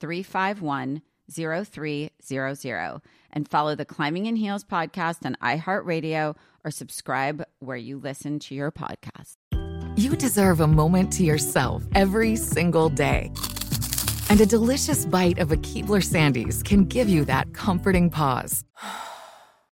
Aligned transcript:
351 0.00 1.02
0300 1.30 3.00
and 3.32 3.48
follow 3.48 3.74
the 3.74 3.84
Climbing 3.84 4.26
in 4.26 4.36
Heels 4.36 4.64
podcast 4.64 5.26
on 5.26 5.36
iHeartRadio 5.42 6.36
or 6.64 6.70
subscribe 6.70 7.44
where 7.58 7.76
you 7.76 7.98
listen 7.98 8.38
to 8.40 8.54
your 8.54 8.72
podcast. 8.72 9.36
You 9.96 10.16
deserve 10.16 10.60
a 10.60 10.66
moment 10.66 11.12
to 11.14 11.24
yourself 11.24 11.82
every 11.94 12.36
single 12.36 12.88
day. 12.88 13.32
And 14.30 14.40
a 14.40 14.46
delicious 14.46 15.06
bite 15.06 15.38
of 15.38 15.52
a 15.52 15.56
Keebler 15.56 16.04
Sandies 16.04 16.64
can 16.64 16.84
give 16.84 17.08
you 17.08 17.24
that 17.24 17.52
comforting 17.54 18.10
pause. 18.10 18.64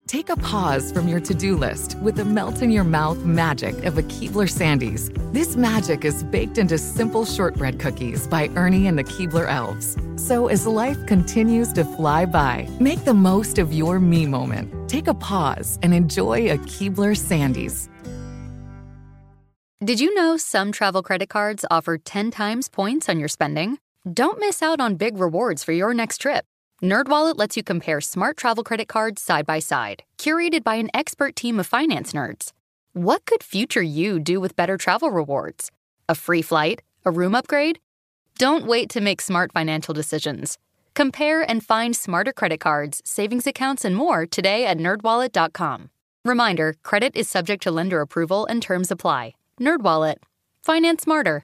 Take 0.09 0.29
a 0.29 0.35
pause 0.37 0.91
from 0.91 1.07
your 1.07 1.19
to 1.19 1.35
do 1.35 1.55
list 1.55 1.95
with 1.99 2.15
the 2.15 2.25
melt 2.25 2.63
in 2.63 2.71
your 2.71 2.83
mouth 2.83 3.19
magic 3.25 3.85
of 3.85 3.99
a 3.99 4.01
Keebler 4.01 4.49
Sandies. 4.49 5.13
This 5.33 5.55
magic 5.55 6.03
is 6.03 6.23
baked 6.23 6.57
into 6.57 6.79
simple 6.79 7.25
shortbread 7.25 7.79
cookies 7.79 8.25
by 8.25 8.47
Ernie 8.55 8.87
and 8.87 8.97
the 8.97 9.03
Keebler 9.03 9.47
Elves. 9.47 9.95
So 10.15 10.47
as 10.47 10.65
life 10.65 10.97
continues 11.05 11.71
to 11.73 11.85
fly 11.85 12.25
by, 12.25 12.67
make 12.79 13.05
the 13.05 13.13
most 13.13 13.59
of 13.59 13.71
your 13.71 13.99
me 13.99 14.25
moment. 14.25 14.89
Take 14.89 15.07
a 15.07 15.13
pause 15.13 15.77
and 15.83 15.93
enjoy 15.93 16.49
a 16.49 16.57
Keebler 16.57 17.15
Sandies. 17.15 17.87
Did 19.85 19.99
you 19.99 20.15
know 20.15 20.37
some 20.37 20.71
travel 20.71 21.03
credit 21.03 21.29
cards 21.29 21.65
offer 21.69 21.99
10 21.99 22.31
times 22.31 22.67
points 22.67 23.09
on 23.09 23.19
your 23.19 23.29
spending? 23.29 23.77
Don't 24.11 24.39
miss 24.39 24.63
out 24.63 24.81
on 24.81 24.95
big 24.95 25.19
rewards 25.19 25.63
for 25.63 25.71
your 25.71 25.93
next 25.93 26.17
trip. 26.17 26.48
NerdWallet 26.81 27.37
lets 27.37 27.57
you 27.57 27.63
compare 27.63 27.99
smart 27.99 28.37
travel 28.37 28.63
credit 28.63 28.87
cards 28.87 29.21
side 29.21 29.45
by 29.45 29.59
side, 29.59 30.03
curated 30.17 30.63
by 30.63 30.75
an 30.75 30.89
expert 30.93 31.35
team 31.35 31.59
of 31.59 31.67
finance 31.67 32.13
nerds. 32.13 32.53
What 32.93 33.25
could 33.25 33.43
future 33.43 33.81
you 33.81 34.19
do 34.19 34.39
with 34.39 34.55
better 34.55 34.77
travel 34.77 35.09
rewards? 35.09 35.71
A 36.07 36.15
free 36.15 36.41
flight? 36.41 36.81
A 37.05 37.11
room 37.11 37.35
upgrade? 37.35 37.79
Don't 38.37 38.65
wait 38.65 38.89
to 38.91 39.01
make 39.01 39.19
smart 39.21 39.51
financial 39.51 39.93
decisions. 39.93 40.57
Compare 40.93 41.49
and 41.49 41.63
find 41.63 41.95
smarter 41.95 42.31
credit 42.31 42.59
cards, 42.59 43.01
savings 43.03 43.45
accounts, 43.45 43.83
and 43.83 43.95
more 43.95 44.25
today 44.25 44.65
at 44.65 44.77
nerdwallet.com. 44.77 45.89
Reminder, 46.25 46.75
credit 46.83 47.15
is 47.15 47.29
subject 47.29 47.63
to 47.63 47.71
lender 47.71 48.01
approval 48.01 48.45
and 48.45 48.61
terms 48.61 48.91
apply. 48.91 49.33
NerdWallet. 49.59 50.15
Finance 50.63 51.03
smarter. 51.03 51.43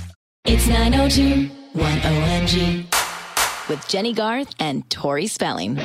It's 0.43 0.67
902 0.67 1.51
1OMG 1.75 3.69
with 3.69 3.87
Jennie 3.87 4.11
Garth 4.11 4.55
and 4.57 4.89
Tori 4.89 5.27
Spelling. 5.27 5.77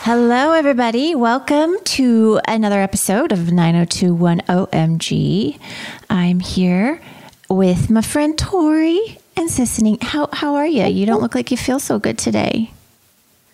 Hello, 0.00 0.52
everybody. 0.52 1.14
Welcome 1.14 1.76
to 1.84 2.40
another 2.48 2.80
episode 2.80 3.32
of 3.32 3.52
9021 3.52 4.40
OMG. 4.48 5.60
I'm 6.08 6.40
here 6.40 7.02
with 7.50 7.90
my 7.90 8.00
friend 8.00 8.38
Tori 8.38 9.18
and 9.36 9.50
Sissany. 9.50 10.02
How, 10.02 10.30
how 10.32 10.54
are 10.54 10.66
you? 10.66 10.86
You 10.86 11.04
don't 11.04 11.20
look 11.20 11.34
like 11.34 11.50
you 11.50 11.58
feel 11.58 11.80
so 11.80 11.98
good 11.98 12.16
today. 12.16 12.70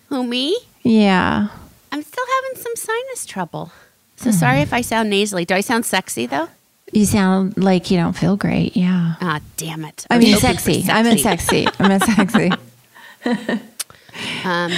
Who, 0.08 0.22
me? 0.22 0.56
Yeah. 0.84 1.48
I'm 1.90 2.02
still 2.02 2.26
having 2.36 2.62
some 2.62 2.76
sinus 2.76 3.26
trouble. 3.26 3.72
So 4.18 4.30
hmm. 4.30 4.36
sorry 4.36 4.60
if 4.60 4.72
I 4.72 4.82
sound 4.82 5.10
nasally. 5.10 5.44
Do 5.44 5.56
I 5.56 5.62
sound 5.62 5.84
sexy, 5.84 6.26
though? 6.26 6.48
You 6.92 7.06
sound 7.06 7.56
like 7.56 7.90
you 7.90 7.96
don't 7.96 8.12
feel 8.12 8.36
great. 8.36 8.76
Yeah. 8.76 9.14
Ah, 9.20 9.40
damn 9.56 9.84
it. 9.84 10.06
I 10.10 10.16
was 10.18 10.24
mean, 10.24 10.34
for 10.34 10.40
sexy. 10.40 10.84
I 10.88 11.02
meant 11.02 11.20
sexy. 11.20 11.66
I 11.78 11.88
meant 11.88 12.04
sexy. 12.04 12.50
Um, 14.44 14.70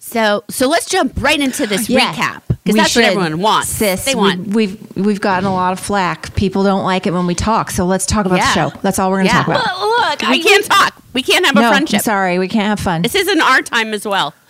so, 0.00 0.42
so 0.50 0.66
let's 0.68 0.86
jump 0.86 1.12
right 1.22 1.38
into 1.38 1.64
this 1.64 1.88
Yeah. 1.88 2.12
recap 2.12 2.51
because 2.64 2.74
We 2.74 2.80
that's 2.80 2.94
what 2.96 3.04
everyone 3.04 3.40
wants. 3.40 3.68
Sis, 3.68 4.04
they 4.04 4.14
we- 4.14 4.20
want. 4.20 4.46
We've 4.48 4.96
we've 4.96 5.20
gotten 5.20 5.46
a 5.48 5.52
lot 5.54 5.72
of 5.72 5.80
flack. 5.80 6.34
People 6.36 6.62
don't 6.62 6.84
like 6.84 7.06
it 7.06 7.12
when 7.12 7.26
we 7.26 7.34
talk. 7.34 7.70
So 7.70 7.84
let's 7.84 8.06
talk 8.06 8.26
about 8.26 8.36
Yeah. 8.38 8.54
the 8.54 8.70
show. 8.70 8.78
That's 8.82 8.98
all 8.98 9.10
we're 9.10 9.18
going 9.18 9.28
to 9.28 9.34
Yeah. 9.34 9.42
talk 9.44 9.48
about. 9.48 9.64
Well, 9.76 9.88
look, 10.10 10.20
we 10.30 10.42
can't 10.42 10.64
talk. 10.64 10.94
We 11.12 11.22
can't 11.22 11.44
have 11.44 11.56
a 11.56 11.60
no, 11.60 11.66
I'm 11.66 11.72
friendship. 11.74 12.00
sorry, 12.02 12.38
we 12.38 12.48
can't 12.48 12.66
have 12.66 12.80
fun. 12.80 13.02
This 13.02 13.14
isn't 13.14 13.40
our 13.42 13.60
time 13.62 13.92
as 13.92 14.06
well. 14.06 14.34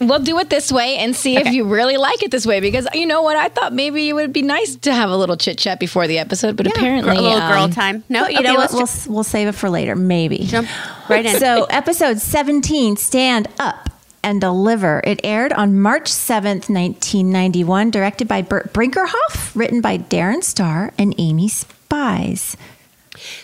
We'll 0.00 0.18
do 0.18 0.38
it 0.40 0.50
this 0.50 0.70
way 0.72 0.96
and 0.98 1.14
see 1.14 1.36
if 1.36 1.52
you 1.52 1.64
really 1.64 1.96
like 1.96 2.22
it 2.22 2.30
this 2.32 2.44
way. 2.44 2.58
Because 2.60 2.86
you 2.92 3.06
know 3.06 3.22
what, 3.22 3.36
I 3.36 3.48
thought 3.48 3.72
maybe 3.72 4.08
it 4.08 4.12
would 4.12 4.32
be 4.32 4.42
nice 4.42 4.74
to 4.76 4.92
have 4.92 5.08
a 5.08 5.16
little 5.16 5.36
chit 5.36 5.56
chat 5.56 5.78
before 5.80 6.06
the 6.08 6.18
episode, 6.18 6.56
but 6.56 6.66
apparently 6.66 7.16
a 7.16 7.20
little 7.20 7.38
girl 7.48 7.62
um, 7.62 7.70
time. 7.70 8.02
No, 8.08 8.26
you 8.26 8.38
okay, 8.38 8.42
know, 8.42 8.54
we'll, 8.56 8.68
we'll, 8.72 8.86
ju- 8.86 9.10
we'll 9.10 9.24
save 9.24 9.46
it 9.48 9.52
for 9.52 9.70
later, 9.70 9.94
maybe. 9.94 10.38
jump 10.38 10.68
right 11.08 11.24
in. 11.24 11.38
So, 11.38 11.64
episode 11.70 12.18
17, 12.18 12.96
Stand 12.96 13.46
Up 13.60 13.88
and 14.28 14.42
Deliver. 14.42 15.00
It 15.04 15.20
aired 15.24 15.54
on 15.54 15.80
March 15.80 16.12
7th, 16.12 16.68
1991, 16.68 17.90
directed 17.90 18.28
by 18.28 18.42
Burt 18.42 18.74
Brinkerhoff, 18.74 19.56
written 19.56 19.80
by 19.80 19.96
Darren 19.96 20.44
Starr 20.44 20.92
and 20.98 21.14
Amy 21.16 21.48
Spies. 21.48 22.54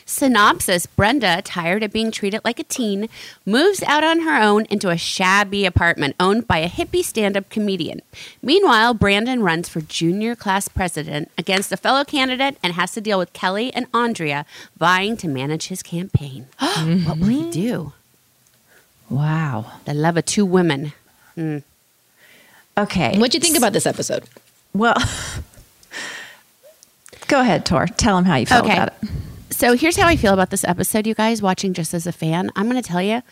Synopsis 0.05 0.87
Brenda, 0.87 1.41
tired 1.43 1.83
of 1.83 1.91
being 1.91 2.11
treated 2.11 2.43
like 2.45 2.59
a 2.59 2.65
teen, 2.65 3.09
moves 3.47 3.83
out 3.83 4.04
on 4.04 4.21
her 4.21 4.41
own 4.41 4.66
into 4.66 4.91
a 4.91 4.98
shabby 4.98 5.65
apartment 5.65 6.16
owned 6.21 6.47
by 6.47 6.59
a 6.59 6.69
hippie 6.69 7.03
stand 7.03 7.34
up 7.34 7.48
comedian. 7.48 8.03
Meanwhile, 8.42 8.95
Brandon 8.95 9.42
runs 9.42 9.71
for 9.71 9.80
junior 9.80 10.37
class 10.37 10.69
president 10.69 11.30
against 11.39 11.72
a 11.72 11.78
fellow 11.78 12.04
candidate 12.04 12.59
and 12.63 12.75
has 12.75 12.92
to 12.92 13.01
deal 13.01 13.19
with 13.19 13.33
Kelly 13.33 13.72
and 13.72 13.87
Andrea 13.95 14.45
vying 14.77 15.16
to 15.16 15.28
manage 15.28 15.69
his 15.69 15.83
campaign. 15.83 16.47
what 16.60 17.19
will 17.19 17.27
he 17.27 17.51
do? 17.51 17.95
Wow. 19.10 19.72
The 19.84 19.95
love 19.95 20.16
of 20.16 20.24
two 20.24 20.47
women. 20.47 20.92
Okay. 22.77 23.18
What'd 23.18 23.34
you 23.34 23.41
think 23.41 23.56
about 23.56 23.72
this 23.72 23.86
episode? 23.86 24.24
Well, 24.72 24.97
go 27.28 27.41
ahead, 27.41 27.65
Tor. 27.66 27.86
Tell 27.86 28.18
him 28.18 28.24
how 28.24 28.36
you 28.36 28.47
feel 28.47 28.59
Okay. 28.59 28.72
about 28.72 28.89
it. 29.03 29.09
So 29.51 29.77
here's 29.77 29.97
how 29.97 30.09
I 30.09 30.16
feel 30.16 30.33
about 30.34 30.51
this 30.51 30.65
episode, 30.65 31.06
you 31.06 31.15
guys, 31.15 31.41
watching 31.41 31.74
just 31.74 31.95
as 31.95 32.06
a 32.06 32.12
fan. 32.12 32.51
I'm 32.56 32.68
going 32.68 32.80
to 32.83 32.86
tell 32.89 33.03
you, 33.03 33.22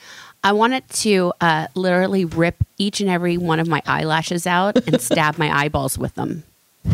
I 0.45 0.53
wanted 0.53 0.89
to 0.91 1.33
uh, 1.41 1.67
literally 1.75 2.25
rip 2.25 2.57
each 2.79 3.01
and 3.01 3.11
every 3.11 3.37
one 3.37 3.59
of 3.59 3.67
my 3.67 3.83
eyelashes 3.87 4.47
out 4.47 4.77
and 4.87 5.01
stab 5.01 5.39
my 5.39 5.51
eyeballs 5.51 5.99
with 5.99 6.15
them. 6.15 6.45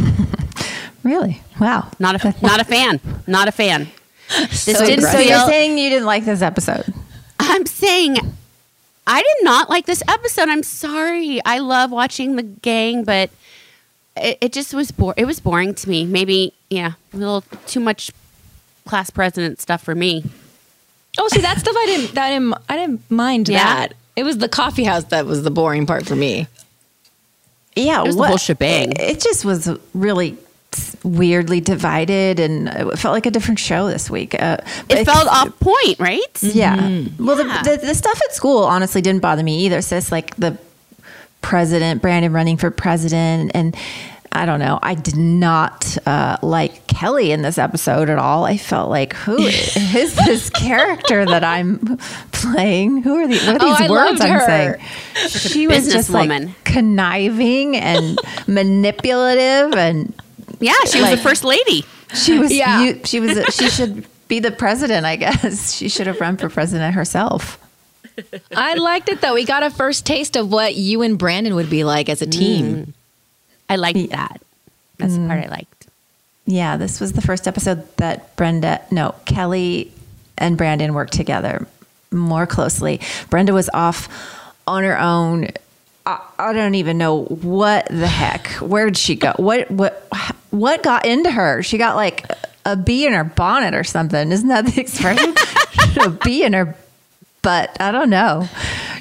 Really? 1.04 1.40
Wow. 1.58 1.90
Not 1.98 2.22
a 2.22 2.34
not 2.42 2.60
a 2.60 2.64
fan. 2.64 3.00
Not 3.26 3.48
a 3.48 3.52
fan. 3.52 3.88
This 4.36 4.64
So 4.64 4.84
didn't 4.84 5.06
So 5.06 5.18
you're 5.20 5.46
saying 5.46 5.78
you 5.78 5.88
didn't 5.88 6.04
like 6.06 6.26
this 6.26 6.42
episode? 6.42 6.84
I'm 7.38 7.64
saying 7.64 8.18
I 9.08 9.22
did 9.22 9.44
not 9.44 9.68
like 9.70 9.86
this 9.86 10.02
episode. 10.06 10.48
I'm 10.48 10.62
sorry. 10.62 11.40
I 11.44 11.58
love 11.58 11.90
watching 11.90 12.36
the 12.36 12.42
gang, 12.42 13.04
but 13.04 13.30
it, 14.16 14.38
it 14.40 14.52
just 14.52 14.74
was 14.74 14.90
bore. 14.90 15.14
It 15.16 15.24
was 15.24 15.40
boring 15.40 15.74
to 15.74 15.88
me. 15.88 16.04
Maybe 16.04 16.52
yeah, 16.70 16.92
a 17.12 17.16
little 17.16 17.40
too 17.66 17.80
much 17.80 18.10
class 18.86 19.10
president 19.10 19.60
stuff 19.60 19.82
for 19.82 19.94
me. 19.94 20.24
Oh, 21.18 21.28
see, 21.28 21.40
that 21.40 21.58
stuff 21.58 21.74
I 21.76 21.86
didn't. 21.86 22.14
That 22.14 22.26
I 22.26 22.30
didn't, 22.30 22.54
I 22.68 22.76
didn't 22.76 23.10
mind 23.10 23.48
Yeah? 23.48 23.64
that. 23.64 23.94
It 24.14 24.24
was 24.24 24.38
the 24.38 24.48
coffee 24.48 24.84
house 24.84 25.04
that 25.04 25.26
was 25.26 25.42
the 25.42 25.50
boring 25.50 25.86
part 25.86 26.06
for 26.06 26.14
me. 26.16 26.46
Yeah, 27.76 28.02
It 28.02 28.06
was 28.06 28.16
the 28.16 28.26
whole 28.26 28.36
shebang. 28.36 28.92
It 28.96 29.20
just 29.20 29.44
was 29.44 29.70
really 29.94 30.36
weirdly 31.02 31.60
divided, 31.60 32.40
and 32.40 32.68
it 32.68 32.98
felt 32.98 33.12
like 33.14 33.26
a 33.26 33.30
different 33.30 33.58
show 33.58 33.88
this 33.88 34.10
week. 34.10 34.34
Uh, 34.34 34.58
It 34.88 35.04
but- 35.06 35.06
felt 35.06 35.28
off 35.28 35.58
point, 35.60 35.98
right? 35.98 36.42
Yeah. 36.42 36.76
Well, 37.18 37.38
Yeah. 37.46 37.62
The, 37.62 37.76
the 37.80 37.86
the 37.88 37.94
stuff 37.94 38.20
at 38.28 38.34
school 38.34 38.64
honestly 38.64 39.00
didn't 39.02 39.22
bother 39.22 39.42
me 39.42 39.64
either. 39.66 39.80
Sis, 39.82 40.10
like 40.12 40.34
the 40.36 40.58
president, 41.40 42.02
Brandon 42.02 42.32
running 42.32 42.56
for 42.56 42.70
president, 42.70 43.52
and 43.54 43.76
I 44.30 44.44
don't 44.44 44.58
know. 44.60 44.78
I 44.82 44.94
did 44.94 45.16
not 45.16 45.96
uh, 46.06 46.36
like 46.42 46.86
Kelly 46.86 47.32
in 47.32 47.40
this 47.40 47.56
episode 47.56 48.10
at 48.10 48.18
all. 48.18 48.44
I 48.44 48.58
felt 48.58 48.90
like 48.90 49.14
who 49.14 49.38
is 49.46 50.14
this 50.16 50.50
character 50.50 51.24
that 51.24 51.42
I'm 51.44 51.98
playing? 52.32 53.02
Who 53.02 53.16
are 53.16 53.26
these? 53.26 53.46
What 53.46 53.62
are 53.62 53.66
Oh, 53.66 53.68
these 53.78 53.88
I 53.88 53.90
words 53.90 54.20
I'm 54.20 54.40
saying? 54.40 54.74
She 55.30 55.66
was 55.66 55.90
just 55.90 56.10
like 56.10 56.28
businesswoman. 56.28 56.54
conniving 56.64 57.76
and 57.76 58.18
manipulative, 58.46 59.72
and 59.78 60.12
Yeah, 60.60 60.72
she 60.90 61.00
was 61.00 61.10
Like- 61.10 61.16
the 61.18 61.22
first 61.22 61.44
lady. 61.44 61.84
she 62.14 62.38
was. 62.38 62.52
Yeah. 62.52 62.82
You, 62.82 63.00
she 63.04 63.20
was. 63.20 63.54
She 63.54 63.68
should 63.68 64.06
be 64.28 64.40
the 64.40 64.50
president. 64.50 65.06
I 65.06 65.16
guess 65.16 65.72
she 65.72 65.88
should 65.88 66.06
have 66.06 66.20
run 66.20 66.36
for 66.36 66.48
president 66.48 66.94
herself. 66.94 67.58
I 68.54 68.74
liked 68.74 69.08
it 69.08 69.20
though. 69.20 69.34
We 69.34 69.44
got 69.44 69.62
a 69.62 69.70
first 69.70 70.04
taste 70.04 70.36
of 70.36 70.50
what 70.50 70.74
you 70.74 71.02
and 71.02 71.18
Brandon 71.18 71.54
would 71.54 71.70
be 71.70 71.84
like 71.84 72.08
as 72.08 72.22
a 72.22 72.26
team. 72.26 72.86
Mm. 72.86 72.92
I 73.70 73.76
liked 73.76 74.10
that. 74.10 74.40
That's 74.98 75.14
the 75.14 75.26
part 75.26 75.40
I 75.40 75.46
mm. 75.46 75.50
liked. 75.50 75.86
Yeah, 76.46 76.76
this 76.78 76.98
was 76.98 77.12
the 77.12 77.20
first 77.20 77.46
episode 77.46 77.86
that 77.98 78.34
Brenda, 78.34 78.80
no, 78.90 79.14
Kelly 79.26 79.92
and 80.38 80.56
Brandon 80.56 80.94
worked 80.94 81.12
together 81.12 81.68
more 82.10 82.46
closely. 82.46 83.00
Brenda 83.28 83.52
was 83.52 83.68
off 83.74 84.08
on 84.66 84.82
her 84.82 84.98
own. 84.98 85.48
I, 86.08 86.20
I 86.38 86.52
don't 86.54 86.74
even 86.74 86.96
know 86.96 87.24
what 87.24 87.86
the 87.90 88.06
heck. 88.06 88.48
Where'd 88.62 88.96
she 88.96 89.14
go? 89.14 89.34
What 89.36 89.70
what 89.70 90.08
what 90.50 90.82
got 90.82 91.04
into 91.04 91.30
her? 91.30 91.62
She 91.62 91.76
got 91.76 91.96
like 91.96 92.24
a 92.64 92.76
bee 92.76 93.06
in 93.06 93.12
her 93.12 93.24
bonnet 93.24 93.74
or 93.74 93.84
something. 93.84 94.32
Isn't 94.32 94.48
that 94.48 94.64
the 94.64 94.80
expression? 94.80 95.34
a 96.00 96.08
bee 96.08 96.44
in 96.44 96.54
her 96.54 96.74
butt. 97.42 97.76
I 97.78 97.92
don't 97.92 98.08
know. 98.08 98.48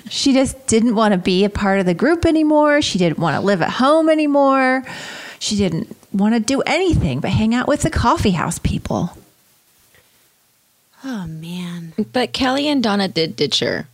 She 0.09 0.33
just 0.33 0.67
didn't 0.67 0.95
want 0.95 1.13
to 1.13 1.17
be 1.17 1.45
a 1.45 1.49
part 1.49 1.79
of 1.79 1.85
the 1.85 1.93
group 1.93 2.25
anymore. 2.25 2.81
She 2.81 2.97
didn't 2.97 3.19
want 3.19 3.35
to 3.35 3.41
live 3.41 3.61
at 3.61 3.71
home 3.71 4.09
anymore. 4.09 4.83
She 5.39 5.55
didn't 5.55 5.95
want 6.11 6.33
to 6.33 6.41
do 6.41 6.61
anything 6.63 7.21
but 7.21 7.29
hang 7.29 7.55
out 7.55 7.69
with 7.69 7.83
the 7.83 7.89
coffee 7.89 8.31
house 8.31 8.59
people. 8.59 9.17
Oh 11.05 11.25
man. 11.25 11.93
But 12.11 12.33
Kelly 12.33 12.67
and 12.67 12.83
Donna 12.83 13.07
did 13.07 13.37
ditch 13.37 13.59
her 13.59 13.87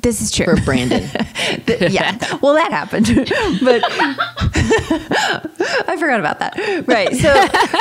This 0.00 0.22
is 0.22 0.30
true. 0.30 0.44
for 0.56 0.62
Brandon. 0.64 1.08
Th- 1.66 1.90
yeah. 1.90 2.16
Well, 2.40 2.54
that 2.54 2.70
happened. 2.70 3.06
but 3.62 3.82
I 5.88 5.96
forgot 5.98 6.20
about 6.20 6.38
that. 6.38 6.56
Right. 6.86 7.14
So 7.16 7.34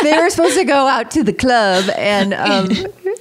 they 0.03 0.17
were 0.17 0.29
supposed 0.29 0.55
to 0.55 0.65
go 0.65 0.87
out 0.87 1.11
to 1.11 1.23
the 1.23 1.33
club 1.33 1.89
and 1.95 2.33
um 2.33 2.67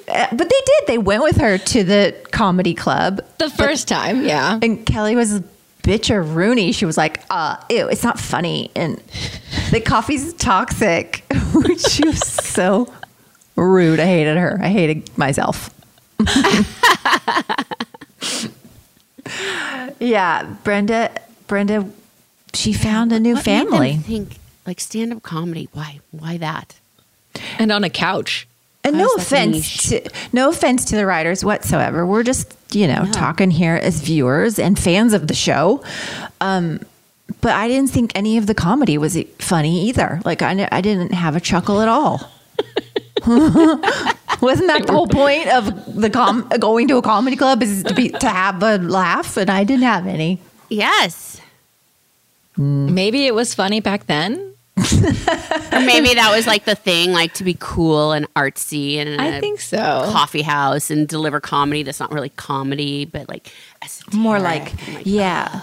but 0.09 0.39
they 0.39 0.47
did. 0.65 0.87
They 0.87 0.99
went 0.99 1.25
with 1.25 1.37
her 1.39 1.59
to 1.59 1.85
the 1.85 2.15
comedy 2.31 2.75
club. 2.75 3.21
the 3.39 3.51
first 3.51 3.89
time, 3.89 4.25
yeah. 4.25 4.59
And 4.63 4.87
Kelly 4.87 5.17
was 5.17 5.35
a 5.37 5.45
bitch 5.83 6.11
or 6.15 6.23
Rooney. 6.23 6.71
She 6.73 6.87
was 6.87 6.97
like, 6.97 7.23
uh, 7.29 7.57
ew, 7.71 7.89
it's 7.89 8.05
not 8.05 8.19
funny. 8.19 8.71
And 8.77 9.03
the 9.73 9.81
coffee's 9.81 10.33
toxic. 10.35 11.25
she 11.89 12.07
was 12.07 12.21
so 12.27 12.93
rude. 13.57 13.99
I 14.01 14.07
hated 14.07 14.37
her. 14.37 14.59
I 14.63 14.69
hated 14.69 15.17
myself. 15.19 15.71
Yeah, 20.01 20.57
Brenda 20.65 21.11
Brenda 21.47 21.89
she 22.55 22.73
found 22.73 23.13
a 23.13 23.21
new 23.21 23.35
What 23.35 23.47
made 23.47 23.57
them 23.61 23.71
family. 23.71 23.97
think 23.99 24.37
like 24.67 24.81
stand 24.81 25.13
up 25.13 25.23
comedy. 25.23 25.69
Why? 25.73 26.01
Why 26.11 26.37
that? 26.39 26.75
And 27.59 27.71
on 27.71 27.85
a 27.85 27.91
couch. 27.91 28.49
And 28.83 28.97
Why 28.97 29.03
no 29.03 29.15
offense 29.17 29.89
to 29.89 30.09
no 30.33 30.49
offense 30.51 30.85
to 30.87 30.97
the 30.97 31.07
writers 31.07 31.45
whatsoever. 31.45 32.07
We're 32.07 32.23
just, 32.23 32.57
you 32.73 32.87
know, 32.87 33.05
talking 33.13 33.51
here 33.51 33.75
as 33.75 34.01
viewers 34.01 34.59
and 34.59 34.79
fans 34.79 35.13
of 35.13 35.27
the 35.27 35.35
show. 35.35 35.83
Um, 36.41 36.81
but 37.41 37.53
I 37.53 37.67
didn't 37.69 37.91
think 37.91 38.13
any 38.15 38.39
of 38.39 38.47
the 38.47 38.55
comedy 38.55 38.97
was 38.97 39.17
e- 39.17 39.25
funny 39.39 39.89
either. 39.89 40.21
Like 40.25 40.41
I, 40.43 40.69
I 40.71 40.81
didn't 40.81 41.13
have 41.13 41.35
a 41.37 41.41
chuckle 41.41 41.81
at 41.81 41.89
all. 41.89 42.31
Wasn't 44.47 44.69
that 44.69 44.87
the 44.87 44.93
whole 44.93 45.09
point 45.09 45.49
of 45.49 46.01
the 46.01 46.11
com- 46.11 46.49
going 46.59 46.89
to 46.89 46.97
a 46.97 47.03
comedy 47.03 47.37
club 47.37 47.63
is 47.63 47.83
to 47.85 47.95
be 47.95 48.09
to 48.21 48.29
have 48.29 48.63
a 48.63 48.79
laugh? 48.79 49.37
And 49.37 49.51
I 49.51 49.65
didn't 49.65 49.85
have 49.85 50.07
any. 50.07 50.41
Yes. 50.69 51.41
Mm. 52.57 52.91
Maybe 52.91 53.27
it 53.27 53.35
was 53.35 53.55
funny 53.55 53.81
back 53.81 54.07
then. 54.07 54.55
Or 55.73 55.81
maybe 55.81 56.15
that 56.15 56.33
was 56.35 56.47
like 56.47 56.65
the 56.65 56.75
thing, 56.75 57.13
like 57.13 57.35
to 57.35 57.45
be 57.45 57.55
cool 57.59 58.13
and 58.13 58.33
artsy 58.33 58.97
and 58.97 59.21
I 59.21 59.27
a 59.27 59.41
think 59.41 59.61
so. 59.61 59.77
coffee 59.77 60.41
house 60.41 60.91
and 60.91 61.07
deliver 61.07 61.39
comedy 61.39 61.83
that's 61.83 62.01
not 62.01 62.11
really 62.13 62.31
comedy, 62.31 63.05
but 63.05 63.29
like 63.29 63.53
more 64.15 64.39
like, 64.39 64.73
oh 64.89 64.93
like, 64.95 65.05
yeah 65.05 65.61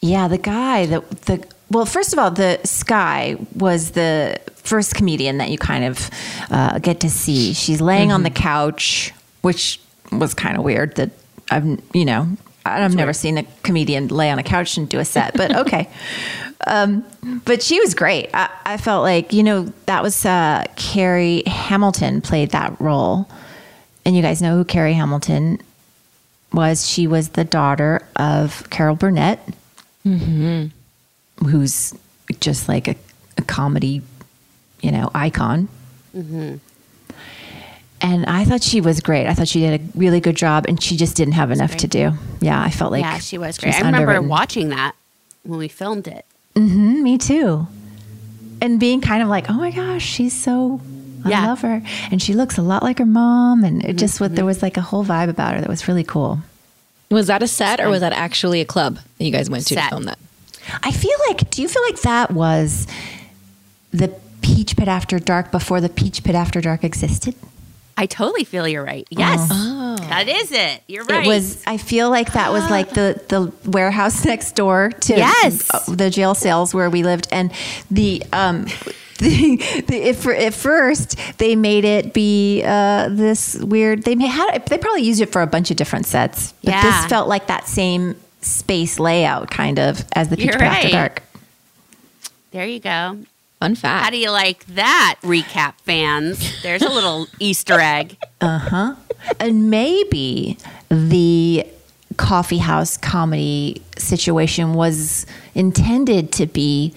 yeah 0.00 0.28
the 0.28 0.38
guy 0.38 0.86
that 0.86 1.10
the 1.22 1.44
well 1.70 1.86
first 1.86 2.12
of 2.12 2.18
all 2.18 2.30
the 2.30 2.60
sky 2.64 3.36
was 3.54 3.92
the 3.92 4.38
first 4.54 4.94
comedian 4.94 5.38
that 5.38 5.50
you 5.50 5.58
kind 5.58 5.84
of 5.84 6.10
uh, 6.50 6.78
get 6.80 7.00
to 7.00 7.10
see. 7.10 7.52
She's 7.52 7.80
laying 7.80 8.10
on 8.12 8.22
the 8.22 8.30
couch 8.30 9.12
which 9.42 9.80
was 10.12 10.34
kind 10.34 10.56
of 10.56 10.64
weird 10.64 10.96
that 10.96 11.10
i've 11.50 11.64
you 11.92 12.04
know 12.04 12.28
i've 12.64 12.94
never 12.94 13.12
seen 13.12 13.38
a 13.38 13.44
comedian 13.62 14.08
lay 14.08 14.30
on 14.30 14.38
a 14.38 14.42
couch 14.42 14.76
and 14.76 14.88
do 14.88 14.98
a 14.98 15.04
set 15.04 15.36
but 15.36 15.54
okay. 15.54 15.88
Um, 16.66 17.04
but 17.44 17.62
she 17.62 17.78
was 17.78 17.94
great. 17.94 18.30
I, 18.34 18.48
I 18.64 18.76
felt 18.76 19.02
like 19.02 19.32
you 19.32 19.42
know 19.44 19.72
that 19.84 20.02
was 20.02 20.24
uh, 20.24 20.64
carrie 20.74 21.42
hamilton 21.46 22.20
played 22.22 22.50
that 22.50 22.80
role. 22.80 23.28
And 24.04 24.16
you 24.16 24.22
guys 24.22 24.40
know 24.42 24.56
who 24.56 24.64
carrie 24.64 24.94
hamilton 24.94 25.60
was? 26.52 26.88
She 26.88 27.06
was 27.06 27.28
the 27.30 27.44
daughter 27.44 28.06
of 28.16 28.68
Carol 28.70 28.96
Burnett, 28.96 29.38
who's 31.38 31.94
just 32.40 32.68
like 32.68 32.88
a, 32.88 32.96
a 33.38 33.42
comedy, 33.42 34.02
you 34.82 34.90
know, 34.92 35.10
icon. 35.14 35.68
And 38.02 38.26
I 38.26 38.44
thought 38.44 38.62
she 38.62 38.80
was 38.80 39.00
great. 39.00 39.26
I 39.26 39.34
thought 39.34 39.48
she 39.48 39.60
did 39.60 39.80
a 39.80 39.84
really 39.98 40.20
good 40.20 40.36
job, 40.36 40.66
and 40.68 40.82
she 40.82 40.96
just 40.96 41.16
didn't 41.16 41.32
have 41.34 41.50
enough 41.50 41.76
to 41.78 41.86
do. 41.88 42.12
Yeah, 42.40 42.60
I 42.62 42.70
felt 42.70 42.92
like 42.92 43.02
yeah, 43.02 43.18
she 43.18 43.38
was 43.38 43.58
great. 43.58 43.74
I 43.74 43.80
remember 43.80 44.20
watching 44.22 44.68
that 44.68 44.94
when 45.44 45.58
we 45.58 45.68
filmed 45.68 46.06
it. 46.06 46.24
Mhm, 46.54 47.00
me 47.02 47.16
too. 47.18 47.66
And 48.60 48.78
being 48.78 49.00
kind 49.00 49.22
of 49.22 49.28
like, 49.28 49.48
oh 49.50 49.54
my 49.54 49.70
gosh, 49.70 50.04
she's 50.04 50.32
so. 50.34 50.80
I 51.24 51.30
Yeah. 51.30 51.46
love 51.48 51.62
her, 51.62 51.82
and 52.10 52.22
she 52.22 52.34
looks 52.34 52.56
a 52.58 52.62
lot 52.62 52.82
like 52.82 52.98
her 52.98 53.06
mom, 53.06 53.64
and 53.64 53.82
it 53.84 53.96
just 53.96 54.20
was 54.20 54.30
there 54.32 54.44
was 54.44 54.62
like 54.62 54.76
a 54.76 54.80
whole 54.82 55.04
vibe 55.04 55.28
about 55.30 55.54
her 55.54 55.60
that 55.60 55.68
was 55.68 55.88
really 55.88 56.04
cool. 56.04 56.40
Was 57.10 57.26
that 57.28 57.42
a 57.42 57.48
set 57.48 57.80
or 57.80 57.88
was 57.88 58.00
that 58.00 58.12
actually 58.12 58.60
a 58.60 58.64
club 58.64 58.96
that 59.18 59.24
you 59.24 59.30
guys 59.32 59.48
went 59.48 59.66
to 59.68 59.74
to 59.74 59.80
film 59.88 60.04
that? 60.04 60.18
I 60.82 60.90
feel 60.90 61.16
like, 61.28 61.50
do 61.50 61.62
you 61.62 61.68
feel 61.68 61.82
like 61.82 62.00
that 62.02 62.30
was 62.32 62.86
the 63.92 64.08
Peach 64.42 64.76
Pit 64.76 64.88
After 64.88 65.18
Dark 65.18 65.50
before 65.50 65.80
the 65.80 65.88
Peach 65.88 66.22
Pit 66.24 66.34
After 66.34 66.60
Dark 66.60 66.84
existed? 66.84 67.34
I 67.98 68.04
totally 68.06 68.44
feel 68.44 68.68
you're 68.68 68.84
right. 68.84 69.06
Yes, 69.10 69.48
that 69.48 70.28
is 70.28 70.52
it. 70.52 70.82
You're 70.86 71.04
right. 71.04 71.24
It 71.24 71.28
was. 71.28 71.62
I 71.66 71.78
feel 71.78 72.10
like 72.10 72.34
that 72.34 72.52
was 72.52 72.68
like 72.70 72.90
the 72.90 73.22
the 73.28 73.50
warehouse 73.70 74.22
next 74.26 74.52
door 74.54 74.90
to 74.90 75.16
Yes. 75.16 75.66
uh, 75.72 75.80
the 75.88 76.10
jail 76.10 76.34
cells 76.34 76.74
where 76.74 76.90
we 76.90 77.02
lived, 77.02 77.26
and 77.32 77.50
the 77.90 78.22
um. 78.32 78.66
The, 79.18 79.56
the, 79.86 79.96
if, 79.96 80.26
at 80.26 80.52
first 80.52 81.18
they 81.38 81.56
made 81.56 81.86
it 81.86 82.12
be 82.12 82.62
uh, 82.62 83.08
this 83.08 83.54
weird. 83.56 84.02
They 84.02 84.14
may 84.14 84.26
had 84.26 84.66
they 84.66 84.76
probably 84.76 85.04
used 85.04 85.22
it 85.22 85.32
for 85.32 85.40
a 85.40 85.46
bunch 85.46 85.70
of 85.70 85.78
different 85.78 86.04
sets, 86.04 86.52
but 86.62 86.72
Yeah. 86.74 86.82
this 86.82 87.06
felt 87.06 87.26
like 87.26 87.46
that 87.46 87.66
same 87.66 88.14
space 88.46 88.98
layout 88.98 89.50
kind 89.50 89.78
of 89.78 90.04
as 90.12 90.28
the 90.28 90.36
Peach 90.36 90.46
You're 90.46 90.54
Pit 90.58 90.62
After. 90.62 90.88
Dark. 90.90 91.22
there 92.52 92.66
you 92.66 92.80
go. 92.80 93.18
Fun 93.60 93.74
fact. 93.74 94.04
How 94.04 94.10
do 94.10 94.18
you 94.18 94.30
like 94.30 94.66
that, 94.66 95.16
recap 95.22 95.74
fans? 95.80 96.62
There's 96.62 96.82
a 96.82 96.90
little 96.90 97.26
Easter 97.40 97.80
egg. 97.80 98.16
Uh 98.40 98.58
huh. 98.58 98.94
And 99.40 99.70
maybe 99.70 100.58
the 100.90 101.66
coffee 102.16 102.58
house 102.58 102.96
comedy 102.96 103.82
situation 103.96 104.74
was 104.74 105.26
intended 105.54 106.32
to 106.32 106.46
be 106.46 106.94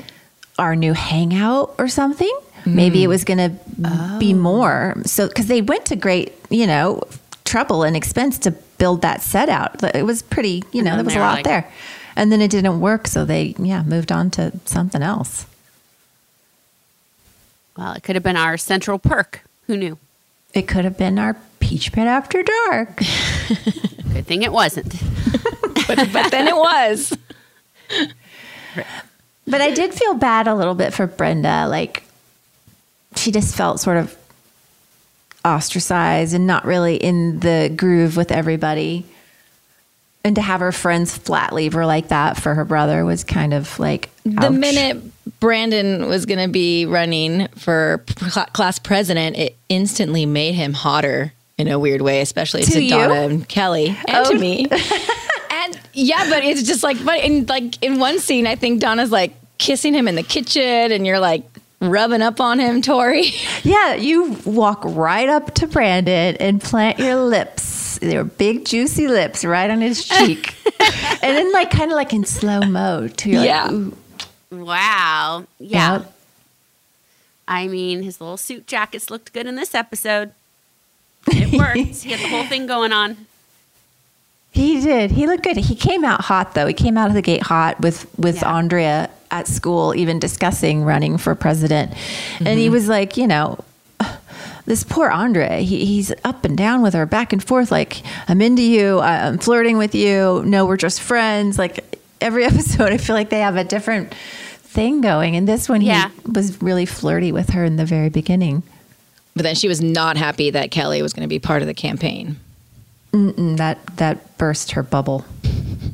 our 0.58 0.76
new 0.76 0.94
hangout 0.94 1.74
or 1.78 1.88
something 1.88 2.32
maybe 2.66 3.04
it 3.04 3.08
was 3.08 3.24
going 3.24 3.38
to 3.38 4.18
be 4.20 4.34
more 4.34 4.96
so 5.06 5.28
because 5.28 5.48
they 5.48 5.62
went 5.62 5.86
to 5.86 5.96
great 5.96 6.34
you 6.50 6.68
know 6.68 7.02
trouble 7.50 7.84
and 7.84 7.96
expense 7.96 8.38
to 8.40 8.52
build 8.52 9.02
that 9.02 9.22
set 9.22 9.50
out. 9.50 9.84
It 9.96 10.06
was 10.06 10.22
pretty, 10.22 10.64
you 10.72 10.84
know, 10.84 10.96
there 10.96 11.04
was 11.04 11.16
a 11.16 11.20
lot 11.20 11.38
like- 11.38 11.46
there. 11.46 11.72
And 12.16 12.32
then 12.32 12.42
it 12.42 12.52
didn't 12.52 12.80
work, 12.82 13.08
so 13.08 13.24
they 13.26 13.56
yeah 13.58 13.82
moved 13.84 14.12
on 14.12 14.30
to 14.32 14.52
something 14.66 15.02
else. 15.02 15.46
Well, 17.78 17.94
it 17.94 18.04
could 18.04 18.16
have 18.16 18.24
been 18.24 18.36
our 18.36 18.58
central 18.58 19.00
perk. 19.00 19.42
Who 19.68 19.78
knew? 19.78 19.98
It 20.54 20.68
could 20.68 20.84
have 20.84 20.98
been 20.98 21.18
our 21.18 21.38
Peach 21.60 21.92
Pit 21.94 22.08
After 22.08 22.44
Dark. 22.44 22.98
Good 24.14 24.26
thing 24.26 24.42
it 24.44 24.52
wasn't. 24.52 24.92
but, 25.88 26.10
but 26.12 26.32
then 26.32 26.48
it 26.48 26.56
was. 26.58 27.16
But 29.48 29.62
I 29.62 29.72
did 29.72 29.94
feel 29.94 30.14
bad 30.16 30.48
a 30.48 30.56
little 30.56 30.76
bit 30.76 30.94
for 30.94 31.08
Brenda. 31.08 31.68
Like, 31.68 32.04
she 33.16 33.32
just 33.32 33.56
felt 33.56 33.80
sort 33.80 33.98
of 33.98 34.18
ostracized 35.46 36.34
and 36.34 36.46
not 36.48 36.66
really 36.66 36.96
in 36.98 37.40
the 37.40 37.72
groove 37.76 38.18
with 38.18 38.32
everybody. 38.32 39.06
And 40.24 40.36
to 40.36 40.42
have 40.42 40.60
her 40.60 40.72
friends 40.74 41.18
flat 41.18 41.54
leave 41.54 41.74
her 41.74 41.86
like 41.86 42.10
that 42.10 42.38
for 42.38 42.54
her 42.54 42.66
brother 42.66 43.06
was 43.06 43.24
kind 43.24 43.54
of 43.54 43.80
like 43.80 44.10
The 44.26 44.52
minute 44.52 45.02
Brandon 45.40 46.08
was 46.10 46.26
going 46.26 46.40
to 46.46 46.52
be 46.52 46.86
running 46.86 47.48
for 47.56 48.04
class 48.54 48.80
president, 48.80 49.38
it 49.38 49.56
instantly 49.70 50.26
made 50.26 50.56
him 50.56 50.74
hotter 50.74 51.32
in 51.58 51.68
a 51.70 51.80
weird 51.80 52.02
way, 52.02 52.20
especially 52.22 52.64
to, 52.64 52.72
To? 52.72 52.90
Donna 52.90 53.14
and 53.14 53.48
Kelly 53.48 53.88
and 54.08 54.28
Oh. 54.28 54.32
to 54.32 54.38
me. 54.38 54.66
and 55.52 55.80
yeah, 55.94 56.30
but 56.30 56.44
it's 56.44 56.64
just 56.64 56.84
like, 56.84 57.04
but 57.06 57.24
in 57.24 57.46
like 57.46 57.82
in 57.82 58.00
one 58.00 58.20
scene, 58.20 58.46
I 58.46 58.56
think 58.56 58.82
Donna's 58.82 59.12
like 59.12 59.34
kissing 59.58 59.94
him 59.94 60.08
in 60.08 60.16
the 60.16 60.24
kitchen, 60.24 60.92
and 60.92 61.06
you're 61.08 61.20
like 61.20 61.44
rubbing 61.82 62.22
up 62.22 62.40
on 62.42 62.60
him, 62.60 62.82
Tori. 62.82 63.32
Yeah, 63.64 63.96
you 63.96 64.38
walk 64.46 64.82
right 64.86 65.28
up 65.30 65.54
to 65.56 65.68
Brandon 65.68 66.36
and 66.40 66.62
plant 66.62 66.98
your 67.00 67.16
lips, 67.18 67.98
their 68.00 68.24
big 68.24 68.66
juicy 68.66 69.08
lips, 69.08 69.44
right 69.44 69.70
on 69.70 69.82
his 69.82 70.08
cheek, 70.08 70.56
and 71.22 71.36
then 71.38 71.52
like 71.52 71.70
kind 71.72 71.92
of 71.92 71.96
like 71.96 72.14
in 72.14 72.24
slow 72.26 72.62
mo 72.62 73.08
too. 73.10 73.32
You're 73.32 73.44
Yeah. 73.44 73.66
like, 73.66 73.94
Wow. 74.52 75.46
Yeah. 75.60 75.98
Yep. 76.00 76.16
I 77.48 77.68
mean, 77.68 78.02
his 78.04 78.20
little 78.22 78.38
suit 78.38 78.66
jackets 78.68 79.10
looked 79.10 79.34
good 79.34 79.46
in 79.48 79.56
this 79.56 79.76
episode. 79.76 80.32
It 81.28 81.52
worked. 81.58 81.78
he 82.04 82.12
had 82.12 82.20
the 82.22 82.28
whole 82.30 82.46
thing 82.46 82.66
going 82.66 82.92
on. 82.94 83.28
He 84.60 84.82
did. 84.82 85.12
He 85.12 85.26
looked 85.28 85.44
good. 85.44 85.58
He 85.58 85.76
came 85.76 86.04
out 86.04 86.22
hot 86.22 86.54
though. 86.54 86.68
He 86.68 86.74
came 86.74 86.98
out 86.98 87.08
of 87.08 87.14
the 87.14 87.22
gate 87.22 87.44
hot 87.44 87.80
with 87.80 88.06
with 88.18 88.38
Yeah. 88.38 88.56
Andrea 88.56 89.10
at 89.32 89.48
school, 89.48 89.94
even 89.96 90.20
discussing 90.20 90.84
running 90.84 91.18
for 91.18 91.36
president. 91.36 91.92
And 92.40 92.48
Mm-hmm. 92.48 92.58
he 92.58 92.70
was 92.70 92.88
like, 92.88 93.16
you 93.18 93.28
know, 93.28 93.60
this 94.66 94.84
poor 94.84 95.10
Andrea. 95.10 95.58
He, 95.58 95.86
he's 95.86 96.12
up 96.24 96.46
and 96.46 96.58
down 96.58 96.82
with 96.82 96.94
her, 96.94 97.06
back 97.06 97.32
and 97.34 97.44
forth. 97.44 97.72
Like, 97.72 98.02
I'm 98.28 98.42
into 98.42 98.64
you. 98.64 99.00
I'm 99.00 99.38
flirting 99.38 99.78
with 99.78 99.94
you. 99.96 100.44
No, 100.46 100.66
we're 100.66 100.78
just 100.78 101.00
friends. 101.02 101.58
Like 101.60 101.84
every 102.22 102.44
episode, 102.52 102.92
I 102.92 102.98
feel 102.98 103.16
like 103.16 103.30
they 103.30 103.40
have 103.42 103.56
a 103.56 103.64
different 103.64 104.14
thing 104.14 105.02
going. 105.02 105.36
And 105.36 105.48
this 105.48 105.70
one, 105.70 105.82
Yeah. 105.82 106.10
he 106.26 106.32
was 106.32 106.62
really 106.62 106.86
flirty 106.86 107.32
with 107.32 107.52
her 107.52 107.64
in 107.64 107.76
the 107.78 107.86
very 107.86 108.10
beginning. 108.10 108.64
But 109.36 109.44
then 109.44 109.56
she 109.56 109.68
was 109.68 109.80
not 109.82 110.18
happy 110.18 110.50
that 110.52 110.70
Kelly 110.72 111.02
was 111.02 111.14
going 111.14 111.24
to 111.24 111.30
be 111.30 111.40
part 111.40 111.62
of 111.62 111.68
the 111.68 111.74
campaign. 111.74 112.38
Mm, 113.12 113.58
that 113.58 113.84
that 113.98 114.38
burst 114.38 114.72
her 114.72 114.84
bubble 114.84 115.26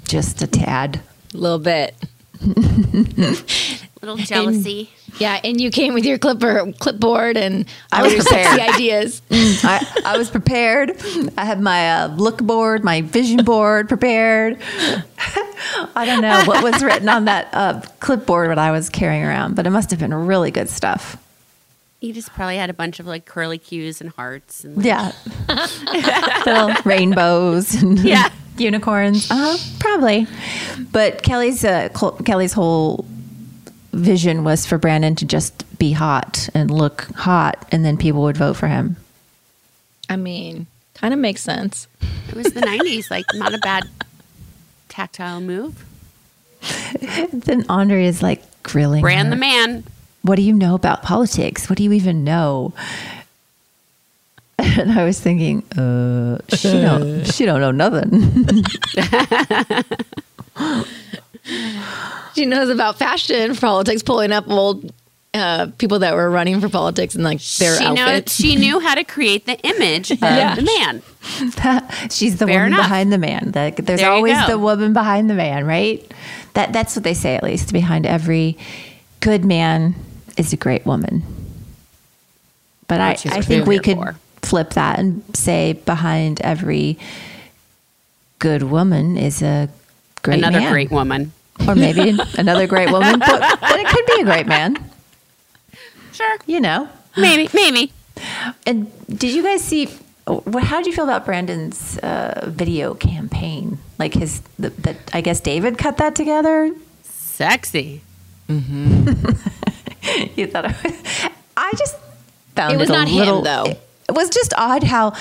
just 0.08 0.42
a 0.42 0.48
tad. 0.48 1.02
A 1.34 1.38
little 1.38 1.60
bit. 1.60 1.96
Little 4.02 4.18
jealousy. 4.18 4.92
Yeah, 5.18 5.40
and 5.44 5.60
you 5.60 5.72
came 5.72 5.94
with 5.96 6.06
your 6.06 6.20
clipper 6.20 6.72
clipboard 6.74 7.38
and 7.38 7.66
I 7.92 8.00
all 8.00 8.04
was 8.04 8.14
your 8.14 8.24
prepared. 8.24 8.60
sexy 8.60 8.74
ideas. 8.76 9.22
I, 9.32 10.02
I 10.06 10.18
was 10.18 10.30
prepared. 10.30 10.92
I 11.38 11.46
had 11.46 11.60
my 11.60 11.92
uh, 11.92 12.08
look 12.10 12.38
board, 12.38 12.84
my 12.84 13.02
vision 13.02 13.44
board 13.44 13.90
prepared. 13.90 14.60
I 15.96 16.06
don't 16.06 16.22
know 16.22 16.44
what 16.46 16.64
was 16.64 16.84
written 16.84 17.10
on 17.10 17.26
that 17.26 17.50
uh, 17.52 17.82
clipboard 18.00 18.52
that 18.52 18.60
I 18.60 18.72
was 18.72 18.90
carrying 18.90 19.24
around, 19.24 19.56
but 19.56 19.66
it 19.66 19.72
must 19.72 19.90
have 19.90 20.00
been 20.00 20.14
really 20.14 20.52
good 20.52 20.70
stuff. 20.70 21.18
He 22.06 22.12
just 22.12 22.32
probably 22.34 22.58
had 22.58 22.70
a 22.70 22.74
bunch 22.74 23.00
of 23.00 23.08
like 23.08 23.26
curly 23.26 23.58
cues 23.58 24.00
and 24.00 24.12
hearts 24.12 24.64
and 24.64 24.78
like, 24.78 24.86
Yeah. 24.86 25.12
Little 26.46 26.74
rainbows 26.86 27.74
and 27.82 27.98
Yeah. 28.04 28.30
unicorns. 28.60 29.28
Uh, 29.32 29.58
probably. 29.80 30.28
But 30.92 31.24
Kelly's 31.24 31.66
uh, 31.66 31.90
Cl- 31.98 32.18
Kelly's 32.24 32.54
whole 32.54 33.06
vision 33.92 34.44
was 34.44 34.68
for 34.68 34.78
Brandon 34.78 35.16
to 35.16 35.26
just 35.26 35.64
be 35.80 35.94
hot 35.94 36.48
and 36.54 36.70
look 36.70 37.06
hot, 37.16 37.66
and 37.72 37.84
then 37.84 37.98
people 37.98 38.22
would 38.22 38.38
vote 38.38 38.56
for 38.56 38.68
him. 38.68 38.98
I 40.08 40.16
mean, 40.16 40.68
kind 40.94 41.12
of 41.12 41.20
makes 41.20 41.42
sense. 41.42 41.88
It 42.30 42.36
was 42.36 42.54
the 42.54 42.62
90s. 42.62 43.10
Like, 43.10 43.26
not 43.34 43.56
a 43.56 43.58
bad 43.58 43.90
tactile 44.90 45.42
move. 45.42 45.84
Then 47.34 47.66
Andre 47.68 48.06
is 48.06 48.22
like 48.22 48.44
grilling. 48.64 49.02
Brand 49.02 49.28
her. 49.30 49.36
the 49.36 49.40
man. 49.40 49.84
What 50.26 50.36
do 50.38 50.42
you 50.42 50.54
know 50.54 50.76
about 50.76 51.04
politics? 51.04 51.70
What 51.70 51.78
do 51.78 51.84
you 51.84 51.94
even 51.94 52.24
know? 52.24 52.74
And 54.58 54.92
I 54.92 55.04
was 55.06 55.20
thinking, 55.20 55.64
uh, 55.78 56.40
she 56.50 56.72
don't, 56.72 57.24
she 57.34 57.46
don't 57.46 57.60
know 57.62 57.72
nothing. 57.72 58.64
She 62.34 62.46
knows 62.46 62.70
about 62.70 62.98
fashion, 62.98 63.56
politics, 63.56 64.02
pulling 64.04 64.32
up 64.32 64.50
old 64.50 64.92
uh, 65.34 65.68
people 65.78 66.00
that 66.00 66.16
were 66.16 66.30
running 66.30 66.60
for 66.60 66.68
politics 66.70 67.16
and 67.16 67.24
like 67.24 67.40
their 67.60 67.78
she, 67.78 67.84
know, 67.92 68.02
outfits. 68.02 68.34
she 68.36 68.56
knew 68.56 68.80
how 68.80 68.96
to 68.96 69.04
create 69.04 69.46
the 69.46 69.58
image 69.62 70.12
of 70.12 70.20
Yeah. 70.22 70.56
the 70.56 70.64
man. 70.64 71.02
She's 72.10 72.38
the 72.38 72.48
Fair 72.48 72.56
woman 72.64 72.74
enough. 72.74 72.86
behind 72.86 73.14
the 73.14 73.18
man. 73.18 73.52
That 73.52 73.78
there's 73.78 74.02
There 74.02 74.10
always 74.12 74.38
the 74.48 74.58
woman 74.58 74.92
behind 74.94 75.30
the 75.30 75.34
man, 75.36 75.66
right? 75.66 76.10
That 76.56 76.74
that's 76.74 76.96
what 76.96 77.04
they 77.04 77.14
say 77.14 77.36
at 77.36 77.44
least. 77.44 77.72
Behind 77.72 78.06
every 78.06 78.58
good 79.20 79.46
man 79.46 79.96
is 80.38 80.54
a 80.54 80.58
great 80.58 80.86
woman. 80.86 81.24
But 82.88 83.02
I, 83.02 83.12
I 83.12 83.42
think 83.42 83.66
we're 83.66 83.70
we 83.70 83.76
here 83.76 83.82
could 83.84 83.98
for. 83.98 84.16
flip 84.42 84.72
that 84.72 85.00
and 85.00 85.24
say 85.36 85.74
behind 85.74 86.40
every 86.42 86.98
good 88.40 88.64
woman 88.64 89.18
is 89.18 89.42
a 89.42 89.70
great 90.22 90.38
Another 90.40 90.60
man. 90.60 90.72
great 90.72 90.92
woman. 90.92 91.32
or 91.68 91.74
maybe 91.76 92.16
another 92.38 92.68
great 92.68 92.92
woman, 92.92 93.18
but, 93.20 93.60
but 93.62 93.80
it 93.80 93.88
could 93.88 94.06
be 94.06 94.22
a 94.22 94.26
great 94.26 94.46
man. 94.46 94.78
Sure. 96.12 96.38
You 96.46 96.60
know. 96.60 96.90
Maybe, 97.18 97.50
maybe. 97.54 97.92
And 98.68 98.92
did 99.08 99.34
you 99.34 99.42
guys 99.42 99.64
see? 99.64 99.90
How 100.28 100.78
did 100.78 100.88
you 100.88 100.94
feel 100.94 101.04
about 101.06 101.26
Brandon's 101.26 101.98
uh, 102.00 102.46
video 102.48 102.94
campaign? 102.94 103.78
Like 104.00 104.14
his, 104.14 104.42
the, 104.60 104.70
the, 104.72 104.96
I 105.14 105.22
guess 105.22 105.40
David 105.40 105.78
cut 105.78 105.98
that 105.98 106.16
together. 106.16 106.74
Sexy. 107.04 108.02
You 110.36 110.48
thought 110.48 110.66
it 110.66 110.76
was, 110.84 111.30
I 111.58 111.72
just 111.78 111.96
found 112.56 112.74
It 112.74 112.78
was 112.78 112.90
a 112.90 112.94
not 112.94 113.08
him, 113.08 113.44
though. 113.44 113.66
It, 113.66 113.80
it 114.10 114.16
was 114.16 114.30
just 114.30 114.54
odd 114.58 114.84
how 114.84 115.14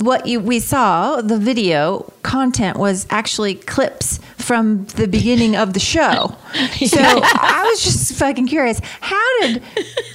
what 0.00 0.26
you 0.26 0.40
we 0.40 0.58
saw 0.58 1.20
the 1.20 1.38
video 1.38 2.10
content 2.22 2.78
was 2.78 3.06
actually 3.10 3.54
clips 3.54 4.18
from 4.38 4.86
the 4.96 5.06
beginning 5.06 5.54
of 5.56 5.72
the 5.74 5.80
show. 5.80 6.34
So 6.86 6.98
I 7.00 7.66
was 7.70 7.82
just 7.84 8.14
fucking 8.14 8.46
curious. 8.48 8.80
How 9.00 9.40
did 9.40 9.62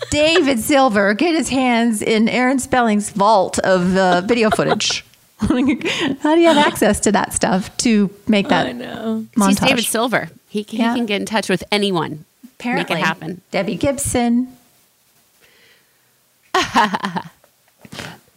David 0.10 0.60
Silver 0.60 1.14
get 1.14 1.36
his 1.36 1.50
hands 1.50 2.02
in 2.02 2.28
Aaron 2.30 2.60
Spelling's 2.60 3.10
vault 3.12 3.60
of 3.60 3.96
uh, 3.96 4.22
video 4.22 4.50
footage? 4.50 5.06
how 5.40 5.48
do 5.48 6.40
you 6.40 6.48
have 6.48 6.58
access 6.58 7.00
to 7.02 7.12
that 7.12 7.34
stuff 7.34 7.76
to 7.78 8.10
make 8.28 8.48
that 8.50 8.68
I 8.68 8.72
know. 8.74 9.26
montage? 9.36 9.48
He's 9.48 9.60
David 9.60 9.84
Silver. 9.86 10.30
He, 10.50 10.64
he 10.64 10.78
Yeah. 10.78 10.96
can 10.96 11.06
get 11.06 11.20
in 11.22 11.26
touch 11.26 11.50
with 11.50 11.64
anyone. 11.72 12.26
Apparently, 12.44 12.96
Make 12.96 13.04
it 13.04 13.06
happen. 13.06 13.42
Debbie 13.52 13.76
Gibson. 13.76 14.56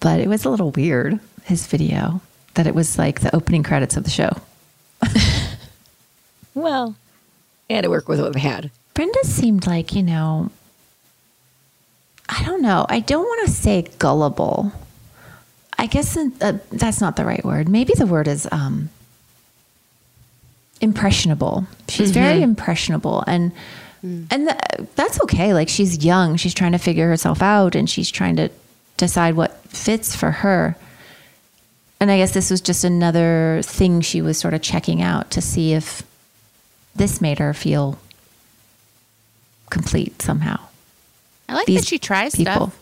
but 0.00 0.20
it 0.20 0.28
was 0.28 0.44
a 0.44 0.50
little 0.50 0.70
weird, 0.70 1.18
his 1.44 1.66
video, 1.66 2.20
that 2.54 2.66
it 2.66 2.74
was 2.74 2.98
like 2.98 3.20
the 3.20 3.34
opening 3.34 3.62
credits 3.62 3.96
of 3.96 4.04
the 4.04 4.10
show. 4.10 4.30
Well, 6.54 6.94
they 7.68 7.74
had 7.74 7.82
to 7.82 7.90
work 7.90 8.08
with 8.08 8.20
what 8.20 8.32
they 8.32 8.40
had. 8.40 8.70
Brenda 8.94 9.24
seemed 9.24 9.66
like, 9.66 9.92
you 9.92 10.04
know, 10.04 10.50
I 12.28 12.44
don't 12.44 12.62
know. 12.62 12.86
I 12.88 13.00
don't 13.00 13.24
want 13.24 13.46
to 13.48 13.52
say 13.52 13.88
gullible. 13.98 14.72
I 15.76 15.86
guess 15.86 16.16
uh, 16.16 16.58
that's 16.70 17.00
not 17.00 17.16
the 17.16 17.24
right 17.24 17.44
word. 17.44 17.68
Maybe 17.68 17.92
the 17.94 18.06
word 18.06 18.28
is 18.28 18.46
um, 18.52 18.88
impressionable. 20.80 21.66
She's 21.88 22.12
very 22.12 22.40
impressionable, 22.40 23.24
and 23.26 23.50
Mm. 24.04 24.26
and 24.30 24.48
th- 24.48 24.88
that's 24.96 25.20
okay. 25.22 25.54
Like 25.54 25.68
she's 25.70 26.04
young, 26.04 26.36
she's 26.36 26.52
trying 26.54 26.72
to 26.72 26.78
figure 26.78 27.08
herself 27.08 27.40
out, 27.42 27.74
and 27.74 27.88
she's 27.88 28.10
trying 28.10 28.36
to 28.36 28.50
decide 28.98 29.34
what 29.34 29.56
fits 29.68 30.14
for 30.14 30.30
her. 30.30 30.76
And 32.00 32.10
I 32.10 32.18
guess 32.18 32.32
this 32.34 32.50
was 32.50 32.60
just 32.60 32.84
another 32.84 33.60
thing 33.64 34.00
she 34.02 34.20
was 34.20 34.36
sort 34.38 34.52
of 34.52 34.60
checking 34.60 35.00
out 35.00 35.30
to 35.30 35.40
see 35.40 35.72
if 35.72 36.02
this 36.94 37.20
made 37.20 37.38
her 37.38 37.54
feel 37.54 37.98
complete 39.70 40.20
somehow. 40.20 40.60
I 41.48 41.54
like 41.54 41.66
These 41.66 41.80
that 41.80 41.86
she 41.86 41.98
tries 41.98 42.34
People. 42.34 42.52
stuff. 42.52 42.78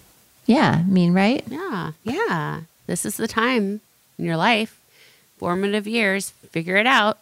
Yeah, 0.46 0.78
I 0.80 0.82
mean, 0.82 1.12
right? 1.12 1.44
Yeah, 1.48 1.92
yeah. 2.04 2.60
This 2.86 3.04
is 3.06 3.16
the 3.16 3.28
time 3.28 3.80
in 4.18 4.24
your 4.24 4.36
life, 4.36 4.80
formative 5.38 5.86
years, 5.86 6.30
figure 6.50 6.76
it 6.76 6.86
out. 6.86 7.18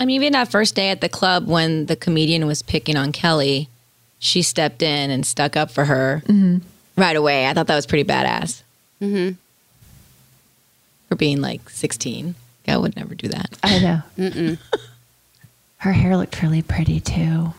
I 0.00 0.06
mean, 0.06 0.16
even 0.16 0.32
that 0.32 0.50
first 0.50 0.74
day 0.74 0.88
at 0.88 1.02
the 1.02 1.08
club 1.10 1.46
when 1.46 1.86
the 1.86 1.94
comedian 1.94 2.46
was 2.46 2.62
picking 2.62 2.96
on 2.96 3.12
Kelly, 3.12 3.68
she 4.18 4.40
stepped 4.40 4.82
in 4.82 5.10
and 5.10 5.26
stuck 5.26 5.56
up 5.56 5.70
for 5.70 5.84
her 5.84 6.22
right 6.96 7.16
away. 7.16 7.46
I 7.46 7.52
thought 7.52 7.66
that 7.66 7.76
was 7.76 7.86
pretty 7.86 8.08
badass. 8.08 8.62
Mm-hmm. 9.02 9.36
For 11.08 11.16
being 11.16 11.40
like 11.40 11.68
16. 11.68 12.34
I 12.66 12.76
would 12.76 12.96
never 12.96 13.14
do 13.14 13.28
that. 13.28 13.50
I 13.62 13.78
know. 13.80 14.02
Her 15.78 15.92
hair 15.92 16.16
looked 16.16 16.40
really 16.42 16.62
pretty 16.62 17.00
too. 17.00 17.52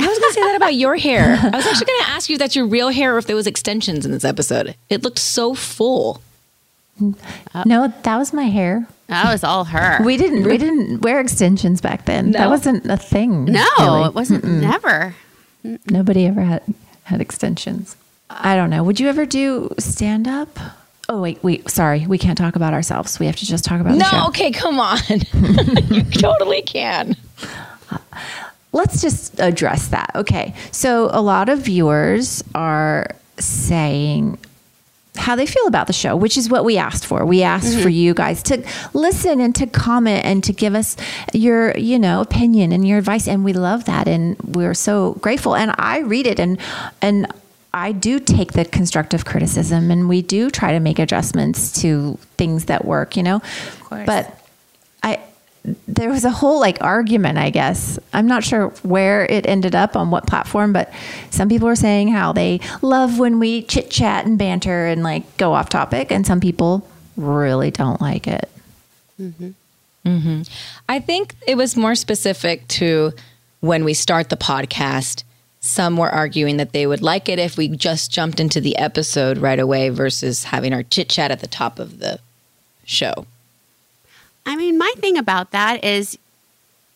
I 0.00 0.06
was 0.06 0.18
going 0.18 0.30
to 0.30 0.34
say 0.34 0.40
that 0.42 0.56
about 0.56 0.74
your 0.74 0.96
hair. 0.96 1.38
I 1.42 1.56
was 1.56 1.66
actually 1.66 1.86
going 1.86 2.00
to 2.04 2.10
ask 2.10 2.28
you 2.28 2.34
if 2.34 2.38
that's 2.40 2.56
your 2.56 2.66
real 2.66 2.88
hair 2.88 3.14
or 3.14 3.18
if 3.18 3.26
there 3.26 3.36
was 3.36 3.46
extensions 3.46 4.04
in 4.04 4.10
this 4.10 4.24
episode. 4.24 4.74
It 4.90 5.02
looked 5.02 5.18
so 5.18 5.54
full. 5.54 6.20
No, 7.64 7.92
that 8.02 8.16
was 8.16 8.32
my 8.32 8.44
hair. 8.44 8.88
That 9.08 9.32
was 9.32 9.42
all 9.42 9.64
her. 9.64 10.02
We 10.04 10.16
didn't 10.16 10.44
we 10.44 10.58
didn't 10.58 11.00
wear 11.00 11.18
extensions 11.18 11.80
back 11.80 12.04
then. 12.04 12.32
That 12.32 12.50
wasn't 12.50 12.84
a 12.86 12.96
thing. 12.96 13.46
no, 13.46 13.66
really. 13.80 14.04
it 14.08 14.14
wasn't 14.14 14.44
never. 14.44 15.14
Nobody 15.90 16.26
ever 16.26 16.42
had 16.42 16.62
had 17.04 17.20
extensions. 17.20 17.96
I 18.30 18.54
don't 18.54 18.68
know. 18.68 18.84
Would 18.84 19.00
you 19.00 19.08
ever 19.08 19.24
do 19.24 19.72
stand 19.78 20.28
up? 20.28 20.58
Oh 21.08 21.22
wait, 21.22 21.42
wait. 21.42 21.70
Sorry, 21.70 22.06
we 22.06 22.18
can't 22.18 22.36
talk 22.36 22.54
about 22.54 22.74
ourselves. 22.74 23.18
We 23.18 23.24
have 23.26 23.36
to 23.36 23.46
just 23.46 23.64
talk 23.64 23.80
about 23.80 23.96
the 23.96 24.04
show. 24.04 24.16
No, 24.18 24.26
okay, 24.28 24.50
come 24.52 24.78
on. 24.78 24.98
you 25.88 26.02
totally 26.04 26.60
can. 26.60 27.16
let's 28.72 29.00
just 29.00 29.40
address 29.40 29.88
that. 29.88 30.10
Okay. 30.14 30.54
So 30.70 31.08
a 31.12 31.22
lot 31.22 31.48
of 31.48 31.60
viewers 31.60 32.44
are 32.54 33.06
saying 33.38 34.38
how 35.16 35.36
they 35.36 35.46
feel 35.46 35.66
about 35.66 35.86
the 35.86 35.92
show, 35.92 36.16
which 36.16 36.36
is 36.36 36.48
what 36.48 36.64
we 36.64 36.78
asked 36.78 37.04
for. 37.04 37.24
We 37.26 37.42
asked 37.42 37.74
for 37.74 37.88
mm-hmm. 37.88 37.90
you 37.90 38.14
guys 38.14 38.42
to 38.44 38.64
listen 38.94 39.40
and 39.40 39.54
to 39.56 39.66
comment 39.66 40.24
and 40.24 40.42
to 40.44 40.52
give 40.52 40.74
us 40.74 40.96
your, 41.32 41.76
you 41.76 41.98
know, 41.98 42.20
opinion 42.20 42.72
and 42.72 42.86
your 42.86 42.98
advice 42.98 43.26
and 43.26 43.44
we 43.44 43.52
love 43.52 43.84
that 43.86 44.08
and 44.08 44.38
we're 44.40 44.74
so 44.74 45.14
grateful 45.14 45.54
and 45.54 45.74
I 45.76 45.98
read 46.00 46.26
it 46.26 46.38
and 46.38 46.58
and 47.02 47.26
I 47.74 47.92
do 47.92 48.18
take 48.18 48.52
the 48.52 48.64
constructive 48.64 49.24
criticism 49.24 49.90
and 49.90 50.08
we 50.08 50.22
do 50.22 50.50
try 50.50 50.72
to 50.72 50.80
make 50.80 50.98
adjustments 50.98 51.80
to 51.82 52.18
things 52.36 52.64
that 52.64 52.84
work, 52.84 53.16
you 53.16 53.22
know. 53.22 53.36
Of 53.36 53.84
course. 53.84 54.06
But 54.06 54.37
there 55.86 56.10
was 56.10 56.24
a 56.24 56.30
whole 56.30 56.60
like 56.60 56.78
argument, 56.82 57.38
I 57.38 57.50
guess. 57.50 57.98
I'm 58.12 58.26
not 58.26 58.44
sure 58.44 58.68
where 58.82 59.24
it 59.26 59.46
ended 59.46 59.74
up 59.74 59.96
on 59.96 60.10
what 60.10 60.26
platform, 60.26 60.72
but 60.72 60.92
some 61.30 61.48
people 61.48 61.66
were 61.68 61.76
saying 61.76 62.08
how 62.08 62.32
they 62.32 62.60
love 62.82 63.18
when 63.18 63.38
we 63.38 63.62
chit 63.62 63.90
chat 63.90 64.26
and 64.26 64.38
banter 64.38 64.86
and 64.86 65.02
like 65.02 65.36
go 65.36 65.52
off 65.52 65.68
topic, 65.68 66.10
and 66.10 66.26
some 66.26 66.40
people 66.40 66.88
really 67.16 67.70
don't 67.70 68.00
like 68.00 68.26
it. 68.26 68.48
Hmm. 69.16 69.50
Hmm. 70.04 70.42
I 70.88 71.00
think 71.00 71.34
it 71.46 71.56
was 71.56 71.76
more 71.76 71.94
specific 71.94 72.66
to 72.68 73.12
when 73.60 73.84
we 73.84 73.94
start 73.94 74.30
the 74.30 74.36
podcast. 74.36 75.24
Some 75.60 75.96
were 75.96 76.08
arguing 76.08 76.56
that 76.58 76.72
they 76.72 76.86
would 76.86 77.02
like 77.02 77.28
it 77.28 77.38
if 77.38 77.56
we 77.58 77.68
just 77.68 78.12
jumped 78.12 78.38
into 78.38 78.60
the 78.60 78.76
episode 78.76 79.38
right 79.38 79.58
away 79.58 79.88
versus 79.88 80.44
having 80.44 80.72
our 80.72 80.84
chit 80.84 81.08
chat 81.08 81.30
at 81.30 81.40
the 81.40 81.48
top 81.48 81.78
of 81.78 81.98
the 81.98 82.20
show. 82.84 83.26
I 84.48 84.56
mean, 84.56 84.78
my 84.78 84.92
thing 84.96 85.16
about 85.18 85.50
that 85.52 85.84
is 85.84 86.18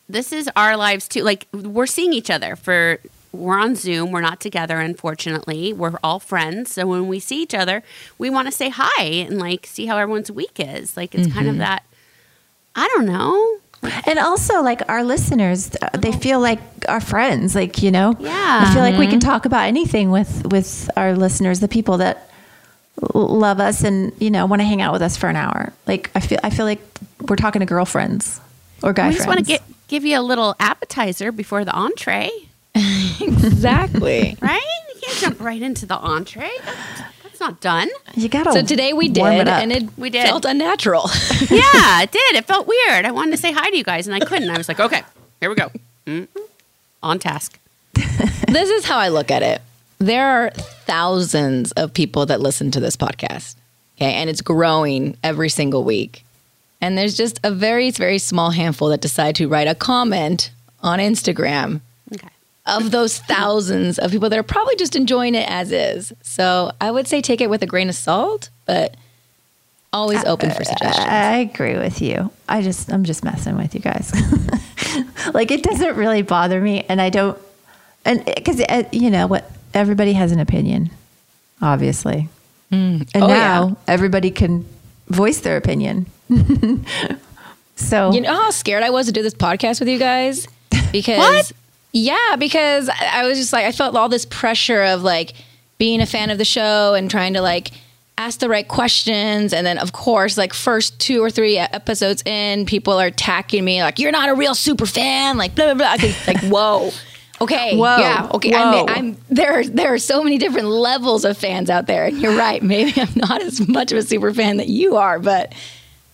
this 0.09 0.33
is 0.33 0.49
our 0.55 0.75
lives 0.75 1.07
too. 1.07 1.21
Like 1.23 1.47
we're 1.53 1.85
seeing 1.85 2.11
each 2.13 2.29
other 2.29 2.55
for 2.55 2.99
we're 3.31 3.57
on 3.57 3.75
Zoom. 3.75 4.11
We're 4.11 4.21
not 4.21 4.39
together, 4.39 4.79
unfortunately. 4.79 5.73
We're 5.73 5.97
all 6.03 6.19
friends. 6.19 6.71
So 6.71 6.85
when 6.85 7.07
we 7.07 7.19
see 7.19 7.41
each 7.41 7.53
other, 7.55 7.81
we 8.17 8.29
want 8.29 8.47
to 8.47 8.51
say 8.51 8.69
hi 8.69 9.03
and 9.03 9.39
like 9.39 9.65
see 9.65 9.85
how 9.87 9.97
everyone's 9.97 10.29
week 10.31 10.55
is. 10.59 10.95
Like 10.97 11.15
it's 11.15 11.31
kind 11.33 11.47
of 11.47 11.57
that 11.57 11.83
I 12.75 12.87
don't 12.95 13.05
know. 13.05 13.57
And 14.07 14.17
also, 14.17 14.61
like 14.61 14.81
our 14.89 15.03
listeners, 15.03 15.71
uh, 15.81 15.89
they 15.97 16.11
feel 16.13 16.39
like 16.39 16.59
our 16.87 17.01
friends. 17.01 17.53
Like 17.53 17.81
you 17.83 17.91
know, 17.91 18.15
Yeah. 18.19 18.65
I 18.67 18.73
feel 18.73 18.81
like 18.81 18.97
we 18.97 19.07
can 19.07 19.19
talk 19.19 19.45
about 19.45 19.65
anything 19.67 20.09
with 20.09 20.45
with 20.47 20.89
our 20.95 21.13
listeners, 21.15 21.59
the 21.59 21.67
people 21.67 21.97
that 21.97 22.15
l- 22.17 22.23
love 23.13 23.59
us 23.59 23.83
and 23.83 24.13
you 24.19 24.29
know 24.29 24.45
want 24.45 24.61
to 24.61 24.65
hang 24.65 24.81
out 24.81 24.93
with 24.93 25.01
us 25.01 25.17
for 25.17 25.27
an 25.29 25.35
hour. 25.35 25.73
Like 25.87 26.11
I 26.15 26.19
feel, 26.19 26.39
I 26.43 26.49
feel 26.49 26.65
like 26.65 26.81
we're 27.27 27.35
talking 27.35 27.59
to 27.61 27.65
girlfriends 27.65 28.39
or 28.81 28.93
guy 28.93 29.07
I 29.07 29.13
just 29.13 29.27
want 29.27 29.39
to 29.39 29.45
get 29.45 29.61
give 29.87 30.05
you 30.05 30.19
a 30.19 30.21
little 30.21 30.55
appetizer 30.59 31.31
before 31.31 31.65
the 31.65 31.71
entree, 31.73 32.29
Exactly. 33.21 34.37
right? 34.41 34.61
You 34.95 35.01
can't 35.01 35.17
jump 35.19 35.41
right 35.41 35.61
into 35.61 35.85
the 35.85 35.95
entree. 35.95 36.49
That's, 36.65 37.01
that's 37.23 37.39
not 37.39 37.61
done. 37.61 37.89
you 38.15 38.29
gotta. 38.29 38.51
so 38.53 38.61
today 38.63 38.93
we 38.93 39.09
did, 39.09 39.23
it 39.25 39.47
and 39.47 39.71
it 39.71 39.97
We 39.97 40.09
did. 40.09 40.23
felt 40.25 40.45
unnatural. 40.45 41.09
yeah, 41.49 42.01
it 42.01 42.11
did. 42.11 42.35
It 42.35 42.45
felt 42.45 42.67
weird. 42.67 43.05
I 43.05 43.11
wanted 43.11 43.31
to 43.31 43.37
say 43.37 43.51
hi 43.51 43.69
to 43.69 43.77
you 43.77 43.83
guys 43.83 44.07
and 44.07 44.15
I 44.15 44.25
couldn't. 44.25 44.49
I 44.49 44.57
was 44.57 44.67
like, 44.67 44.79
okay, 44.79 45.03
here 45.39 45.49
we 45.49 45.55
go. 45.55 45.71
Mm. 46.07 46.27
On 47.01 47.19
task. 47.19 47.59
this 47.93 48.69
is 48.69 48.85
how 48.85 48.97
I 48.97 49.09
look 49.09 49.29
at 49.31 49.43
it. 49.43 49.61
There 50.03 50.27
are 50.27 50.49
thousands 50.49 51.71
of 51.71 51.93
people 51.93 52.25
that 52.25 52.41
listen 52.41 52.71
to 52.71 52.81
this 52.81 52.97
podcast. 52.97 53.55
Okay. 53.95 54.13
And 54.15 54.29
it's 54.29 54.41
growing 54.41 55.15
every 55.23 55.47
single 55.47 55.85
week. 55.85 56.25
And 56.81 56.97
there's 56.97 57.15
just 57.15 57.39
a 57.41 57.51
very, 57.51 57.89
very 57.89 58.17
small 58.17 58.51
handful 58.51 58.89
that 58.89 58.99
decide 58.99 59.37
to 59.37 59.47
write 59.47 59.69
a 59.69 59.75
comment 59.75 60.51
on 60.81 60.99
Instagram 60.99 61.79
Okay. 62.13 62.27
of 62.65 62.91
those 62.91 63.17
thousands 63.29 63.97
of 63.97 64.11
people 64.11 64.29
that 64.29 64.37
are 64.37 64.43
probably 64.43 64.75
just 64.75 64.97
enjoying 64.97 65.35
it 65.35 65.49
as 65.49 65.71
is. 65.71 66.11
So 66.21 66.73
I 66.81 66.91
would 66.91 67.07
say 67.07 67.21
take 67.21 67.39
it 67.39 67.49
with 67.49 67.61
a 67.63 67.65
grain 67.65 67.87
of 67.87 67.95
salt, 67.95 68.49
but 68.65 68.97
always 69.93 70.25
open 70.25 70.51
for 70.51 70.65
suggestions. 70.65 71.07
I 71.07 71.37
agree 71.37 71.77
with 71.77 72.01
you. 72.01 72.29
I 72.49 72.61
just, 72.61 72.91
I'm 72.91 73.05
just 73.05 73.23
messing 73.23 73.55
with 73.55 73.73
you 73.73 73.79
guys. 73.79 74.11
like 75.33 75.49
it 75.49 75.63
doesn't 75.63 75.95
really 75.95 76.23
bother 76.23 76.59
me, 76.59 76.83
and 76.89 76.99
I 76.99 77.09
don't, 77.09 77.37
and 78.03 78.25
because 78.25 78.59
uh, 78.59 78.83
you 78.91 79.09
know 79.09 79.27
what, 79.27 79.49
everybody 79.73 80.13
has 80.13 80.31
an 80.31 80.39
opinion, 80.39 80.89
obviously, 81.61 82.29
mm. 82.71 83.07
and 83.13 83.23
Oh, 83.23 83.27
now 83.27 83.67
yeah. 83.67 83.73
everybody 83.87 84.31
can 84.31 84.65
voice 85.07 85.39
their 85.41 85.57
opinion. 85.57 86.05
so 87.75 88.11
You 88.11 88.21
know 88.21 88.33
how 88.33 88.51
scared 88.51 88.83
I 88.83 88.89
was 88.89 89.07
to 89.07 89.11
do 89.11 89.21
this 89.23 89.33
podcast 89.33 89.79
with 89.79 89.89
you 89.89 89.99
guys? 89.99 90.47
Because 90.91 91.51
yeah, 91.91 92.35
because 92.37 92.87
I 92.87 93.21
I 93.21 93.27
was 93.27 93.37
just 93.39 93.51
like 93.51 93.65
I 93.65 93.71
felt 93.71 93.95
all 93.95 94.09
this 94.09 94.25
pressure 94.25 94.83
of 94.83 95.01
like 95.01 95.33
being 95.79 96.01
a 96.01 96.05
fan 96.05 96.29
of 96.29 96.37
the 96.37 96.45
show 96.45 96.93
and 96.93 97.09
trying 97.09 97.33
to 97.33 97.41
like 97.41 97.71
ask 98.15 98.39
the 98.39 98.47
right 98.47 98.67
questions 98.67 99.53
and 99.53 99.65
then 99.65 99.79
of 99.79 99.91
course 99.91 100.37
like 100.37 100.53
first 100.53 100.99
two 100.99 101.23
or 101.23 101.31
three 101.31 101.57
episodes 101.57 102.21
in 102.27 102.63
people 102.67 102.93
are 102.93 103.07
attacking 103.07 103.65
me 103.65 103.81
like 103.81 103.97
you're 103.97 104.11
not 104.11 104.29
a 104.29 104.35
real 104.35 104.53
super 104.53 104.85
fan 104.85 105.35
like 105.35 105.55
blah 105.55 105.73
blah 105.73 105.97
blah 105.97 106.09
like 106.27 106.39
whoa 106.43 106.91
okay 107.43 107.75
Whoa. 107.77 107.97
yeah 107.97 108.29
okay 108.33 108.51
Whoa. 108.51 108.85
I'm, 108.87 108.89
I'm 108.89 109.17
there 109.29 109.59
are- 109.59 109.63
there 109.65 109.93
are 109.93 109.97
so 109.99 110.23
many 110.23 110.37
different 110.37 110.67
levels 110.67 111.25
of 111.25 111.37
fans 111.37 111.69
out 111.69 111.87
there 111.87 112.05
and 112.05 112.19
you're 112.19 112.35
right 112.37 112.61
maybe 112.63 112.93
I'm 113.01 113.09
not 113.15 113.41
as 113.41 113.67
much 113.67 113.91
of 113.91 113.97
a 113.97 114.03
super 114.03 114.33
fan 114.33 114.57
that 114.57 114.67
you 114.69 114.95
are 114.97 115.19
but 115.19 115.53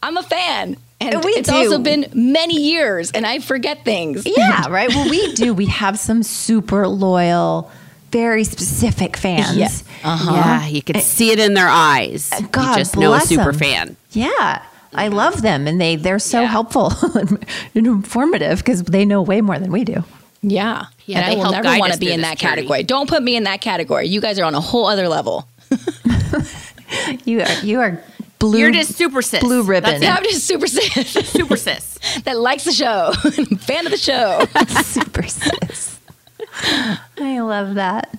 I'm 0.04 0.18
a 0.18 0.24
fan 0.24 0.78
and 1.02 1.24
We 1.24 1.32
it's 1.32 1.50
do. 1.50 1.56
also 1.56 1.80
been 1.80 2.08
many 2.14 2.60
years 2.62 3.12
and 3.12 3.26
I 3.26 3.40
forget 3.40 3.86
things. 3.86 4.24
yeah, 4.26 4.68
right. 4.70 4.90
Well, 4.90 5.10
we 5.10 5.34
do. 5.34 5.54
We 5.54 5.68
have 5.68 5.98
some 5.98 6.24
super 6.24 6.90
loyal, 6.90 7.72
very 8.12 8.44
specific 8.44 9.16
fans. 9.16 9.56
Yeah. 9.56 9.70
Uh-huh. 10.04 10.32
Yeah, 10.36 10.68
you 10.68 10.82
could 10.82 10.98
see 10.98 11.32
it 11.32 11.40
in 11.40 11.54
their 11.54 11.70
eyes. 11.70 12.30
Uh, 12.34 12.42
God 12.52 12.72
you 12.76 12.82
just 12.82 12.98
know 12.98 13.14
a 13.14 13.16
bless 13.16 13.30
super 13.30 13.50
'em. 13.50 13.58
fan. 13.58 13.96
Yeah. 14.12 14.62
I 14.94 15.08
love 15.08 15.42
them 15.42 15.68
and 15.68 15.80
they 15.80 15.96
they're 15.96 16.20
so 16.20 16.42
Yeah. 16.42 16.48
helpful 16.48 16.92
and 17.16 17.46
informative 17.76 18.58
because 18.60 18.84
they 18.84 19.06
know 19.06 19.22
way 19.22 19.40
more 19.42 19.58
than 19.58 19.72
we 19.72 19.84
do. 19.86 20.04
Yeah. 20.42 20.86
Yeah, 21.10 21.22
and 21.22 21.26
I 21.26 21.36
will 21.36 21.52
help 21.52 21.64
never 21.64 21.80
want 21.80 21.94
to 21.94 22.00
be 22.00 22.12
in 22.12 22.22
that 22.22 22.38
journey. 22.38 22.58
category. 22.58 22.84
Don't 22.84 23.10
put 23.10 23.24
me 23.24 23.36
in 23.36 23.46
that 23.46 23.62
category. 23.62 24.08
You 24.08 24.22
guys 24.22 24.38
are 24.38 24.46
on 24.46 24.54
a 24.54 24.62
whole 24.62 24.86
other 24.86 25.08
level. 25.08 25.48
You 27.24 27.42
are 27.42 27.52
you 27.64 27.80
are 27.82 28.04
blue. 28.40 28.58
You're 28.58 28.72
just 28.72 28.96
super 28.96 29.22
sis. 29.22 29.42
blue 29.42 29.62
ribbon. 29.62 30.02
That's. 30.02 30.18
I'm 30.18 30.24
just 30.24 30.48
super 30.48 30.66
sis 30.66 31.08
Super 31.30 31.56
sis. 31.56 32.00
that 32.24 32.38
likes 32.38 32.64
the 32.64 32.72
show. 32.72 33.12
Fan 33.60 33.86
of 33.86 33.92
the 33.92 33.98
show. 33.98 34.44
super 34.84 35.28
sis. 35.28 36.00
I 36.64 37.40
love 37.42 37.76
that. 37.76 38.18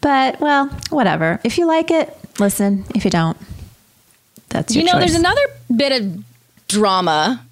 But 0.00 0.40
well, 0.40 0.68
whatever. 0.88 1.38
If 1.44 1.58
you 1.58 1.66
like 1.66 1.90
it, 1.90 2.16
listen. 2.38 2.86
If 2.94 3.04
you 3.04 3.10
don't, 3.10 3.36
that's 4.48 4.74
you 4.74 4.84
know, 4.84 4.92
choice. 4.92 5.00
there's 5.00 5.14
another 5.16 5.42
bit 5.74 6.00
of 6.00 6.24
drama 6.68 7.45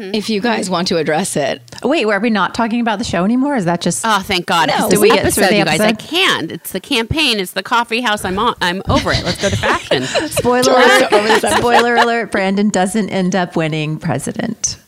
if 0.00 0.30
you 0.30 0.40
guys 0.40 0.70
want 0.70 0.88
to 0.88 0.96
address 0.96 1.36
it. 1.36 1.62
Wait, 1.82 2.06
were 2.06 2.18
we 2.18 2.30
not 2.30 2.54
talking 2.54 2.80
about 2.80 2.98
the 2.98 3.04
show 3.04 3.24
anymore? 3.24 3.56
Is 3.56 3.64
that 3.66 3.80
just 3.80 4.02
Oh, 4.04 4.20
thank 4.24 4.46
God! 4.46 4.68
No. 4.68 4.88
It's 4.88 4.98
we 5.00 5.10
get 5.10 5.32
through 5.32 5.46
the 5.46 5.56
you 5.56 5.64
guys. 5.64 5.80
I 5.80 5.88
episode? 5.88 6.08
can't. 6.08 6.52
It's 6.52 6.72
the 6.72 6.80
campaign. 6.80 7.38
It's 7.40 7.52
the 7.52 7.62
coffee 7.62 8.00
house. 8.00 8.24
I'm 8.24 8.38
on. 8.38 8.54
I'm 8.60 8.82
over 8.88 9.12
it. 9.12 9.22
Let's 9.24 9.40
go 9.40 9.48
to 9.50 9.56
fashion. 9.56 10.02
spoiler 10.28 10.72
alert? 10.72 11.42
spoiler 11.58 11.94
alert! 11.96 12.30
Brandon 12.32 12.68
doesn't 12.70 13.10
end 13.10 13.34
up 13.36 13.56
winning 13.56 13.98
president. 13.98 14.78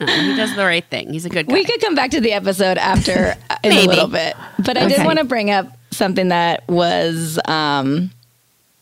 No, 0.00 0.06
he 0.06 0.34
does 0.34 0.56
the 0.56 0.64
right 0.64 0.84
thing. 0.84 1.12
He's 1.12 1.24
a 1.24 1.28
good 1.30 1.46
guy. 1.46 1.52
We 1.54 1.64
could 1.64 1.80
come 1.80 1.94
back 1.94 2.10
to 2.10 2.20
the 2.20 2.32
episode 2.32 2.76
after 2.76 3.36
uh, 3.50 3.56
in 3.62 3.72
a 3.72 3.86
little 3.86 4.08
bit. 4.08 4.34
But 4.58 4.76
I 4.76 4.86
Okay. 4.86 4.96
did 4.96 5.06
want 5.06 5.18
to 5.20 5.24
bring 5.24 5.50
up 5.52 5.66
something 5.92 6.28
that 6.28 6.66
was, 6.68 7.38
um, 7.44 8.10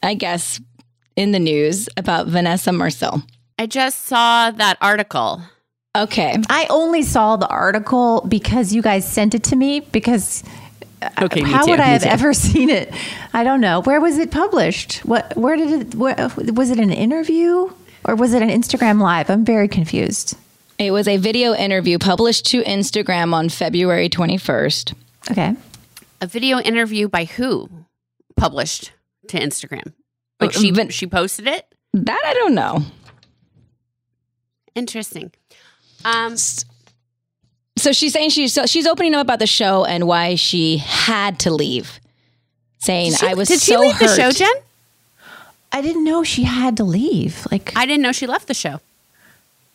I 0.03 0.15
guess, 0.15 0.61
in 1.17 1.33
the 1.33 1.39
news 1.39 1.91
about 1.99 2.27
Vanessa 2.29 2.73
Marcil. 2.73 3.23
I 3.59 3.67
just 3.67 4.05
saw 4.07 4.51
that 4.53 4.79
article. 4.81 5.43
Okay. 5.97 6.37
I 6.49 6.67
only 6.71 7.03
saw 7.03 7.37
the 7.37 7.49
article 7.49 8.25
because 8.29 8.73
you 8.73 8.81
guys 8.83 9.11
sent 9.11 9.35
it 9.35 9.43
to 9.45 9.57
me 9.57 9.81
because 9.81 10.45
Okay, 11.21 11.41
how 11.43 11.65
too, 11.65 11.71
would 11.73 11.81
I 11.81 11.85
have 11.87 12.03
too. 12.03 12.09
ever 12.09 12.33
seen 12.47 12.71
it? 12.71 12.93
I 13.33 13.43
don't 13.43 13.61
know. 13.61 13.81
Where 13.83 14.01
was 14.01 14.19
it 14.19 14.31
published? 14.31 14.99
What 15.05 15.37
where 15.37 15.57
did 15.57 15.71
it 15.81 15.95
where, 15.97 16.31
was 16.55 16.71
it 16.71 16.79
an 16.79 16.93
interview 16.93 17.71
or 18.05 18.15
was 18.15 18.35
it 18.35 18.43
an 18.43 18.51
Instagram 18.51 19.01
live? 19.01 19.31
I'm 19.31 19.45
very 19.45 19.67
confused. 19.67 20.37
It 20.79 20.93
was 20.93 21.09
a 21.09 21.17
video 21.17 21.55
interview 21.55 21.99
published 21.99 22.47
to 22.47 22.63
Instagram 22.63 23.35
on 23.35 23.49
February 23.49 24.09
21st. 24.09 24.95
Okay. 25.31 25.55
A 26.23 26.27
video 26.27 26.59
interview 26.61 27.09
by 27.09 27.25
who 27.25 27.69
published 28.37 28.93
to 29.29 29.39
Instagram? 29.39 29.93
Like 30.39 30.55
Uh, 30.55 30.61
she 30.61 30.89
she 30.91 31.07
posted 31.07 31.47
it. 31.47 31.67
That 31.95 32.21
I 32.25 32.35
don't 32.35 32.55
know. 32.55 32.85
Interesting. 34.75 35.33
Um, 36.05 36.37
So 36.37 37.93
she's 37.93 38.13
saying 38.13 38.31
she's 38.31 38.53
so 38.53 38.67
she's 38.67 38.87
opening 38.87 39.15
up 39.15 39.23
about 39.23 39.39
the 39.39 39.47
show 39.47 39.85
and 39.85 40.07
why 40.07 40.35
she 40.35 40.79
had 40.79 41.39
to 41.41 41.51
leave. 41.51 41.99
Saying 42.81 43.13
she- 43.15 43.27
I 43.27 43.35
was 43.35 43.49
so. 43.49 43.55
did 43.55 43.63
she 43.63 43.77
leave 43.77 43.95
hurt. 43.95 44.09
the 44.09 44.17
show, 44.17 44.31
Jen? 44.33 44.53
I 45.73 45.81
didn't 45.83 46.05
know 46.05 46.23
she 46.25 46.43
had 46.45 46.77
to 46.79 46.85
leave. 46.85 47.47
Like 47.51 47.73
I 47.77 47.87
didn't 47.87 48.03
know 48.03 48.13
she 48.13 48.27
left 48.27 48.49
the 48.49 48.55
show. 48.55 48.81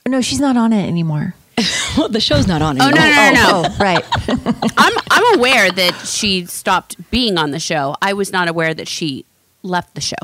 no, 0.08 0.22
she's 0.22 0.40
not 0.40 0.56
on 0.58 0.74
it 0.74 0.86
anymore. 0.88 1.34
Well, 1.98 2.10
the 2.10 2.20
show's 2.20 2.46
not 2.46 2.62
on 2.62 2.80
Oh 2.82 2.90
no 2.90 3.02
anymore. 3.02 3.32
no 3.32 3.62
no 3.62 3.62
no! 3.62 3.70
Oh, 3.70 3.78
right. 3.80 4.04
I'm 4.78 4.94
I'm 5.10 5.40
aware 5.40 5.72
that 5.72 5.94
she 6.06 6.46
stopped 6.46 6.98
being 7.10 7.38
on 7.38 7.52
the 7.52 7.60
show. 7.60 7.96
I 8.02 8.12
was 8.12 8.34
not 8.34 8.50
aware 8.50 8.74
that 8.74 8.90
she 8.90 9.24
left 9.64 9.96
the 9.96 10.02
show. 10.02 10.18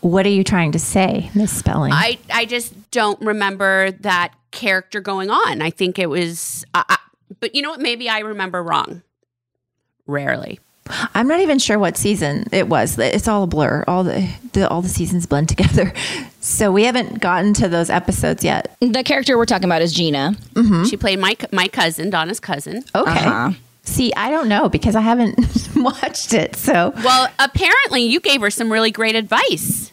What 0.00 0.26
are 0.26 0.30
you 0.30 0.44
trying 0.44 0.72
to 0.72 0.78
say, 0.78 1.30
Miss 1.34 1.52
Spelling? 1.52 1.92
I 1.92 2.18
I 2.32 2.44
just 2.44 2.90
don't 2.90 3.20
remember 3.20 3.90
that 4.00 4.32
character 4.50 5.00
going 5.00 5.30
on. 5.30 5.60
I 5.62 5.70
think 5.70 5.98
it 5.98 6.08
was, 6.08 6.64
I, 6.74 6.84
I, 6.88 6.96
but 7.40 7.54
you 7.54 7.62
know 7.62 7.70
what? 7.70 7.80
Maybe 7.80 8.08
I 8.08 8.20
remember 8.20 8.62
wrong. 8.62 9.02
Rarely. 10.06 10.60
I'm 11.14 11.26
not 11.26 11.40
even 11.40 11.58
sure 11.58 11.78
what 11.80 11.96
season 11.96 12.46
it 12.52 12.68
was. 12.68 12.96
It's 12.98 13.26
all 13.26 13.42
a 13.42 13.46
blur. 13.48 13.84
All 13.88 14.04
the, 14.04 14.28
the 14.52 14.68
all 14.68 14.82
the 14.82 14.88
seasons 14.88 15.26
blend 15.26 15.48
together. 15.48 15.92
So 16.38 16.70
we 16.70 16.84
haven't 16.84 17.18
gotten 17.20 17.54
to 17.54 17.68
those 17.68 17.90
episodes 17.90 18.44
yet. 18.44 18.76
The 18.78 19.02
character 19.02 19.36
we're 19.36 19.46
talking 19.46 19.64
about 19.64 19.82
is 19.82 19.92
Gina. 19.92 20.36
She 20.88 20.96
played 20.96 21.18
my 21.18 21.36
my 21.50 21.66
cousin, 21.66 22.08
Donna's 22.08 22.38
cousin. 22.38 22.84
Okay. 22.94 23.10
Uh-huh. 23.10 23.50
See, 23.86 24.12
I 24.14 24.30
don't 24.30 24.48
know 24.48 24.68
because 24.68 24.94
I 24.94 25.00
haven't 25.00 25.38
watched 25.76 26.34
it. 26.34 26.56
So 26.56 26.92
Well, 27.02 27.28
apparently 27.38 28.02
you 28.02 28.20
gave 28.20 28.40
her 28.42 28.50
some 28.50 28.70
really 28.70 28.90
great 28.90 29.14
advice. 29.14 29.90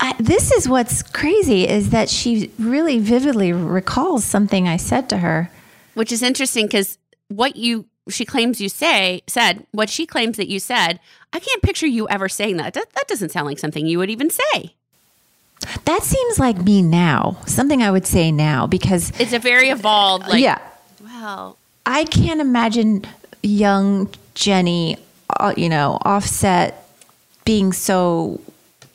I, 0.00 0.14
this 0.18 0.50
is 0.52 0.68
what's 0.68 1.02
crazy 1.02 1.66
is 1.68 1.90
that 1.90 2.08
she 2.08 2.50
really 2.58 2.98
vividly 2.98 3.52
recalls 3.52 4.24
something 4.24 4.66
I 4.68 4.76
said 4.76 5.08
to 5.10 5.18
her. 5.18 5.50
which 5.94 6.10
is 6.12 6.22
interesting 6.22 6.66
because 6.66 6.98
what 7.28 7.56
you 7.56 7.84
she 8.08 8.24
claims 8.24 8.60
you 8.60 8.68
say 8.70 9.22
said 9.26 9.66
what 9.72 9.90
she 9.90 10.06
claims 10.06 10.36
that 10.38 10.48
you 10.48 10.58
said 10.58 10.98
i 11.34 11.38
can't 11.38 11.60
picture 11.62 11.86
you 11.86 12.08
ever 12.08 12.26
saying 12.26 12.56
that 12.56 12.72
that, 12.72 12.86
that 12.94 13.06
doesn't 13.06 13.28
sound 13.30 13.46
like 13.46 13.58
something 13.58 13.84
you 13.86 13.98
would 13.98 14.08
even 14.08 14.30
say 14.30 14.72
That 15.84 16.02
seems 16.04 16.38
like 16.38 16.56
me 16.62 16.80
now. 16.80 17.36
Something 17.46 17.82
I 17.82 17.90
would 17.90 18.06
say 18.06 18.30
now 18.32 18.66
because 18.66 19.10
it's 19.20 19.32
a 19.34 19.38
very 19.40 19.68
evolved 19.68 20.28
like 20.28 20.40
yeah, 20.42 20.58
well 21.02 21.58
I 21.84 22.04
can't 22.04 22.40
imagine 22.40 23.04
young 23.42 24.08
Jennie, 24.34 24.96
uh, 25.38 25.54
you 25.56 25.68
know, 25.68 25.98
offset 26.02 26.88
being 27.44 27.72
so 27.72 28.40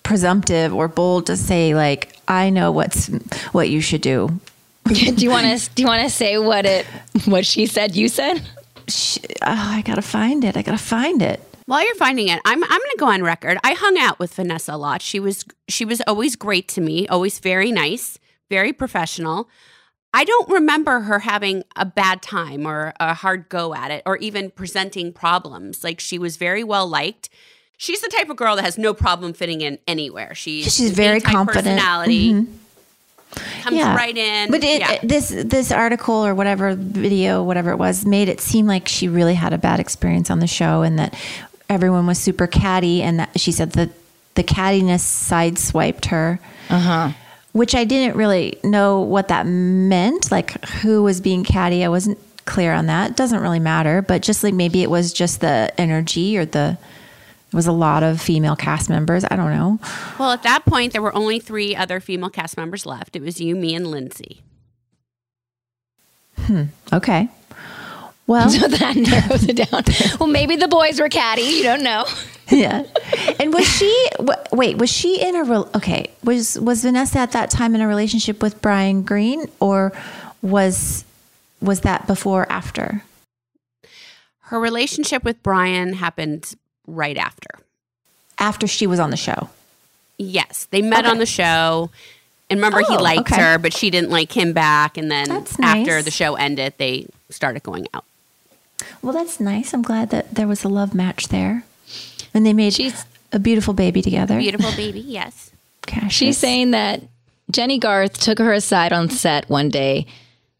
presumptive 0.03 0.73
or 0.73 0.87
bold 0.87 1.27
to 1.27 1.37
say 1.37 1.75
like, 1.75 2.17
I 2.27 2.49
know 2.49 2.71
what's 2.71 3.07
what 3.51 3.69
you 3.69 3.81
should 3.81 4.01
do. 4.01 4.39
do 4.87 4.93
you 4.95 5.29
want 5.29 5.47
to 5.47 5.69
do 5.75 5.81
you 5.81 5.87
want 5.87 6.03
to 6.03 6.09
say 6.09 6.37
what 6.37 6.65
it 6.65 6.85
what 7.25 7.45
she 7.45 7.65
said 7.65 7.95
you 7.95 8.07
said? 8.09 8.41
Sh 8.87 9.17
oh, 9.41 9.71
I 9.77 9.81
gotta 9.81 10.01
find 10.01 10.43
it. 10.43 10.57
I 10.57 10.61
gotta 10.61 10.77
find 10.77 11.21
it. 11.21 11.39
while 11.65 11.85
you're 11.85 11.95
finding 11.95 12.27
it 12.27 12.41
i'm, 12.45 12.61
I'm 12.63 12.69
going 12.69 12.91
to 12.91 12.97
go 12.99 13.07
on 13.07 13.23
record 13.23 13.57
i 13.63 13.73
hung 13.73 13.97
out 13.97 14.19
with 14.19 14.33
vanessa 14.33 14.73
a 14.73 14.77
lot 14.77 15.01
she 15.01 15.19
was 15.19 15.45
she 15.69 15.85
was 15.85 16.01
always 16.07 16.35
great 16.35 16.67
to 16.69 16.81
me 16.81 17.07
always 17.07 17.39
very 17.39 17.71
nice 17.71 18.19
very 18.49 18.73
professional 18.73 19.47
i 20.13 20.23
don't 20.23 20.49
remember 20.49 21.01
her 21.01 21.19
having 21.19 21.63
a 21.75 21.85
bad 21.85 22.21
time 22.21 22.65
or 22.65 22.93
a 22.99 23.13
hard 23.13 23.47
go 23.49 23.73
at 23.73 23.91
it 23.91 24.01
or 24.05 24.17
even 24.17 24.49
presenting 24.51 25.11
problems 25.13 25.83
like 25.83 25.99
she 25.99 26.17
was 26.17 26.37
very 26.37 26.63
well 26.63 26.87
liked 26.87 27.29
she's 27.77 28.01
the 28.01 28.07
type 28.09 28.29
of 28.29 28.37
girl 28.37 28.55
that 28.55 28.63
has 28.65 28.77
no 28.77 28.93
problem 28.93 29.33
fitting 29.33 29.61
in 29.61 29.77
anywhere 29.87 30.33
she's 30.35 30.73
She's 30.75 30.91
very 30.91 31.17
A-type 31.17 31.31
confident. 31.33 31.65
personality 31.79 32.33
Mhm. 32.33 32.47
comes 33.63 33.77
right 33.79 34.15
in 34.17 34.51
But 34.51 34.63
it, 34.63 34.79
yeah. 34.79 34.99
this 35.03 35.29
this 35.29 35.71
article 35.71 36.13
or 36.25 36.35
whatever 36.35 36.75
video, 36.75 37.41
whatever 37.43 37.71
it 37.71 37.77
was, 37.77 38.05
made 38.05 38.29
it 38.29 38.39
seem 38.39 38.67
like 38.67 38.87
she 38.87 39.07
really 39.07 39.33
had 39.33 39.53
a 39.53 39.57
bad 39.57 39.79
experience 39.79 40.29
on 40.29 40.37
the 40.39 40.45
show, 40.47 40.83
and 40.83 40.99
that 40.99 41.15
everyone 41.69 42.05
was 42.05 42.19
super 42.19 42.45
catty, 42.45 43.01
and 43.01 43.17
that 43.19 43.39
she 43.39 43.51
said 43.51 43.71
that 43.71 43.89
the 44.35 44.43
cattiness 44.43 45.01
sideswiped 45.01 46.05
her. 46.05 46.39
Uh 46.69 46.79
huh. 46.79 47.09
Which 47.53 47.73
I 47.75 47.83
didn't 47.85 48.17
really 48.17 48.59
know 48.63 48.99
what 49.01 49.29
that 49.29 49.45
meant, 49.47 50.31
like 50.31 50.63
who 50.65 51.01
was 51.03 51.21
being 51.21 51.43
catty. 51.43 51.83
I 51.85 51.87
wasn't 51.89 52.17
clear 52.45 52.73
on 52.73 52.87
that. 52.87 53.11
It 53.11 53.15
doesn't 53.15 53.39
really 53.39 53.59
matter, 53.59 54.01
but 54.01 54.21
just 54.21 54.43
like 54.43 54.53
maybe 54.53 54.83
it 54.83 54.89
was 54.89 55.13
just 55.13 55.39
the 55.41 55.71
energy 55.79 56.37
or 56.37 56.45
the. 56.45 56.77
It 57.51 57.55
was 57.55 57.67
a 57.67 57.71
lot 57.71 58.01
of 58.01 58.19
female 58.19 58.55
cast 58.55 58.89
members. 58.89 59.23
I 59.23 59.35
don't 59.35 59.51
know. 59.51 59.79
well 60.17 60.31
at 60.31 60.41
that 60.41 60.65
point 60.65 60.91
there 60.91 61.01
were 61.03 61.15
only 61.15 61.39
three 61.39 61.75
other 61.75 61.99
female 61.99 62.31
cast 62.31 62.57
members 62.57 62.83
left 62.87 63.15
it 63.15 63.21
was 63.21 63.39
you 63.39 63.55
me 63.55 63.75
and 63.75 63.85
lindsay 63.87 64.41
Hmm. 66.37 66.63
Okay. 66.91 67.29
Well, 68.25 68.49
So 68.49 68.67
that 68.69 68.95
narrows 68.95 69.43
it 69.43 69.57
down. 69.57 69.83
Well, 70.19 70.29
maybe 70.29 70.55
the 70.55 70.69
boys 70.69 70.97
were 70.99 71.09
catty. 71.09 71.41
You 71.41 71.61
don't 71.63 71.83
know. 71.83 72.05
Yeah. 72.53 72.83
And 73.39 73.53
was 73.53 73.67
she? 73.67 74.07
Wait, 74.51 74.77
was 74.77 74.89
she 74.91 75.21
in 75.21 75.35
a? 75.35 75.77
Okay, 75.77 76.11
was 76.23 76.59
was 76.59 76.81
Vanessa 76.83 77.19
at 77.19 77.31
that 77.31 77.49
time 77.49 77.75
in 77.75 77.81
a 77.81 77.87
relationship 77.87 78.41
with 78.41 78.61
Brian 78.61 79.01
Green, 79.03 79.45
or 79.59 79.91
was 80.41 81.03
was 81.61 81.81
that 81.81 82.07
before 82.07 82.43
or 82.43 82.51
after? 82.51 83.03
her 84.47 84.59
relationship 84.59 85.23
with 85.23 85.41
brian 85.41 85.93
happened 85.93 86.53
right 86.85 87.17
after 87.17 87.49
After 88.37 88.67
she 88.67 88.85
was 88.85 88.99
on 88.99 89.09
the 89.09 89.17
show. 89.17 89.49
Yes, 90.19 90.67
they 90.69 90.81
met 90.81 91.05
on 91.05 91.17
the 91.17 91.25
show. 91.25 91.89
And 92.49 92.59
remember, 92.59 92.79
he 92.79 92.95
Oh, 92.95 93.01
liked 93.01 93.31
okay. 93.31 93.41
her, 93.41 93.57
but 93.57 93.73
she 93.73 93.89
didn't 93.89 94.11
like 94.11 94.31
him 94.31 94.53
back. 94.53 94.97
And 94.97 95.09
then 95.09 95.31
after 95.61 96.03
the 96.03 96.11
show 96.11 96.35
ended, 96.35 96.73
they 96.77 97.07
started 97.31 97.63
going 97.63 97.87
out. 97.95 98.05
Well, 99.01 99.13
that's 99.13 99.39
nice. 99.39 99.73
I'm 99.73 99.81
glad 99.81 100.09
that 100.11 100.35
there 100.35 100.45
was 100.47 100.63
a 100.63 100.69
love 100.69 100.93
match 100.93 101.29
there, 101.29 101.63
and 102.33 102.45
they 102.45 102.53
made 102.53 102.73
She's- 102.73 103.05
a 103.31 103.39
beautiful 103.39 103.73
baby 103.73 104.01
together. 104.01 104.37
Beautiful 104.39 104.71
baby, 104.75 104.99
yes. 104.99 105.51
Cassius. 105.85 106.13
She's 106.13 106.37
saying 106.37 106.71
that 106.71 107.01
Jennie 107.51 107.79
Garth 107.79 108.19
took 108.19 108.39
her 108.39 108.53
aside 108.53 108.93
on 108.93 109.09
set 109.09 109.49
one 109.49 109.69
day 109.69 110.05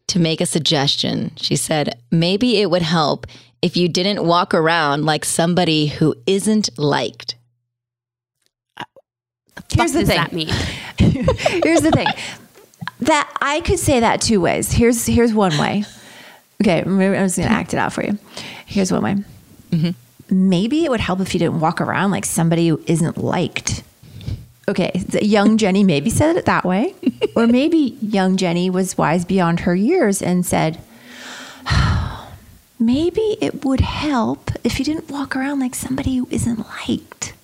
to 0.08 0.18
make 0.18 0.40
a 0.40 0.46
suggestion. 0.46 1.32
She 1.36 1.56
said, 1.56 1.98
maybe 2.10 2.60
it 2.60 2.70
would 2.70 2.82
help 2.82 3.26
if 3.62 3.76
you 3.76 3.88
didn't 3.88 4.24
walk 4.26 4.52
around 4.52 5.06
like 5.06 5.24
somebody 5.24 5.86
who 5.86 6.14
isn't 6.26 6.68
liked. 6.78 7.36
Here's 9.72 9.92
the 9.92 10.00
does 10.00 10.08
thing. 10.08 10.16
that 10.18 10.32
mean? 10.32 10.48
Here's 11.64 11.80
the 11.80 11.90
thing. 11.90 12.06
That 13.00 13.32
I 13.40 13.60
could 13.60 13.78
say 13.78 14.00
that 14.00 14.20
two 14.20 14.40
ways. 14.40 14.70
Here's 14.72 15.06
here's 15.06 15.32
one 15.32 15.56
way. 15.58 15.84
Okay, 16.62 16.82
I'm 16.82 16.98
just 16.98 17.36
gonna 17.38 17.48
act 17.50 17.72
it 17.74 17.78
out 17.78 17.92
for 17.92 18.04
you. 18.04 18.18
Here's 18.66 18.92
one 18.92 19.02
way. 19.02 19.14
Mm-hmm. 19.70 19.90
Maybe 20.30 20.84
it 20.84 20.90
would 20.90 21.00
help 21.00 21.20
if 21.20 21.34
you 21.34 21.38
didn't 21.40 21.60
walk 21.60 21.80
around 21.80 22.10
like 22.10 22.24
somebody 22.24 22.68
who 22.68 22.80
isn't 22.86 23.18
liked. 23.18 23.82
Okay, 24.66 24.90
young 25.20 25.58
Jennie 25.58 25.84
maybe 25.84 26.08
said 26.08 26.36
it 26.36 26.46
that 26.46 26.64
way, 26.64 26.94
or 27.36 27.46
maybe 27.46 27.98
young 28.00 28.36
Jennie 28.38 28.70
was 28.70 28.96
wise 28.96 29.24
beyond 29.26 29.60
her 29.60 29.74
years 29.74 30.22
and 30.22 30.46
said, 30.46 30.80
maybe 32.78 33.36
it 33.40 33.64
would 33.64 33.80
help 33.80 34.50
if 34.64 34.78
you 34.78 34.84
didn't 34.84 35.10
walk 35.10 35.36
around 35.36 35.60
like 35.60 35.74
somebody 35.74 36.16
who 36.16 36.26
isn't 36.30 36.66
liked. 36.88 37.34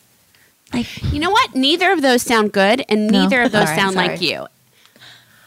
Like 0.73 0.87
You 1.13 1.19
know 1.19 1.31
what? 1.31 1.55
Neither 1.55 1.93
of 1.93 2.01
those 2.03 2.23
sound 2.23 2.53
good, 2.53 2.85
and 2.89 3.09
No? 3.09 3.23
neither 3.23 3.43
of 3.43 3.53
those 3.53 3.67
right, 3.69 3.79
sound 3.79 3.97
like 3.97 4.21
you. 4.21 4.47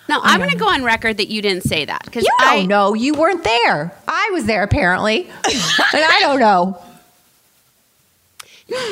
No, 0.10 0.20
I'm 0.22 0.40
going 0.40 0.52
to 0.52 0.58
go 0.58 0.68
on 0.68 0.84
record 0.84 1.16
that 1.18 1.30
you 1.30 1.42
didn't 1.42 1.64
say 1.64 1.86
that 1.86 2.04
because 2.04 2.24
You 2.26 2.36
I 2.40 2.66
know. 2.66 2.94
You 2.94 3.14
weren't 3.14 3.44
there. 3.44 3.94
I 4.08 4.30
was 4.34 4.46
there 4.46 4.62
apparently, 4.62 5.24
and 5.46 6.04
I 6.04 6.18
don't 6.20 6.40
know. 6.40 6.78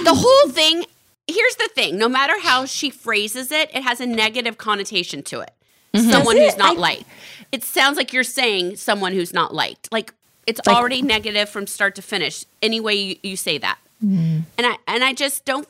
The 0.03 0.13
whole 0.15 0.49
thing. 0.51 0.85
Here's 1.27 1.55
the 1.55 1.69
thing: 1.73 1.97
no 1.97 2.09
matter 2.09 2.39
how 2.39 2.65
she 2.65 2.89
phrases 2.89 3.51
it, 3.51 3.69
it 3.73 3.83
has 3.83 3.99
a 4.01 4.05
negative 4.05 4.57
connotation 4.57 5.23
to 5.23 5.41
it. 5.41 5.51
Mm-hmm. 5.93 6.09
Someone 6.09 6.35
Does 6.35 6.53
who's 6.53 6.57
not 6.57 6.77
I- 6.77 6.79
liked. 6.79 7.03
It 7.51 7.63
sounds 7.63 7.97
like 7.97 8.13
you're 8.13 8.23
saying 8.23 8.77
someone 8.77 9.13
who's 9.13 9.33
not 9.33 9.53
liked. 9.53 9.91
Like 9.91 10.13
it's 10.47 10.61
already 10.67 11.01
negative 11.01 11.49
from 11.49 11.67
start 11.67 11.95
to 11.95 12.01
finish. 12.01 12.45
Any 12.61 12.79
way 12.79 12.95
you, 12.95 13.15
you 13.23 13.35
say 13.37 13.57
that, 13.57 13.77
mm-hmm. 14.03 14.39
and 14.57 14.67
I 14.67 14.77
and 14.87 15.03
I 15.03 15.13
just 15.13 15.45
don't. 15.45 15.67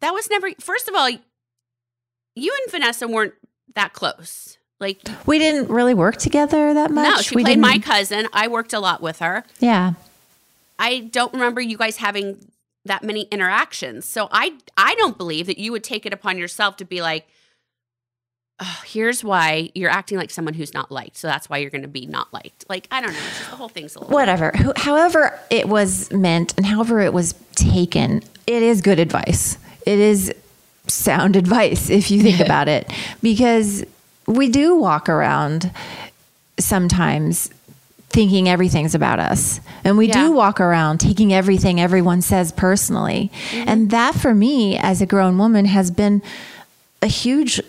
That 0.00 0.12
was 0.12 0.28
never. 0.30 0.50
First 0.60 0.88
of 0.88 0.94
all, 0.94 1.08
you 1.08 1.18
and 2.62 2.70
Vanessa 2.70 3.08
weren't 3.08 3.34
that 3.74 3.92
close. 3.92 4.58
Like 4.80 5.00
We 5.26 5.38
didn't 5.40 5.68
really 5.68 5.94
work 5.94 6.18
together 6.18 6.72
that 6.74 6.90
much. 6.92 7.08
no, 7.16 7.20
she 7.22 7.34
we 7.34 7.42
played 7.42 7.54
didn't- 7.54 7.62
my 7.62 7.78
cousin. 7.78 8.28
I 8.32 8.46
worked 8.48 8.72
a 8.72 8.78
lot 8.80 9.00
with 9.00 9.18
her. 9.18 9.42
Yeah. 9.58 9.94
I 10.78 11.00
don't 11.00 11.32
remember 11.32 11.60
you 11.60 11.76
guys 11.76 11.96
having 11.96 12.38
that 12.84 13.02
many 13.02 13.22
interactions. 13.30 14.04
So 14.06 14.28
I 14.32 14.54
I 14.76 14.94
don't 14.96 15.16
believe 15.18 15.46
that 15.46 15.58
you 15.58 15.72
would 15.72 15.84
take 15.84 16.06
it 16.06 16.12
upon 16.12 16.38
yourself 16.38 16.76
to 16.78 16.84
be 16.84 17.02
like, 17.02 17.26
oh, 18.60 18.82
here's 18.86 19.22
why 19.22 19.70
you're 19.74 19.90
acting 19.90 20.16
like 20.18 20.30
someone 20.30 20.54
who's 20.54 20.72
not 20.74 20.90
liked. 20.90 21.16
So 21.16 21.26
that's 21.28 21.48
why 21.50 21.58
you're 21.58 21.70
going 21.70 21.82
to 21.82 21.88
be 21.88 22.06
not 22.06 22.32
liked. 22.32 22.64
Like 22.68 22.88
I 22.90 23.00
don't 23.00 23.12
know. 23.12 23.18
Just 23.18 23.50
the 23.50 23.56
whole 23.56 23.68
thing's 23.68 23.94
a 23.94 24.00
little. 24.00 24.14
Whatever. 24.14 24.50
Who- 24.52 24.72
However, 24.76 25.38
it 25.50 25.68
was 25.68 26.10
meant 26.12 26.54
and 26.56 26.66
however 26.66 27.00
it 27.00 27.12
was 27.12 27.34
taken, 27.54 28.22
it 28.46 28.62
is 28.62 28.80
good 28.80 28.98
advice. 28.98 29.58
It 29.86 29.98
is 29.98 30.32
sound 30.86 31.36
advice 31.36 31.90
if 31.90 32.10
you 32.10 32.22
think 32.22 32.40
about 32.40 32.66
it, 32.68 32.90
because 33.22 33.84
we 34.26 34.48
do 34.48 34.74
walk 34.76 35.08
around 35.08 35.70
sometimes 36.58 37.50
thinking 38.10 38.48
everything's 38.48 38.94
about 38.94 39.18
us. 39.20 39.60
And 39.84 39.98
we 39.98 40.08
Yeah. 40.08 40.24
do 40.26 40.32
walk 40.32 40.60
around 40.60 40.98
taking 40.98 41.32
everything 41.32 41.80
everyone 41.80 42.22
says 42.22 42.52
personally. 42.52 43.30
Mm-hmm. 43.50 43.68
And 43.68 43.90
that 43.90 44.14
for 44.14 44.34
me 44.34 44.78
as 44.78 45.00
a 45.02 45.06
grown 45.06 45.36
woman 45.38 45.66
has 45.66 45.90
been 45.90 46.22
a 47.02 47.06
huge 47.06 47.60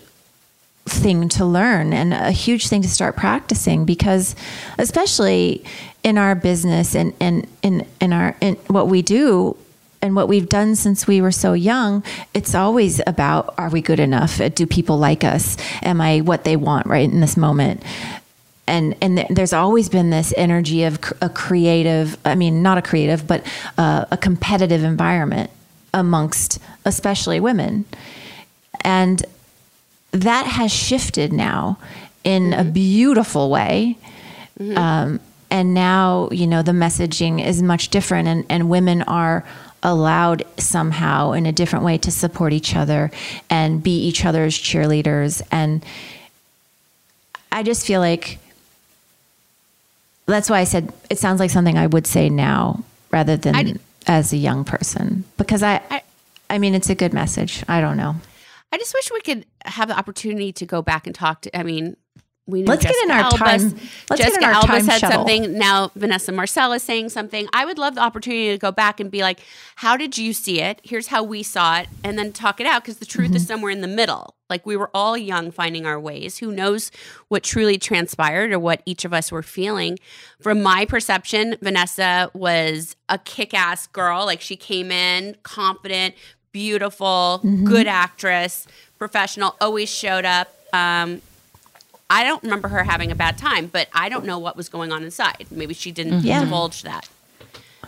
thing 0.86 1.28
to 1.28 1.44
learn 1.44 1.92
and 1.92 2.12
a 2.14 2.32
huge 2.32 2.68
thing 2.68 2.82
to 2.82 2.88
start 2.88 3.14
practicing 3.16 3.84
because 3.84 4.34
especially 4.78 5.62
in 6.02 6.18
our 6.18 6.34
business 6.34 6.96
and 6.96 7.12
and 7.20 7.46
in 7.62 7.86
in 8.00 8.12
our 8.12 8.34
in 8.40 8.54
what 8.66 8.88
we 8.88 9.02
do 9.02 9.56
and 10.02 10.16
what 10.16 10.26
we've 10.26 10.48
done 10.48 10.74
since 10.74 11.06
we 11.06 11.20
were 11.20 11.30
so 11.30 11.52
young 11.52 12.02
it's 12.34 12.54
always 12.54 13.00
about 13.06 13.54
are 13.58 13.68
we 13.68 13.80
good 13.82 14.00
enough 14.00 14.40
do 14.54 14.66
people 14.66 14.98
like 14.98 15.22
us 15.22 15.56
am 15.82 16.00
i 16.00 16.20
what 16.22 16.42
they 16.44 16.56
want 16.56 16.86
right 16.86 17.08
in 17.10 17.20
this 17.20 17.36
moment 17.36 17.82
and 18.66 18.94
and 19.00 19.18
th- 19.18 19.28
there's 19.30 19.52
always 19.52 19.88
been 19.88 20.10
this 20.10 20.32
energy 20.36 20.84
of 20.84 21.00
cr- 21.00 21.14
a 21.20 21.28
creative 21.28 22.16
i 22.24 22.34
mean 22.34 22.62
not 22.62 22.78
a 22.78 22.82
creative 22.82 23.26
but 23.26 23.44
uh, 23.78 24.04
a 24.10 24.16
competitive 24.16 24.84
environment 24.84 25.50
amongst 25.92 26.58
especially 26.84 27.40
women 27.40 27.84
and 28.82 29.24
that 30.12 30.46
has 30.46 30.72
shifted 30.72 31.32
now 31.32 31.78
in 32.24 32.52
a 32.52 32.64
beautiful 32.64 33.50
way. 33.50 33.96
Um, 34.76 35.20
and 35.50 35.72
now, 35.72 36.28
you 36.30 36.46
know, 36.46 36.62
the 36.62 36.72
messaging 36.72 37.44
is 37.44 37.62
much 37.62 37.88
different, 37.88 38.28
and, 38.28 38.44
and 38.48 38.68
women 38.68 39.02
are 39.02 39.44
allowed 39.82 40.44
somehow 40.58 41.32
in 41.32 41.46
a 41.46 41.52
different 41.52 41.84
way 41.84 41.96
to 41.96 42.10
support 42.10 42.52
each 42.52 42.76
other 42.76 43.10
and 43.48 43.82
be 43.82 43.98
each 44.02 44.24
other's 44.26 44.58
cheerleaders. 44.58 45.40
And 45.50 45.84
I 47.50 47.62
just 47.62 47.86
feel 47.86 48.00
like 48.00 48.38
that's 50.30 50.48
why 50.50 50.60
I 50.60 50.64
said 50.64 50.92
it 51.10 51.18
sounds 51.18 51.40
like 51.40 51.50
something 51.50 51.76
I 51.78 51.86
would 51.86 52.06
say 52.06 52.28
now 52.30 52.82
rather 53.10 53.36
than 53.36 53.54
I- 53.56 53.74
as 54.06 54.32
a 54.32 54.36
young 54.36 54.64
person 54.64 55.24
because 55.36 55.62
I, 55.62 55.80
I- 55.90 56.02
I 56.48 56.58
mean, 56.58 56.74
it's 56.74 56.90
a 56.90 56.94
good 56.96 57.12
message. 57.12 57.62
I 57.68 57.80
don't 57.80 57.96
know. 57.96 58.16
I 58.72 58.78
just 58.78 58.92
wish 58.94 59.10
we 59.12 59.20
could 59.20 59.46
have 59.66 59.88
the 59.88 59.96
opportunity 59.98 60.52
to 60.54 60.66
go 60.66 60.82
back 60.82 61.06
and 61.06 61.14
talk 61.14 61.42
to. 61.42 61.56
I 61.56 61.62
mean, 61.62 61.96
we 62.50 62.64
Let's 62.64 62.82
get 62.84 62.94
in 63.04 63.08
Jessica 63.08 63.24
our 63.24 63.30
time- 63.30 63.60
let's 64.10 64.20
get 64.20 64.32
Jessica 64.34 64.44
in 64.44 64.50
our 64.70 64.80
said 64.80 64.98
shuttle. 64.98 65.10
something. 65.26 65.56
Now 65.58 65.90
Vanessa 65.94 66.32
Marcil 66.32 66.72
is 66.72 66.82
saying 66.82 67.08
something. 67.10 67.48
I 67.52 67.64
would 67.64 67.78
love 67.78 67.94
the 67.94 68.00
opportunity 68.02 68.50
to 68.50 68.58
go 68.58 68.70
back 68.72 69.00
and 69.00 69.10
be 69.10 69.22
like, 69.22 69.40
"How 69.76 69.96
did 69.96 70.18
you 70.18 70.32
see 70.32 70.60
it? 70.60 70.80
Here's 70.84 71.06
how 71.08 71.22
we 71.22 71.42
saw 71.42 71.78
it," 71.78 71.88
and 72.04 72.18
then 72.18 72.32
talk 72.32 72.60
it 72.60 72.66
out 72.66 72.82
because 72.82 72.98
the 72.98 73.06
truth 73.06 73.28
Mm-hmm. 73.28 73.36
is 73.36 73.46
somewhere 73.46 73.70
in 73.70 73.80
the 73.80 73.88
middle. 73.88 74.34
Like 74.48 74.66
we 74.66 74.76
were 74.76 74.90
all 74.92 75.16
young, 75.16 75.52
finding 75.52 75.86
our 75.86 75.98
ways. 76.00 76.38
Who 76.38 76.50
knows 76.50 76.90
what 77.28 77.42
truly 77.44 77.78
transpired 77.78 78.50
or 78.52 78.58
what 78.58 78.82
each 78.84 79.04
of 79.04 79.12
us 79.14 79.30
were 79.30 79.42
feeling? 79.44 79.98
From 80.40 80.60
my 80.62 80.84
perception, 80.86 81.56
Vanessa 81.62 82.30
was 82.34 82.96
a 83.08 83.18
kick-ass 83.18 83.86
girl. 83.86 84.26
Like 84.26 84.40
she 84.40 84.56
came 84.56 84.90
in 84.90 85.36
confident, 85.44 86.14
beautiful, 86.52 87.40
Mm-hmm. 87.44 87.64
good 87.64 87.86
actress, 87.86 88.66
professional. 88.98 89.54
Always 89.60 89.88
showed 89.88 90.24
up. 90.24 90.52
Um, 90.72 91.22
I 92.10 92.24
don't 92.24 92.42
remember 92.42 92.68
her 92.68 92.82
having 92.82 93.12
a 93.12 93.14
bad 93.14 93.38
time, 93.38 93.68
but 93.68 93.88
I 93.94 94.08
don't 94.08 94.26
know 94.26 94.38
what 94.38 94.56
was 94.56 94.68
going 94.68 94.90
on 94.92 95.04
inside. 95.04 95.46
Maybe 95.50 95.72
she 95.72 95.92
didn't 95.92 96.18
mm-hmm. 96.18 96.26
Yeah. 96.26 96.40
divulge 96.40 96.82
that. 96.82 97.08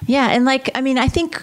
Yeah, 0.07 0.29
and 0.31 0.45
like 0.45 0.71
I 0.75 0.81
mean, 0.81 0.97
I 0.97 1.09
think 1.09 1.43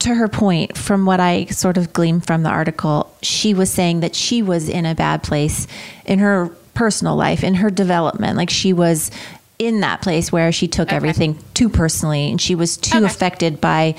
to 0.00 0.14
her 0.14 0.28
point, 0.28 0.76
from 0.76 1.06
what 1.06 1.20
I 1.20 1.46
sort 1.46 1.76
of 1.76 1.92
gleaned 1.92 2.26
from 2.26 2.42
the 2.42 2.50
article, 2.50 3.14
she 3.22 3.54
was 3.54 3.70
saying 3.70 4.00
that 4.00 4.14
she 4.14 4.42
was 4.42 4.68
in 4.68 4.84
a 4.84 4.94
bad 4.94 5.22
place 5.22 5.66
in 6.04 6.18
her 6.18 6.48
personal 6.74 7.16
life, 7.16 7.44
in 7.44 7.54
her 7.54 7.70
development. 7.70 8.36
Like 8.36 8.50
she 8.50 8.72
was 8.72 9.10
in 9.58 9.80
that 9.80 10.02
place 10.02 10.32
where 10.32 10.50
she 10.50 10.66
took 10.66 10.92
everything 10.92 11.38
too 11.54 11.68
personally 11.68 12.30
and 12.30 12.40
she 12.40 12.54
was 12.54 12.76
too 12.76 12.98
Okay. 12.98 13.06
affected 13.06 13.60
by 13.60 13.94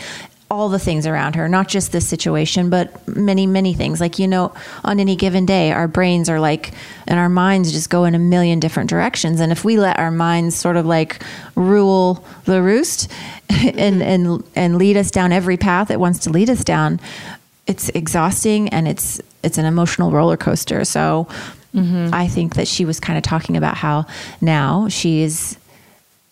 all 0.53 0.69
the 0.69 0.79
things 0.79 1.07
around 1.07 1.35
her, 1.35 1.49
not 1.49 1.67
just 1.67 1.91
this 1.91 2.07
situation, 2.07 2.69
but 2.69 3.07
many, 3.07 3.47
many 3.47 3.73
things. 3.73 3.99
Like, 3.99 4.19
you 4.19 4.27
know, 4.27 4.53
on 4.83 4.99
any 4.99 5.15
given 5.15 5.45
day, 5.45 5.71
our 5.71 5.87
brains 5.87 6.29
are 6.29 6.39
like, 6.39 6.71
and 7.07 7.19
our 7.19 7.29
minds 7.29 7.71
just 7.71 7.89
go 7.89 8.05
in 8.05 8.13
a 8.13 8.19
million 8.19 8.59
different 8.59 8.89
directions. 8.89 9.39
And 9.39 9.51
if 9.51 9.65
we 9.65 9.77
let 9.77 9.97
our 9.97 10.11
minds 10.11 10.55
sort 10.55 10.77
of 10.77 10.85
like 10.85 11.21
rule 11.55 12.23
the 12.45 12.61
roost 12.61 13.11
and, 13.49 13.75
mm-hmm. 13.75 14.01
and, 14.01 14.43
and 14.55 14.77
lead 14.77 14.95
us 14.95 15.11
down 15.11 15.31
every 15.31 15.57
path 15.57 15.89
it 15.89 15.99
wants 15.99 16.19
to 16.19 16.29
lead 16.29 16.49
us 16.49 16.63
down, 16.63 16.99
it's 17.65 17.89
exhausting 17.89 18.69
and 18.69 18.87
it's, 18.87 19.19
it's 19.43 19.57
an 19.57 19.65
emotional 19.65 20.11
roller 20.11 20.37
coaster. 20.37 20.85
So 20.85 21.27
mm-hmm. 21.73 22.13
I 22.13 22.27
think 22.27 22.55
that 22.55 22.67
she 22.67 22.85
was 22.85 22.99
kind 22.99 23.17
of 23.17 23.23
talking 23.23 23.57
about 23.57 23.77
how 23.77 24.05
now 24.39 24.87
she's 24.87 25.57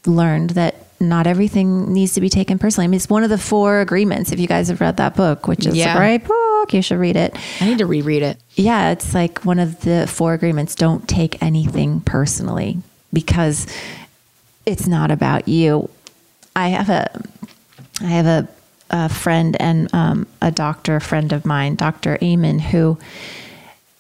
learned 0.06 0.52
that 0.52 0.81
not 1.02 1.28
everything 1.28 1.92
needs 1.94 2.14
to 2.14 2.22
be 2.22 2.30
taken 2.30 2.58
personally. 2.60 2.86
I 2.86 2.88
mean, 2.88 2.98
it's 2.98 3.10
one 3.10 3.24
of 3.24 3.30
the 3.30 3.38
four 3.38 3.82
agreements. 3.82 4.32
If 4.32 4.40
you 4.40 4.48
guys 4.48 4.68
have 4.70 4.80
read 4.82 4.98
that 4.98 5.16
book, 5.16 5.48
which 5.48 5.66
is 5.66 5.76
Yeah. 5.76 5.94
a 5.96 5.98
great 5.98 6.24
book, 6.26 6.74
you 6.74 6.82
should 6.82 7.00
read 7.00 7.16
it. 7.16 7.36
I 7.60 7.66
need 7.66 7.80
to 7.80 7.86
reread 7.86 8.22
it. 8.22 8.38
Yeah, 8.56 8.92
it's 8.92 9.14
like 9.14 9.40
one 9.46 9.60
of 9.60 9.82
the 9.82 10.08
four 10.08 10.34
agreements. 10.34 10.76
Don't 10.76 11.08
take 11.08 11.42
anything 11.42 12.02
personally 12.02 12.78
because 13.12 13.68
it's 14.66 14.88
not 14.88 15.12
about 15.12 15.48
you. 15.48 15.90
I 16.56 16.70
have 16.70 16.90
a, 16.90 17.10
I 18.02 18.06
have 18.06 18.26
a, 18.26 18.48
a 18.90 19.10
friend 19.10 19.58
and 19.60 19.94
um, 19.94 20.28
a 20.42 20.52
doctor 20.52 21.00
friend 21.00 21.32
of 21.34 21.46
mine, 21.46 21.76
Dr. 21.76 22.18
Amen, 22.22 22.60
who 22.60 22.98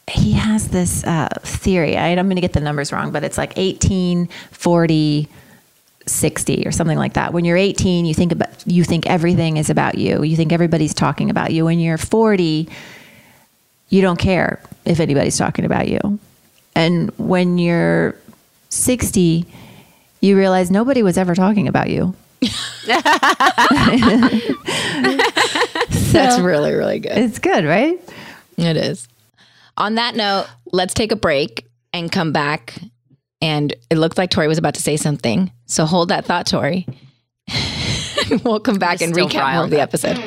he 0.09 0.33
has 0.33 0.67
this 0.69 1.03
uh, 1.05 1.29
theory. 1.41 1.95
I, 1.97 2.09
I'm 2.09 2.25
going 2.27 2.35
to 2.35 2.41
get 2.41 2.53
the 2.53 2.59
numbers 2.59 2.91
wrong, 2.91 3.11
but 3.11 3.23
it's 3.23 3.37
like 3.37 3.53
18, 3.57 4.27
40, 4.51 5.27
60 6.11 6.63
or 6.65 6.71
something 6.71 6.97
like 6.97 7.13
that. 7.13 7.33
When 7.33 7.45
you're 7.45 7.57
18, 7.57 8.05
you 8.05 8.13
think 8.13 8.31
about 8.31 8.49
you 8.67 8.83
think 8.83 9.07
everything 9.07 9.57
is 9.57 9.69
about 9.69 9.97
you. 9.97 10.23
You 10.23 10.35
think 10.35 10.51
everybody's 10.51 10.93
talking 10.93 11.29
about 11.29 11.51
you. 11.51 11.65
When 11.65 11.79
you're 11.79 11.97
40, 11.97 12.67
you 13.89 14.01
don't 14.01 14.19
care 14.19 14.61
if 14.85 14.99
anybody's 14.99 15.37
talking 15.37 15.65
about 15.65 15.87
you. 15.87 16.19
And 16.75 17.11
when 17.17 17.57
you're 17.57 18.15
60, 18.69 19.45
you 20.21 20.37
realize 20.37 20.71
nobody 20.71 21.03
was 21.03 21.17
ever 21.17 21.35
talking 21.35 21.67
about 21.67 21.89
you. 21.89 22.15
That's 26.11 26.39
really, 26.39 26.73
really 26.73 26.99
good. 26.99 27.17
It's 27.17 27.39
good, 27.39 27.65
right? 27.65 27.99
It 28.57 28.77
is. 28.77 29.07
On 29.77 29.95
that 29.95 30.15
note, 30.15 30.47
let's 30.71 30.93
take 30.93 31.11
a 31.11 31.15
break 31.15 31.67
and 31.93 32.11
come 32.11 32.31
back. 32.31 32.75
And 33.41 33.73
it 33.89 33.97
looked 33.97 34.17
like 34.17 34.29
Tori 34.29 34.47
was 34.47 34.57
about 34.57 34.75
to 34.75 34.81
say 34.81 34.97
something. 34.97 35.51
So 35.65 35.85
hold 35.85 36.09
that 36.09 36.25
thought, 36.25 36.45
Tori. 36.45 36.85
we'll 38.43 38.59
come 38.59 38.77
back 38.77 39.01
and 39.01 39.13
recap 39.13 39.53
more 39.53 39.63
of 39.63 39.69
the 39.69 39.81
episode. 39.81 40.17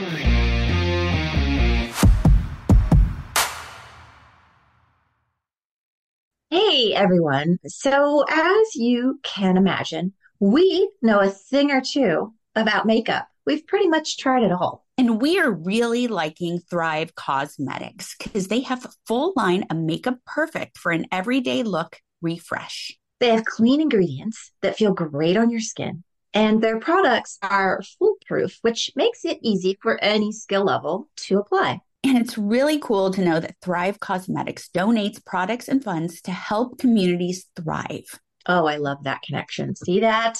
Hey 6.50 6.92
everyone. 6.92 7.58
So, 7.66 8.24
as 8.30 8.74
you 8.74 9.18
can 9.22 9.56
imagine, 9.56 10.12
we 10.40 10.90
know 11.02 11.20
a 11.20 11.30
thing 11.30 11.70
or 11.70 11.80
two 11.80 12.32
about 12.54 12.86
makeup. 12.86 13.28
We've 13.46 13.66
pretty 13.66 13.88
much 13.88 14.18
tried 14.18 14.42
it 14.42 14.52
all. 14.52 14.84
And 14.96 15.20
we 15.20 15.38
are 15.38 15.50
really 15.50 16.06
liking 16.06 16.60
Thrive 16.60 17.14
Cosmetics 17.14 18.14
because 18.18 18.48
they 18.48 18.60
have 18.60 18.84
a 18.84 18.92
full 19.06 19.32
line 19.36 19.64
of 19.70 19.76
makeup 19.76 20.18
perfect 20.26 20.78
for 20.78 20.92
an 20.92 21.06
everyday 21.10 21.62
look 21.62 22.00
refresh. 22.22 22.96
They 23.24 23.30
have 23.30 23.46
clean 23.46 23.80
ingredients 23.80 24.52
that 24.60 24.76
feel 24.76 24.92
great 24.92 25.38
on 25.38 25.48
your 25.48 25.62
skin, 25.62 26.04
and 26.34 26.62
their 26.62 26.78
products 26.78 27.38
are 27.40 27.80
foolproof, 27.98 28.58
which 28.60 28.90
makes 28.96 29.24
it 29.24 29.38
easy 29.40 29.78
for 29.80 29.98
any 30.04 30.30
skill 30.30 30.62
level 30.62 31.08
to 31.28 31.38
apply. 31.38 31.80
And 32.02 32.18
it's 32.18 32.36
really 32.36 32.78
cool 32.78 33.10
to 33.12 33.24
know 33.24 33.40
that 33.40 33.56
Thrive 33.62 33.98
Cosmetics 33.98 34.68
donates 34.74 35.24
products 35.24 35.68
and 35.68 35.82
funds 35.82 36.20
to 36.20 36.32
help 36.32 36.76
communities 36.78 37.46
thrive. 37.56 38.20
Oh, 38.44 38.66
I 38.66 38.76
love 38.76 39.04
that 39.04 39.22
connection. 39.22 39.74
See 39.74 40.00
that? 40.00 40.38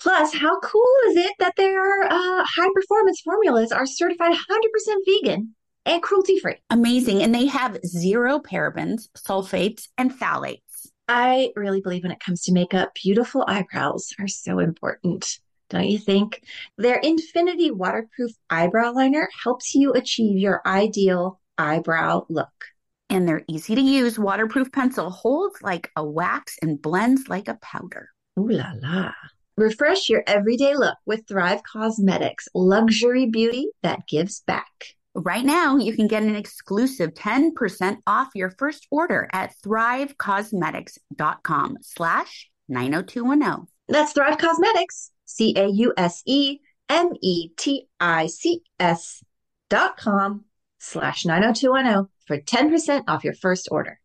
Plus, 0.00 0.32
how 0.32 0.60
cool 0.60 0.94
is 1.08 1.16
it 1.16 1.32
that 1.40 1.56
their 1.56 2.04
uh, 2.04 2.44
high 2.44 2.70
performance 2.76 3.20
formulas 3.22 3.72
are 3.72 3.86
certified 3.86 4.34
100% 4.34 4.94
vegan 5.04 5.56
and 5.84 6.00
cruelty 6.00 6.38
free. 6.38 6.58
Amazing. 6.70 7.24
And 7.24 7.34
they 7.34 7.46
have 7.46 7.84
zero 7.84 8.38
parabens, 8.38 9.08
sulfates, 9.16 9.88
and 9.98 10.12
phthalates. 10.12 10.60
I 11.08 11.52
really 11.56 11.80
believe 11.80 12.02
when 12.02 12.12
it 12.12 12.20
comes 12.20 12.42
to 12.42 12.52
makeup, 12.52 12.94
beautiful 12.94 13.44
eyebrows 13.48 14.12
are 14.18 14.28
so 14.28 14.58
important. 14.58 15.40
Don't 15.70 15.88
you 15.88 15.98
think? 15.98 16.42
Their 16.76 16.96
Infinity 16.96 17.70
Waterproof 17.70 18.32
Eyebrow 18.50 18.92
Liner 18.92 19.28
helps 19.42 19.74
you 19.74 19.92
achieve 19.92 20.38
your 20.38 20.60
ideal 20.66 21.40
eyebrow 21.56 22.26
look. 22.28 22.52
And 23.10 23.26
their 23.26 23.42
easy 23.48 23.74
to 23.74 23.80
use 23.80 24.18
waterproof 24.18 24.70
pencil 24.70 25.08
holds 25.08 25.62
like 25.62 25.90
a 25.96 26.04
wax 26.04 26.58
and 26.60 26.80
blends 26.80 27.28
like 27.28 27.48
a 27.48 27.58
powder. 27.62 28.10
Ooh 28.38 28.50
la 28.50 28.72
la. 28.80 29.12
Refresh 29.56 30.08
your 30.08 30.22
everyday 30.26 30.76
look 30.76 30.98
with 31.06 31.26
Thrive 31.26 31.62
Causemetics 31.62 32.48
luxury 32.54 33.26
beauty 33.26 33.70
that 33.82 34.06
gives 34.06 34.40
back. 34.40 34.97
Right 35.24 35.44
now, 35.44 35.78
you 35.78 35.96
can 35.96 36.06
get 36.06 36.22
an 36.22 36.36
exclusive 36.36 37.12
10% 37.12 37.96
off 38.06 38.28
your 38.36 38.50
first 38.50 38.86
order 38.88 39.28
at 39.32 39.52
thrivecausemetics.com 39.64 41.78
slash 41.80 42.48
90210. 42.68 43.66
That's 43.88 44.12
Thrive 44.12 44.38
Causemetics, 44.38 45.10
C 45.24 45.54
A 45.56 45.66
U 45.66 45.92
S 45.96 46.22
E 46.24 46.60
M 46.88 47.10
E 47.20 47.48
T 47.56 47.88
I 47.98 48.28
C 48.28 48.62
S 48.78 49.20
dot 49.68 49.96
com 49.96 50.44
slash 50.78 51.24
90210 51.24 52.06
for 52.26 52.38
10% 52.38 53.02
off 53.08 53.24
your 53.24 53.34
first 53.34 53.66
order. 53.72 53.98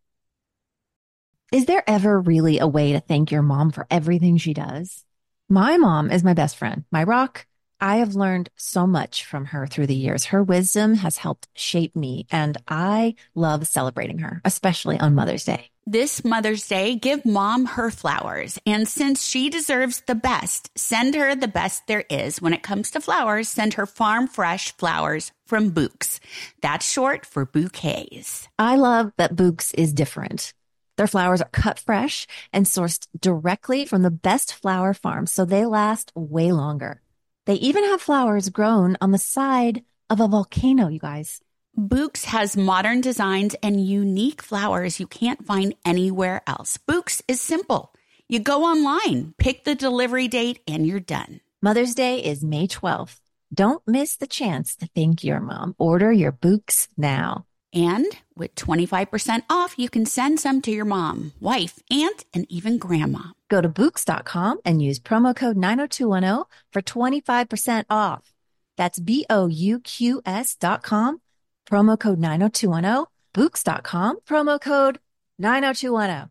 Is 1.52 1.65
there 1.65 1.88
ever 1.88 2.19
really 2.19 2.58
a 2.58 2.65
way 2.65 2.93
to 2.93 2.99
thank 2.99 3.30
your 3.30 3.43
mom 3.43 3.71
for 3.71 3.86
everything 3.91 4.38
she 4.38 4.56
does? 4.56 5.06
My 5.47 5.78
mom 5.78 6.10
is 6.10 6.23
my 6.23 6.34
best 6.34 6.58
friend, 6.58 6.86
my 6.91 7.04
rock. 7.04 7.45
I 7.84 7.98
have 7.98 8.15
learned 8.15 8.50
so 8.56 8.88
much 8.88 9.26
from 9.26 9.48
her 9.48 9.67
through 9.67 9.88
the 9.88 9.93
years. 9.93 10.24
Her 10.28 10.41
wisdom 10.41 10.96
has 10.96 11.17
helped 11.17 11.50
shape 11.54 11.98
me, 11.98 12.26
and 12.32 12.58
I 12.65 13.15
love 13.36 13.67
celebrating 13.67 14.19
her, 14.19 14.41
especially 14.46 14.98
on 14.98 15.15
Mother's 15.15 15.43
Day. 15.43 15.69
This 15.86 16.24
Mother's 16.24 16.65
Day, 16.65 16.96
give 16.96 17.26
mom 17.26 17.65
her 17.65 17.91
flowers. 17.91 18.58
And 18.65 18.88
since 18.88 19.22
she 19.22 19.50
deserves 19.50 20.02
the 20.08 20.15
best, 20.15 20.72
send 20.78 21.13
her 21.15 21.36
the 21.36 21.50
best 21.50 21.86
there 21.88 22.06
is. 22.10 22.41
When 22.41 22.54
it 22.54 22.63
comes 22.63 22.89
to 22.91 23.02
flowers, 23.02 23.50
send 23.50 23.74
her 23.74 23.86
farm 23.86 24.30
fresh 24.30 24.72
flowers 24.78 25.34
from 25.46 25.74
Bouqs. 25.74 26.22
That's 26.62 26.89
short 26.89 27.26
for 27.26 27.46
bouquets. 27.46 28.48
I 28.58 28.78
love 28.78 29.12
that 29.17 29.36
Bouqs 29.36 29.74
is 29.78 29.91
different. 29.91 30.54
Their 30.96 31.08
flowers 31.08 31.41
are 31.41 31.50
cut 31.52 31.80
fresh 31.80 32.28
and 32.54 32.65
sourced 32.65 33.08
directly 33.19 33.86
from 33.86 34.04
the 34.04 34.12
best 34.12 34.54
flower 34.54 34.93
farms, 34.93 35.34
so 35.34 35.43
they 35.43 35.65
last 35.65 36.13
way 36.15 36.54
longer. 36.54 37.03
They 37.45 37.56
even 37.56 37.84
have 37.84 38.01
flowers 38.01 38.49
grown 38.49 38.97
on 39.01 39.12
the 39.12 39.17
side 39.17 39.84
of 40.10 40.19
a 40.19 40.27
volcano, 40.27 40.88
you 40.88 40.99
guys. 40.99 41.41
Bouqs 41.77 42.25
has 42.25 42.56
modern 42.56 43.01
designs 43.01 43.56
and 43.63 43.86
unique 43.86 44.41
flowers 44.41 44.99
you 44.99 45.08
can't 45.08 45.45
find 45.45 45.73
anywhere 45.84 46.41
else. 46.47 46.77
Bouqs 46.88 47.21
is 47.27 47.41
simple. 47.41 47.93
You 48.29 48.39
go 48.39 48.63
online, 48.63 49.34
pick 49.38 49.63
the 49.63 49.75
delivery 49.75 50.27
date, 50.27 50.62
and 50.67 50.88
you're 50.88 50.99
done. 50.99 51.41
Mother's 51.62 51.95
Day 51.95 52.19
is 52.19 52.43
May 52.43 52.67
12th. 52.67 53.19
Don't 53.53 53.82
miss 53.88 54.15
the 54.15 54.27
chance 54.27 54.75
to 54.77 54.88
thank 54.95 55.23
your 55.23 55.39
mom. 55.39 55.75
Order 55.77 56.12
your 56.12 56.32
Bouqs 56.32 56.88
now. 56.97 57.45
And 57.73 58.05
with 58.36 58.55
25% 58.55 59.43
off, 59.49 59.75
you 59.77 59.89
can 59.89 60.05
send 60.05 60.39
some 60.39 60.62
to 60.62 60.71
your 60.71 60.86
mom, 60.86 61.31
wife, 61.39 61.79
aunt, 61.89 62.25
and 62.33 62.45
even 62.49 62.77
grandma. 62.77 63.33
Go 63.49 63.62
to 63.62 63.69
Bouqs.com 63.69 64.59
and 64.65 64.81
use 64.83 64.99
promo 64.99 65.36
code 65.36 65.57
90210 65.57 66.45
for 66.71 66.81
25% 66.81 67.86
off. 67.89 68.33
That's 68.77 68.99
B 68.99 69.25
O 69.29 69.47
U 69.47 69.79
Q 69.79 70.21
S 70.25 70.55
dot 70.55 70.83
com, 70.83 71.21
promo 71.69 71.99
code 71.99 72.19
90210, 72.19 73.05
Bouqs.com, 73.33 74.19
promo 74.27 74.59
code 74.59 74.99
90210. 75.39 76.29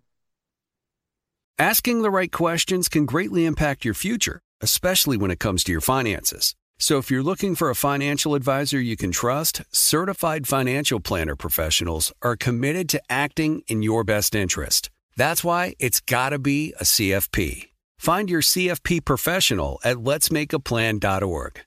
Asking 1.59 2.03
the 2.03 2.11
right 2.11 2.33
questions 2.33 2.89
can 2.89 3.07
greatly 3.07 3.45
impact 3.47 3.85
your 3.85 3.95
future, 3.95 4.41
especially 4.61 5.17
when 5.17 5.31
it 5.31 5.39
comes 5.39 5.63
to 5.65 5.73
your 5.73 5.81
finances. 5.81 6.55
So 6.83 6.99
if 6.99 7.13
you're 7.13 7.23
looking 7.23 7.55
for 7.55 7.71
a 7.71 7.77
financial 7.77 8.35
advisor 8.35 8.81
you 8.81 8.97
can 8.97 9.13
trust, 9.13 9.63
certified 9.71 10.49
financial 10.49 10.99
planner 10.99 11.37
professionals 11.37 12.13
are 12.23 12.35
committed 12.35 12.89
to 12.89 13.01
acting 13.09 13.63
in 13.69 13.83
your 13.83 14.03
best 14.03 14.35
interest. 14.35 14.91
That's 15.17 15.45
why 15.45 15.77
it's 15.79 16.01
got 16.01 16.31
to 16.31 16.41
be 16.41 16.75
a 16.81 16.83
CFP. 16.83 17.69
Find 17.99 18.29
your 18.29 18.43
CFP 18.43 19.05
professional 19.05 19.79
at 19.85 19.99
letsmakeaplan.org. 19.99 21.61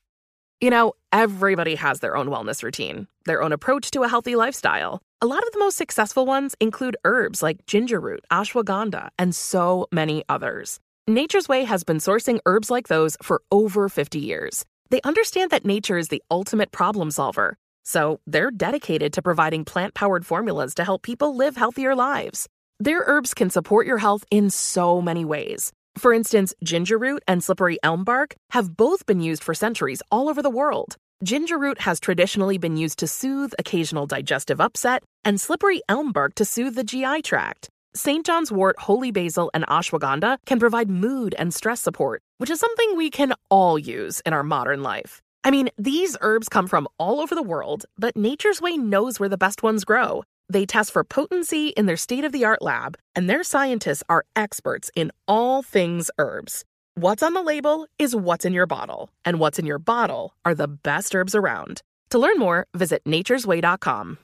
You 0.60 0.70
know, 0.70 0.92
everybody 1.14 1.76
has 1.76 2.02
their 2.02 2.18
own 2.18 2.28
wellness 2.28 2.62
routine, 2.62 3.08
their 3.24 3.42
own 3.42 3.54
approach 3.54 3.92
to 3.92 4.04
a 4.04 4.10
healthy 4.10 4.36
lifestyle. 4.36 5.02
A 5.22 5.28
lot 5.28 5.48
of 5.48 5.54
the 5.54 5.60
most 5.60 5.78
successful 5.78 6.26
ones 6.26 6.56
include 6.60 6.98
herbs 7.06 7.42
like 7.42 7.66
ginger 7.68 8.02
root, 8.02 8.26
ashwagandha, 8.34 9.08
and 9.18 9.34
so 9.34 9.88
many 9.94 10.26
others. 10.28 10.82
Nature's 11.08 11.48
Way 11.48 11.64
has 11.64 11.86
been 11.86 12.00
sourcing 12.00 12.40
herbs 12.46 12.70
like 12.70 12.90
those 12.90 13.16
for 13.22 13.44
over 13.50 13.88
50 13.88 14.20
years. 14.20 14.66
They 14.90 15.02
understand 15.02 15.52
that 15.52 15.66
nature 15.66 15.98
is 15.98 16.10
the 16.10 16.22
ultimate 16.30 16.72
problem 16.72 17.12
solver, 17.12 17.58
so 17.84 18.20
they're 18.28 18.52
dedicated 18.52 19.14
to 19.14 19.22
providing 19.22 19.66
plant 19.66 19.94
powered 19.94 20.26
formulas 20.26 20.76
to 20.76 20.84
help 20.84 21.02
people 21.02 21.36
live 21.36 21.58
healthier 21.58 21.96
lives. 21.96 22.48
Their 22.80 23.04
herbs 23.06 23.34
can 23.34 23.50
support 23.50 23.88
your 23.88 23.98
health 23.98 24.26
in 24.30 24.50
so 24.50 25.02
many 25.02 25.26
ways. 25.26 25.72
For 25.98 26.14
instance, 26.14 26.54
ginger 26.64 26.98
root 26.98 27.24
and 27.28 27.44
slippery 27.44 27.80
elm 27.82 28.04
bark 28.04 28.36
have 28.52 28.76
both 28.76 29.06
been 29.06 29.22
used 29.22 29.44
for 29.44 29.54
centuries 29.54 30.02
all 30.12 30.30
over 30.30 30.42
the 30.42 30.50
world. 30.50 30.98
Ginger 31.24 31.58
root 31.58 31.80
has 31.82 32.00
traditionally 32.00 32.58
been 32.58 32.76
used 32.76 33.00
to 33.00 33.08
soothe 33.08 33.54
occasional 33.58 34.06
digestive 34.06 34.60
upset, 34.60 35.04
and 35.24 35.40
slippery 35.40 35.82
elm 35.88 36.12
bark 36.12 36.36
to 36.36 36.46
soothe 36.46 36.76
the 36.76 36.84
GI 36.84 37.22
tract. 37.22 37.70
St. 37.96 38.26
John's 38.26 38.52
wort, 38.52 38.78
holy 38.78 39.10
basil, 39.10 39.50
and 39.54 39.66
ashwagandha 39.68 40.38
can 40.46 40.60
provide 40.60 40.90
mood 40.90 41.34
and 41.40 41.54
stress 41.54 41.82
support, 41.82 42.22
which 42.40 42.50
is 42.50 42.60
something 42.60 42.98
we 42.98 43.10
can 43.10 43.34
all 43.50 43.80
use 43.80 44.20
in 44.26 44.34
our 44.34 44.44
modern 44.44 44.84
life. 44.84 45.22
I 45.46 45.52
mean, 45.52 45.70
these 45.78 46.18
herbs 46.20 46.50
come 46.50 46.68
from 46.68 46.90
all 46.98 47.22
over 47.22 47.36
the 47.36 47.42
world, 47.42 47.86
but 47.98 48.18
Nature's 48.18 48.62
Way 48.62 48.76
knows 48.76 49.18
where 49.18 49.30
the 49.30 49.38
best 49.38 49.64
ones 49.64 49.86
grow. 49.86 50.24
They 50.50 50.66
test 50.66 50.92
for 50.92 51.06
potency 51.06 51.70
in 51.70 51.86
their 51.86 51.96
state 51.96 52.26
of 52.26 52.34
the 52.34 52.44
art 52.44 52.62
lab, 52.62 52.98
and 53.16 53.30
their 53.30 53.44
scientists 53.44 54.04
are 54.10 54.26
experts 54.36 54.92
in 54.94 55.12
all 55.26 55.62
things 55.62 56.12
herbs. 56.18 56.66
What's 56.96 57.24
on 57.24 57.34
the 57.34 57.42
label 57.42 57.88
is 57.98 58.14
what's 58.14 58.44
in 58.44 58.52
your 58.52 58.68
bottle, 58.68 59.10
and 59.24 59.40
what's 59.40 59.58
in 59.58 59.66
your 59.66 59.80
bottle 59.80 60.34
are 60.44 60.54
the 60.54 60.68
best 60.68 61.16
herbs 61.16 61.34
around. 61.34 61.82
To 62.10 62.20
learn 62.20 62.40
more, 62.40 62.68
visit 62.74 63.06
nature'sway.com. 63.06 64.18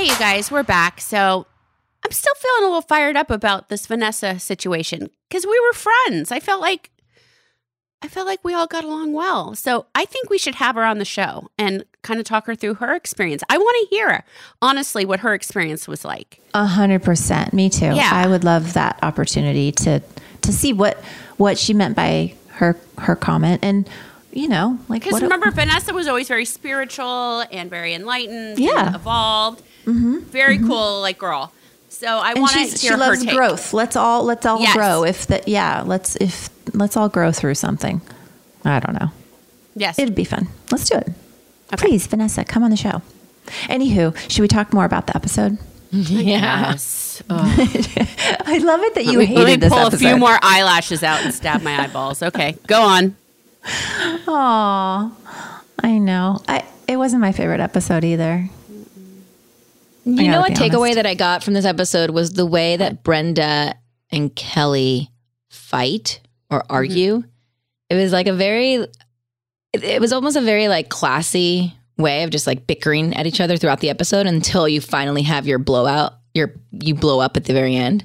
Hey, 0.00 0.06
you 0.06 0.18
guys, 0.18 0.50
we're 0.50 0.62
back. 0.62 0.98
So 0.98 1.46
I'm 2.02 2.10
still 2.10 2.32
feeling 2.34 2.62
a 2.62 2.66
little 2.68 2.80
fired 2.80 3.18
up 3.18 3.30
about 3.30 3.68
this 3.68 3.86
Vanessa 3.86 4.38
situation 4.38 5.10
because 5.28 5.44
we 5.44 5.60
were 5.60 5.74
friends. 5.74 6.32
I 6.32 6.40
felt 6.40 6.62
like 6.62 6.90
I 8.00 8.08
felt 8.08 8.26
like 8.26 8.42
we 8.42 8.54
all 8.54 8.66
got 8.66 8.82
along 8.82 9.12
well. 9.12 9.54
So 9.54 9.84
I 9.94 10.06
think 10.06 10.30
we 10.30 10.38
should 10.38 10.54
have 10.54 10.76
her 10.76 10.84
on 10.84 10.96
the 10.96 11.04
show 11.04 11.50
and 11.58 11.84
kind 12.00 12.18
of 12.18 12.24
talk 12.24 12.46
her 12.46 12.54
through 12.54 12.76
her 12.76 12.94
experience. 12.94 13.42
I 13.50 13.58
want 13.58 13.76
to 13.90 13.94
hear 13.94 14.24
honestly 14.62 15.04
what 15.04 15.20
her 15.20 15.34
experience 15.34 15.86
was 15.86 16.02
like. 16.02 16.40
A 16.54 16.64
hundred 16.64 17.02
percent. 17.02 17.52
Me 17.52 17.68
too. 17.68 17.92
Yeah. 17.94 18.08
I 18.10 18.26
would 18.26 18.42
love 18.42 18.72
that 18.72 18.98
opportunity 19.02 19.70
to 19.70 20.00
to 20.40 20.50
see 20.50 20.72
what 20.72 20.96
what 21.36 21.58
she 21.58 21.74
meant 21.74 21.94
by 21.94 22.34
her 22.52 22.74
her 22.96 23.16
comment 23.16 23.62
and 23.62 23.86
you 24.32 24.48
know 24.48 24.78
like 24.88 25.00
Because 25.02 25.14
what 25.14 25.22
remember, 25.22 25.50
Vanessa 25.50 25.92
was 25.92 26.06
always 26.08 26.28
very 26.28 26.44
spiritual 26.44 27.44
and 27.50 27.68
very 27.70 27.94
enlightened, 27.94 28.58
Yeah. 28.58 28.86
and 28.86 28.94
evolved, 28.94 29.62
Mhm. 29.86 30.22
very 30.24 30.58
cool, 30.58 31.00
like 31.00 31.18
girl. 31.18 31.52
So 31.88 32.06
I 32.06 32.34
want 32.34 32.52
to 32.52 32.58
hear 32.60 32.68
she 32.76 32.94
loves 32.94 33.20
her 33.20 33.26
take. 33.26 33.34
growth. 33.36 33.72
Let's 33.72 33.96
all 33.96 34.22
let's 34.24 34.46
all 34.46 34.60
Yes. 34.60 34.74
grow. 34.74 35.04
If 35.04 35.26
that 35.28 35.48
yeah, 35.48 35.82
let's 35.84 36.16
if 36.16 36.48
let's 36.72 36.96
all 36.96 37.08
grow 37.08 37.32
through 37.32 37.54
something. 37.56 38.00
I 38.64 38.78
don't 38.80 38.98
know. 39.00 39.10
Yes, 39.74 39.98
it'd 39.98 40.14
be 40.14 40.24
fun. 40.24 40.48
Let's 40.70 40.88
do 40.88 40.96
it. 40.96 41.08
Please, 41.76 42.06
Vanessa, 42.06 42.44
come 42.44 42.62
on 42.62 42.70
the 42.70 42.76
show. 42.76 43.02
Anywho, 43.68 44.14
should 44.30 44.42
we 44.42 44.48
talk 44.48 44.72
more 44.72 44.84
about 44.84 45.06
the 45.06 45.16
episode? 45.16 45.58
Yes. 45.92 47.22
I 47.30 48.58
love 48.62 48.80
it 48.82 48.94
that 48.94 49.04
you 49.06 49.12
let 49.12 49.18
me, 49.18 49.26
hated 49.26 49.38
let 49.38 49.46
me 49.46 49.56
this 49.56 49.68
pull 49.72 49.78
episode. 49.86 49.96
a 49.96 50.08
few 50.08 50.16
more 50.16 50.38
eyelashes 50.42 51.02
out 51.02 51.22
and 51.24 51.34
stab 51.34 51.62
my 51.62 51.82
eyeballs. 51.84 52.22
Okay, 52.22 52.56
go 52.66 52.80
on. 52.82 53.16
Aw, 53.64 55.16
I 55.82 55.98
know. 55.98 56.40
I 56.48 56.64
it 56.88 56.96
wasn't 56.96 57.20
my 57.20 57.32
favorite 57.32 57.60
episode 57.60 58.04
either. 58.04 58.48
You 60.04 60.30
know 60.30 60.40
what 60.40 60.52
takeaway 60.52 60.94
that 60.94 61.06
I 61.06 61.14
got 61.14 61.44
from 61.44 61.54
this 61.54 61.64
episode 61.64 62.10
was 62.10 62.30
the 62.32 62.46
way 62.46 62.76
that 62.76 63.02
Brenda 63.02 63.74
and 64.10 64.34
Kelly 64.34 65.10
fight 65.50 66.20
or 66.50 66.60
Mm-hmm. 66.60 66.72
argue. 66.74 67.22
It 67.88 67.94
was 67.94 68.12
like 68.12 68.26
a 68.26 68.32
very 68.32 68.74
it, 69.72 69.84
it 69.84 70.00
was 70.00 70.12
almost 70.12 70.36
a 70.36 70.40
very 70.40 70.68
like 70.68 70.88
classy 70.88 71.74
way 71.96 72.22
of 72.24 72.30
just 72.30 72.46
like 72.46 72.66
bickering 72.66 73.14
at 73.14 73.26
each 73.26 73.40
other 73.40 73.56
throughout 73.56 73.80
the 73.80 73.90
episode 73.90 74.26
until 74.26 74.66
you 74.66 74.80
finally 74.80 75.22
have 75.22 75.46
your 75.46 75.58
blowout, 75.58 76.14
your 76.34 76.54
you 76.72 76.94
blow 76.94 77.20
up 77.20 77.36
at 77.36 77.44
the 77.44 77.52
very 77.52 77.76
end. 77.76 78.04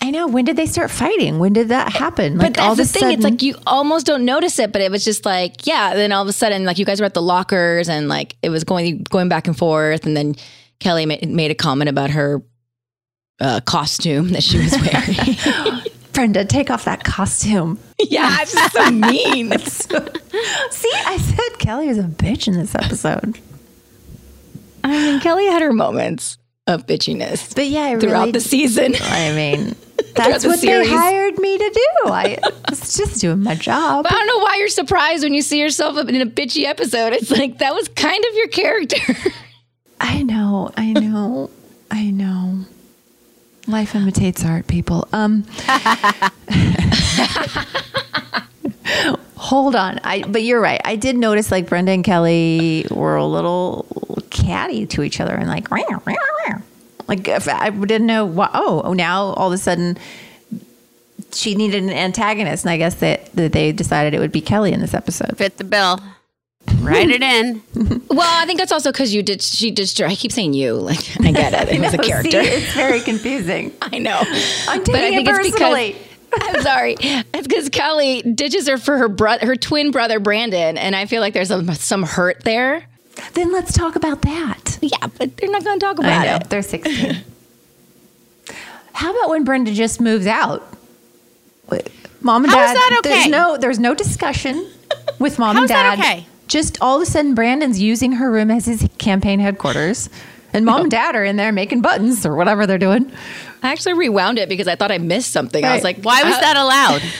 I 0.00 0.10
know. 0.10 0.26
When 0.28 0.44
did 0.44 0.56
they 0.56 0.66
start 0.66 0.90
fighting? 0.90 1.38
When 1.38 1.52
did 1.52 1.68
that 1.68 1.92
happen? 1.92 2.36
But 2.36 2.42
Like 2.44 2.52
that's 2.54 2.66
all 2.68 2.74
the 2.76 2.82
of 2.82 2.90
thing. 2.90 3.00
sudden, 3.00 3.14
It's 3.16 3.24
like 3.24 3.42
you 3.42 3.56
almost 3.66 4.06
don't 4.06 4.24
notice 4.24 4.58
it, 4.58 4.72
but 4.72 4.80
it 4.80 4.90
was 4.90 5.04
just 5.04 5.24
like, 5.26 5.66
yeah. 5.66 5.94
Then 5.94 6.12
all 6.12 6.22
of 6.22 6.28
a 6.28 6.32
sudden, 6.32 6.64
like 6.64 6.78
you 6.78 6.84
guys 6.84 7.00
were 7.00 7.06
at 7.06 7.14
the 7.14 7.22
lockers, 7.22 7.88
and 7.88 8.08
like 8.08 8.36
it 8.42 8.50
was 8.50 8.64
going 8.64 9.02
going 9.04 9.28
back 9.28 9.46
and 9.48 9.56
forth, 9.58 10.06
and 10.06 10.16
then 10.16 10.34
Kelly 10.78 11.04
ma- 11.06 11.16
made 11.26 11.50
a 11.50 11.54
comment 11.54 11.88
about 11.88 12.10
her 12.10 12.42
uh, 13.40 13.60
costume 13.60 14.28
that 14.30 14.42
she 14.42 14.58
was 14.58 14.72
wearing. 14.80 15.80
Brenda, 16.12 16.44
take 16.44 16.70
off 16.70 16.84
that 16.84 17.04
costume. 17.04 17.78
yeah, 17.98 18.38
it's 18.42 18.52
just 18.52 18.72
so 18.74 18.90
mean. 18.90 19.56
See, 19.58 20.90
I 21.06 21.16
said 21.18 21.58
Kelly 21.58 21.88
was 21.88 21.98
a 21.98 22.02
bitch 22.04 22.46
in 22.48 22.54
this 22.54 22.74
episode. 22.74 23.38
I 24.84 24.88
mean, 24.90 25.20
Kelly 25.20 25.46
had 25.46 25.62
her 25.62 25.72
moments 25.72 26.38
of 26.66 26.86
bitchiness, 26.86 27.54
but 27.54 27.66
yeah, 27.66 27.98
throughout 27.98 28.20
really- 28.20 28.32
the 28.32 28.40
season. 28.40 28.94
I 29.00 29.32
mean, 29.32 29.76
that's 30.14 30.42
the 30.42 30.48
what 30.50 30.58
series. 30.58 30.88
they 30.88 30.94
hired 30.94 31.38
me 31.38 31.58
to 31.58 31.70
do. 31.70 32.10
I 32.10 32.38
was 32.70 32.96
just 32.96 33.20
doing 33.20 33.42
my 33.42 33.54
job. 33.54 34.04
But 34.04 34.12
I 34.12 34.16
don't 34.16 34.26
know 34.26 34.38
why 34.38 34.56
you're 34.58 34.68
surprised 34.68 35.22
when 35.24 35.34
you 35.34 35.42
see 35.42 35.60
yourself 35.60 35.96
in 35.98 36.20
a 36.20 36.26
bitchy 36.26 36.64
episode. 36.64 37.12
It's 37.12 37.30
like 37.30 37.58
that 37.58 37.74
was 37.74 37.88
kind 37.88 38.24
of 38.24 38.34
your 38.34 38.48
character. 38.48 39.14
I 40.00 40.22
know, 40.22 40.70
I 40.76 40.92
know, 40.92 41.50
I 41.90 42.10
know. 42.10 42.64
Life 43.66 43.94
imitates 43.94 44.44
art, 44.44 44.66
people. 44.66 45.06
Um 45.12 45.44
Hold 49.36 49.76
on. 49.76 50.00
I 50.04 50.22
but 50.22 50.42
you're 50.42 50.60
right. 50.60 50.80
I 50.84 50.96
did 50.96 51.16
notice 51.16 51.50
like 51.50 51.68
Brenda 51.68 51.92
and 51.92 52.04
Kelly 52.04 52.86
were 52.90 53.16
a 53.16 53.26
little 53.26 53.86
catty 54.30 54.86
to 54.86 55.02
each 55.02 55.20
other 55.20 55.34
and 55.34 55.48
like 55.48 55.70
like 57.08 57.26
if 57.26 57.48
I 57.48 57.70
didn't 57.70 58.06
know 58.06 58.24
what 58.24 58.50
oh, 58.54 58.82
oh 58.84 58.92
now 58.92 59.24
all 59.34 59.48
of 59.48 59.52
a 59.54 59.58
sudden 59.58 59.98
she 61.32 61.54
needed 61.54 61.82
an 61.82 61.90
antagonist 61.90 62.64
and 62.64 62.70
I 62.70 62.76
guess 62.76 62.94
that, 62.96 63.32
that 63.32 63.52
they 63.52 63.72
decided 63.72 64.14
it 64.14 64.18
would 64.20 64.32
be 64.32 64.40
Kelly 64.40 64.72
in 64.72 64.80
this 64.80 64.94
episode. 64.94 65.36
Fit 65.36 65.56
the 65.58 65.64
bill. 65.64 66.00
Write 66.80 67.08
it 67.10 67.22
in. 67.22 67.62
well, 68.08 68.42
I 68.42 68.44
think 68.46 68.58
that's 68.58 68.72
also 68.72 68.92
because 68.92 69.14
you 69.14 69.22
did. 69.22 69.40
She 69.42 69.70
did. 69.70 70.00
I 70.02 70.14
keep 70.14 70.32
saying 70.32 70.52
you. 70.54 70.74
Like 70.74 70.98
I 71.20 71.32
get 71.32 71.54
it. 71.54 71.74
It 71.74 71.80
was 71.80 71.94
a 71.94 71.96
know, 71.98 72.02
see, 72.02 72.08
character. 72.08 72.40
it's 72.40 72.74
very 72.74 73.00
confusing. 73.00 73.72
I 73.82 73.98
know. 73.98 74.18
I'm 74.68 74.80
But 74.84 74.94
I 74.94 74.98
taking 75.10 75.26
think 75.26 75.28
it 75.28 75.30
it's 75.30 75.50
personally. 75.50 75.96
because 76.30 76.56
I'm 76.56 76.62
sorry. 76.62 76.96
It's 77.00 77.46
because 77.48 77.68
Kelly 77.70 78.20
ditches 78.22 78.68
her 78.68 78.76
for 78.76 78.98
her 78.98 79.08
brother, 79.08 79.46
her 79.46 79.56
twin 79.56 79.90
brother 79.90 80.20
Brandon, 80.20 80.76
and 80.76 80.94
I 80.94 81.06
feel 81.06 81.22
like 81.22 81.32
there's 81.32 81.50
a, 81.50 81.74
some 81.74 82.02
hurt 82.02 82.44
there. 82.44 82.84
Then 83.34 83.52
let's 83.52 83.72
talk 83.72 83.96
about 83.96 84.22
that. 84.22 84.78
Yeah, 84.80 85.06
but 85.18 85.36
they're 85.36 85.50
not 85.50 85.64
going 85.64 85.78
to 85.80 85.84
talk 85.86 85.98
about 85.98 86.42
it. 86.42 86.48
They're 86.50 86.62
16. 86.62 87.16
How 88.92 89.10
about 89.16 89.30
when 89.30 89.44
Brenda 89.44 89.72
just 89.72 90.00
moves 90.00 90.26
out? 90.26 90.66
Wait, 91.70 91.88
Mom 92.20 92.44
and 92.44 92.52
How 92.52 92.58
dad. 92.58 92.68
is 92.70 92.74
that 92.74 92.96
okay? 93.00 93.08
There's 93.10 93.26
no 93.28 93.56
there's 93.56 93.78
no 93.78 93.94
discussion 93.94 94.68
with 95.18 95.38
mom 95.38 95.54
How 95.56 95.62
and 95.62 95.70
is 95.70 95.76
that 95.76 95.96
dad. 95.96 95.98
okay? 96.00 96.26
Just 96.48 96.78
all 96.80 96.96
of 96.96 97.02
a 97.02 97.06
sudden 97.06 97.34
Brandon's 97.34 97.80
using 97.80 98.12
her 98.12 98.30
room 98.30 98.50
as 98.50 98.66
his 98.66 98.88
campaign 98.98 99.38
headquarters. 99.38 100.08
And 100.52 100.64
mom 100.64 100.82
and 100.82 100.90
dad 100.90 101.14
are 101.14 101.24
in 101.24 101.36
there 101.36 101.52
making 101.52 101.82
buttons 101.82 102.24
or 102.24 102.34
whatever 102.34 102.66
they're 102.66 102.78
doing. 102.78 103.12
I 103.62 103.70
actually 103.70 103.92
rewound 103.94 104.38
it 104.38 104.48
because 104.48 104.66
I 104.66 104.76
thought 104.76 104.90
I 104.90 104.96
missed 104.98 105.30
something. 105.30 105.62
I 105.64 105.74
was 105.74 105.84
like, 105.84 106.00
Why 106.02 106.22
was 106.24 106.34
how- 106.34 106.40
that 106.40 106.56
allowed? 106.56 107.02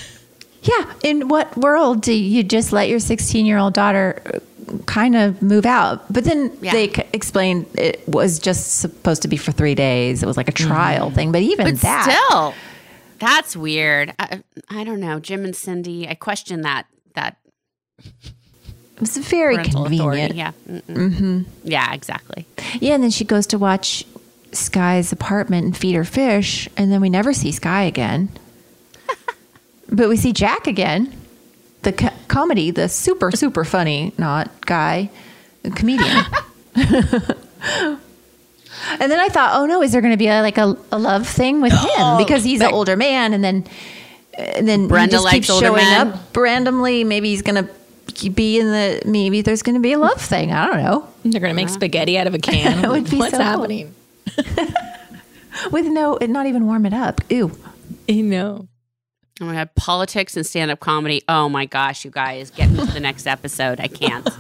Yeah. 0.61 0.93
In 1.05 1.29
what 1.29 1.57
world 1.57 2.03
do 2.03 2.13
you 2.13 2.43
just 2.43 2.73
let 2.73 2.89
your 2.89 2.99
16 2.99 3.47
year 3.47 3.59
old 3.59 3.75
daughter 3.75 4.21
kind 4.87 5.17
of 5.17 5.41
move 5.43 5.67
out? 5.67 6.11
But 6.13 6.25
then 6.25 6.51
Yeah. 6.61 6.73
they 6.73 6.93
c- 6.93 7.03
explained 7.13 7.67
it 7.75 8.07
was 8.09 8.39
just 8.39 8.77
supposed 8.81 9.23
to 9.23 9.29
be 9.29 9.37
for 9.37 9.53
three 9.53 9.75
days. 9.75 10.23
It 10.23 10.27
was 10.27 10.37
like 10.37 10.49
a 10.49 10.53
trial 10.53 11.07
mm-hmm. 11.07 11.15
thing. 11.15 11.33
But 11.33 11.43
even 11.43 11.67
But 11.67 11.81
that. 11.81 12.25
still, 12.27 12.55
that's 13.19 13.57
weird. 13.57 14.15
I, 14.19 14.43
I 14.71 14.85
don't 14.85 15.01
know. 15.01 15.19
Jim 15.21 15.45
and 15.45 15.55
Cindy, 15.55 16.09
I 16.09 16.15
question 16.15 16.63
that 16.63 16.87
that 17.15 17.37
It 18.05 19.01
was 19.01 19.17
very 19.17 19.57
convenient. 19.57 20.01
authority. 20.01 20.35
Yeah. 20.37 20.53
Mm-mm. 20.69 20.83
Mm-hmm. 20.83 21.43
Yeah, 21.65 21.93
exactly. 21.95 22.47
Yeah, 22.81 22.95
and 22.95 23.03
then 23.03 23.11
she 23.11 23.25
goes 23.25 23.47
to 23.49 23.59
watch 23.59 24.05
Sky's 24.53 25.13
apartment 25.13 25.65
and 25.67 25.77
feed 25.77 25.95
her 25.95 26.05
fish, 26.05 26.69
and 26.77 26.91
then 26.93 27.01
we 27.01 27.11
never 27.11 27.33
see 27.33 27.53
Sky 27.53 27.83
again. 27.83 28.29
but 29.91 30.09
we 30.09 30.17
see 30.17 30.33
Jack 30.33 30.67
again, 30.67 31.13
the 31.83 31.93
co- 31.93 32.15
comedy, 32.29 32.71
the 32.71 32.89
super 32.89 33.31
super 33.31 33.65
funny 33.65 34.13
not 34.19 34.65
guy, 34.67 35.11
comedian. 35.75 36.25
and 36.75 37.99
then 39.01 39.19
I 39.19 39.29
thought, 39.29 39.53
oh 39.55 39.67
no, 39.67 39.83
is 39.83 39.93
there 39.93 40.01
going 40.01 40.13
to 40.13 40.19
be 40.19 40.29
a, 40.29 40.43
like 40.43 40.59
a, 40.59 40.77
a 40.93 40.99
love 40.99 41.27
thing 41.27 41.61
with 41.61 41.73
him 41.97 42.19
because 42.19 42.45
he's 42.45 42.61
an 42.61 42.73
older 42.73 42.97
man, 42.97 43.33
and 43.33 43.43
then 43.43 43.65
and 44.37 44.69
then 44.69 44.89
Brenda 44.89 45.07
he 45.07 45.13
just 45.13 45.25
likes 45.25 45.35
keeps 45.35 45.51
older 45.51 45.67
showing 45.67 45.85
men. 45.85 46.09
up 46.09 46.37
randomly. 46.37 47.05
Maybe 47.05 47.31
he's 47.31 47.43
going 47.43 47.65
to 47.65 48.31
be 48.31 48.59
in 48.59 48.67
the 48.67 49.03
maybe 49.05 49.43
there's 49.43 49.63
going 49.63 49.75
to 49.75 49.81
be 49.81 49.93
a 49.93 49.99
love 49.99 50.21
thing. 50.21 50.53
I 50.53 50.67
don't 50.67 50.83
know. 50.83 51.09
They're 51.25 51.41
going 51.41 51.51
to 51.51 51.57
make 51.57 51.67
uh-huh. 51.67 51.75
spaghetti 51.75 52.19
out 52.19 52.27
of 52.27 52.35
a 52.35 52.39
can. 52.41 52.83
That 52.83 52.91
would 52.91 53.11
be 53.11 53.19
What's 53.19 53.33
so 53.33 53.39
cool. 53.39 53.47
happening? 53.47 53.95
with 55.73 55.87
no 55.87 56.19
not 56.21 56.47
even 56.47 56.67
warm 56.67 56.87
it 56.87 56.95
up. 56.95 57.21
Ew. 57.31 57.51
I 58.09 58.21
know. 58.21 58.69
Oh 59.41 59.45
my 59.45 59.55
god, 59.55 59.75
politics 59.77 60.37
and 60.37 60.45
stand 60.45 60.71
up 60.71 60.81
comedy. 60.81 61.23
Oh 61.29 61.49
my 61.49 61.65
gosh, 61.67 62.05
you 62.05 62.11
guys, 62.11 62.51
get 62.51 62.71
me 62.71 62.85
to 62.85 62.93
the 62.93 63.01
next 63.01 63.27
episode. 63.27 63.81
I 63.81 63.89
can't. 63.89 64.29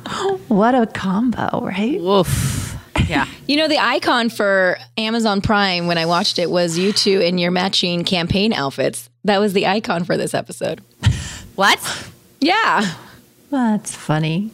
What 0.48 0.74
a 0.74 0.86
combo, 0.86 1.60
right? 1.64 2.00
Woof. 2.00 2.76
Yeah. 3.06 3.26
You 3.46 3.56
know, 3.56 3.68
the 3.68 3.78
icon 3.78 4.28
for 4.28 4.76
Amazon 4.98 5.40
Prime 5.40 5.86
when 5.86 5.96
I 5.96 6.04
watched 6.04 6.38
it 6.38 6.50
was 6.50 6.76
you 6.76 6.92
two 6.92 7.20
in 7.20 7.38
your 7.38 7.50
matching 7.50 8.04
campaign 8.04 8.52
outfits. 8.52 9.08
That 9.24 9.38
was 9.38 9.54
the 9.54 9.66
icon 9.66 10.04
for 10.04 10.18
this 10.18 10.34
episode. 10.34 10.82
What? 11.54 11.80
Yeah. 12.40 12.94
That's 13.50 13.94
funny. 13.94 14.50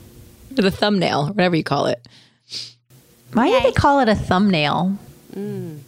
The 0.53 0.71
thumbnail, 0.71 1.29
whatever 1.29 1.57
you 1.57 1.65
call 1.65 1.87
it. 1.87 2.07
Why 3.33 3.51
do 3.51 3.61
they 3.65 3.73
call 3.73 3.99
it 3.99 4.09
a 4.09 4.15
thumbnail? 4.15 4.97
Mm. 5.35 5.81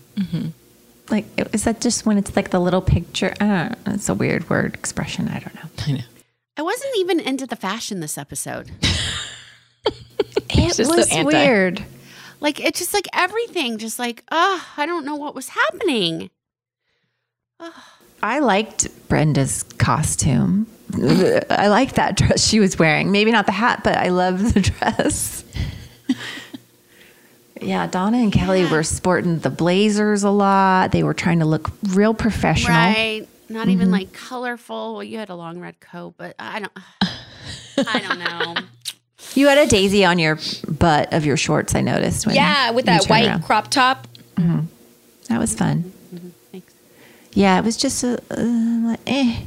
Like, 1.10 1.26
is 1.54 1.64
that 1.64 1.80
just 1.80 2.04
when 2.04 2.18
it's 2.18 2.34
like 2.34 2.50
the 2.50 2.58
little 2.60 2.82
picture? 2.82 3.32
I. 3.40 3.74
It's 3.86 4.08
a 4.08 4.14
weird 4.14 4.50
word 4.50 4.74
expression. 4.74 5.28
I 5.28 5.38
don't 5.38 5.54
know. 5.54 5.70
I 5.86 5.92
know. 5.92 6.04
I 6.56 6.62
wasn't 6.62 6.96
even 6.98 7.20
into 7.20 7.46
the 7.46 7.56
fashion 7.56 8.00
this 8.00 8.16
episode. 8.18 8.70
It 10.48 10.74
just 10.74 10.90
so 10.90 10.96
was 10.96 11.24
weird. 11.24 11.84
Like 12.40 12.60
it's 12.60 12.78
just 12.78 12.94
like 12.94 13.06
everything, 13.12 13.78
just 13.78 13.98
like, 13.98 14.24
oh, 14.30 14.66
I 14.76 14.86
don't 14.86 15.04
know 15.04 15.16
what 15.16 15.34
was 15.34 15.48
happening. 15.48 16.30
I 18.22 18.38
liked 18.40 18.88
Brenda's 19.08 19.62
costume. 19.78 20.66
I 21.50 21.68
liked 21.68 21.96
that 21.96 22.16
dress 22.16 22.46
she 22.46 22.60
was 22.60 22.78
wearing. 22.78 23.10
Maybe 23.10 23.30
not 23.32 23.46
the 23.46 23.52
hat, 23.52 23.80
but 23.82 23.96
I 23.96 24.08
love 24.08 24.54
the 24.54 24.60
dress. 24.60 25.44
Yeah, 27.60 27.86
Donna 27.86 28.18
and 28.18 28.32
Kelly 28.32 28.64
were 28.66 28.82
sporting 28.82 29.38
the 29.38 29.50
blazers 29.50 30.22
a 30.22 30.30
lot. 30.30 30.92
They 30.92 31.02
were 31.02 31.14
trying 31.14 31.38
to 31.40 31.44
look 31.46 31.70
real 31.88 32.14
professional. 32.14 32.76
Right. 32.76 33.26
Not 33.48 33.68
even 33.68 33.88
Mhm. 33.88 33.92
like 33.92 34.12
colorful. 34.12 34.94
Well, 34.94 35.04
you 35.04 35.18
had 35.18 35.28
a 35.30 35.34
long 35.36 35.60
red 35.60 35.78
coat, 35.80 36.14
but 36.18 36.34
I 36.38 36.60
don't 36.60 36.72
I 37.88 38.00
don't 38.00 38.18
know. 38.18 38.54
You 39.34 39.48
had 39.48 39.58
a 39.58 39.66
daisy 39.66 40.04
on 40.04 40.18
your 40.18 40.38
butt 40.68 41.12
of 41.12 41.24
your 41.26 41.36
shorts, 41.36 41.74
I 41.74 41.80
noticed. 41.80 42.26
When 42.26 42.34
yeah, 42.34 42.70
with 42.70 42.86
that 42.86 43.04
white 43.06 43.26
around. 43.26 43.42
crop 43.44 43.68
top. 43.68 44.06
That 45.28 45.38
was 45.40 45.54
fun. 45.54 45.92
Thanks. 46.52 46.72
Yeah, 47.32 47.58
it 47.58 47.64
was 47.64 47.76
just 47.76 48.02
a, 48.04 48.14
uh, 48.30 48.88
like, 48.90 49.00
eh. 49.06 49.40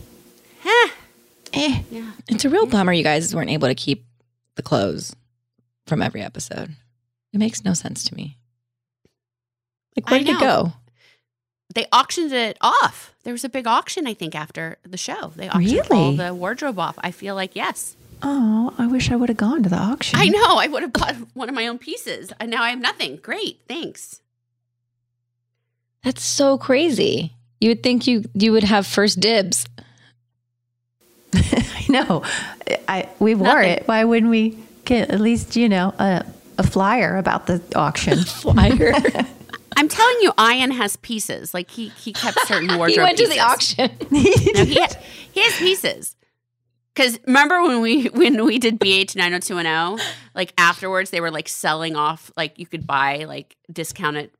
eh. 1.54 1.82
Yeah. 1.90 2.12
It's 2.28 2.44
a 2.46 2.50
real 2.50 2.66
bummer 2.66 2.92
you 2.94 3.04
guys 3.04 3.34
weren't 3.34 3.50
able 3.50 3.68
to 3.70 3.76
keep 3.76 4.06
the 4.56 4.62
clothes 4.62 5.16
from 5.88 6.02
every 6.02 6.22
episode. 6.22 6.76
It 7.34 7.38
makes 7.38 7.64
no 7.64 7.74
sense 7.74 8.04
to 8.06 8.16
me. 8.16 8.38
Like, 9.96 10.06
I 10.08 10.12
where 10.12 10.20
did 10.20 10.30
it 10.30 10.34
know. 10.34 10.40
go? 10.40 10.74
They 11.76 11.86
auctioned 11.92 12.32
it 12.32 12.58
off. 12.62 13.14
There 13.24 13.34
was 13.34 13.44
a 13.44 13.50
big 13.50 13.68
auction, 13.68 14.08
I 14.08 14.14
think, 14.16 14.34
after 14.34 14.78
the 14.84 14.98
show. 14.98 15.32
They 15.36 15.50
auctioned 15.50 15.88
all 15.92 16.14
the 16.14 16.34
wardrobe 16.34 16.80
off. 16.80 16.96
I 17.00 17.12
feel 17.12 17.36
like 17.36 17.56
yes. 17.56 17.96
Oh, 18.24 18.74
I 18.78 18.88
wish 18.88 19.12
I 19.12 19.16
would 19.16 19.30
have 19.30 19.38
gone 19.38 19.64
to 19.64 19.70
the 19.70 19.78
auction. 19.78 20.20
I 20.20 20.26
know. 20.28 20.58
I 20.58 20.68
would 20.68 20.82
have 20.82 20.92
bought 20.94 21.16
one 21.36 21.48
of 21.48 21.56
my 21.56 21.68
own 21.68 21.78
pieces. 21.78 22.34
And 22.40 22.50
now 22.52 22.64
I 22.64 22.72
have 22.72 22.80
nothing. 22.82 23.18
Great. 23.18 23.60
Thanks. 23.68 24.20
That's 26.04 26.24
so 26.24 26.58
crazy. 26.58 27.34
You 27.62 27.70
would 27.70 27.84
think 27.84 28.08
you 28.08 28.24
you 28.34 28.52
would 28.54 28.64
have 28.64 28.88
first 28.88 29.20
dibs. 29.20 29.66
I 31.34 31.86
know. 31.90 32.24
I 32.88 33.10
we 33.20 33.36
wore 33.36 33.48
Nothing. 33.48 33.70
it. 33.72 33.84
Why 33.88 34.04
wouldn't 34.06 34.30
we 34.32 34.58
get 34.86 35.12
at 35.12 35.20
least 35.20 35.56
you 35.56 35.68
know 35.70 35.94
a, 36.00 36.26
a 36.60 36.64
flyer 36.64 37.18
about 37.18 37.48
the 37.48 37.62
auction? 37.76 38.20
Flyer. 38.24 38.94
I'm 39.78 39.88
telling 39.88 40.16
you, 40.22 40.34
Ian 40.40 40.72
has 40.72 40.98
pieces. 40.98 41.54
Like 41.54 41.72
he 41.72 41.90
he 41.90 42.12
kept 42.12 42.38
certain 42.48 42.68
wardrobe. 42.78 42.90
he 42.90 43.00
went 43.00 43.18
to 43.18 43.28
the 43.28 43.40
auction. 43.40 43.92
No, 44.12 44.20
he, 44.20 44.76
had, 44.76 44.96
he 45.32 45.42
has 45.42 45.58
pieces. 45.58 46.16
Because 46.94 47.20
remember 47.26 47.62
when 47.62 47.80
we 47.82 48.08
when 48.08 48.44
we 48.44 48.60
did 48.60 48.80
BH 48.80 49.16
90210, 49.16 50.06
like 50.36 50.54
afterwards 50.58 51.12
they 51.12 51.22
were 51.22 51.32
like 51.32 51.48
selling 51.48 51.96
off 51.96 52.30
like 52.36 52.60
you 52.60 52.68
could 52.68 52.86
buy 52.86 53.24
like 53.24 53.56
discounted 53.72 54.32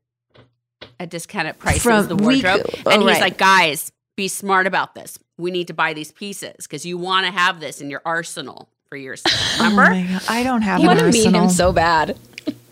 at 0.98 1.08
discounted 1.08 1.58
prices 1.58 1.82
From 1.82 2.06
the 2.08 2.16
we- 2.16 2.42
wardrobe, 2.42 2.66
oh, 2.84 2.90
and 2.90 3.02
he's 3.02 3.12
right. 3.12 3.20
like, 3.20 3.38
guys, 3.38 3.92
be 4.16 4.28
smart 4.28 4.66
about 4.66 4.94
this. 4.94 5.18
We 5.38 5.50
need 5.50 5.68
to 5.68 5.74
buy 5.74 5.94
these 5.94 6.12
pieces 6.12 6.66
because 6.66 6.84
you 6.84 6.98
want 6.98 7.24
to 7.24 7.32
have 7.32 7.60
this 7.60 7.80
in 7.80 7.88
your 7.88 8.02
arsenal 8.04 8.68
for 8.90 8.96
years. 8.96 9.22
Oh 9.32 9.64
remember? 9.64 9.82
Oh 9.82 9.94
my 9.94 10.02
God. 10.02 10.22
I 10.28 10.42
don't 10.42 10.62
have 10.62 10.80
You 10.80 10.90
an 10.90 10.96
want 10.96 11.12
to 11.12 11.12
meet 11.12 11.34
him 11.34 11.48
so 11.50 11.72
bad. 11.72 12.16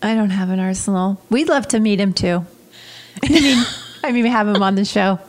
I 0.01 0.15
don't 0.15 0.31
have 0.31 0.49
an 0.49 0.59
arsenal. 0.59 1.21
We'd 1.29 1.47
love 1.47 1.67
to 1.69 1.79
meet 1.79 1.99
him 1.99 2.13
too. 2.13 2.45
I 3.23 3.29
mean, 3.29 3.65
I 4.03 4.11
mean, 4.11 4.25
have 4.25 4.47
him 4.47 4.63
on 4.63 4.75
the 4.75 4.85
show. 4.85 5.19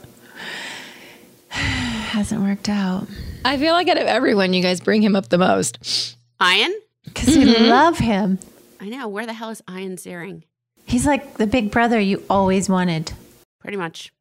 Hasn't 1.49 2.41
worked 2.41 2.69
out 2.69 3.07
I 3.45 3.59
feel 3.59 3.73
like 3.73 3.89
out 3.89 3.99
of 3.99 4.07
everyone, 4.07 4.53
you 4.53 4.63
guys 4.63 4.81
bring 4.81 5.03
him 5.03 5.17
up 5.17 5.29
the 5.29 5.39
most. 5.39 6.17
Ian? 6.43 6.75
because 7.05 7.37
we 7.37 7.45
mm-hmm. 7.45 7.65
love 7.65 7.99
him. 7.99 8.39
I 8.81 8.89
know. 8.89 9.09
Where 9.09 9.27
the 9.27 9.33
hell 9.33 9.51
is 9.51 9.63
Ian 9.71 9.97
Ziering? 9.97 10.43
He's 10.87 11.07
like 11.07 11.35
the 11.35 11.47
big 11.47 11.71
brother 11.71 12.01
you 12.01 12.23
always 12.31 12.69
wanted. 12.69 13.13
Pretty 13.61 13.77
much. 13.77 14.13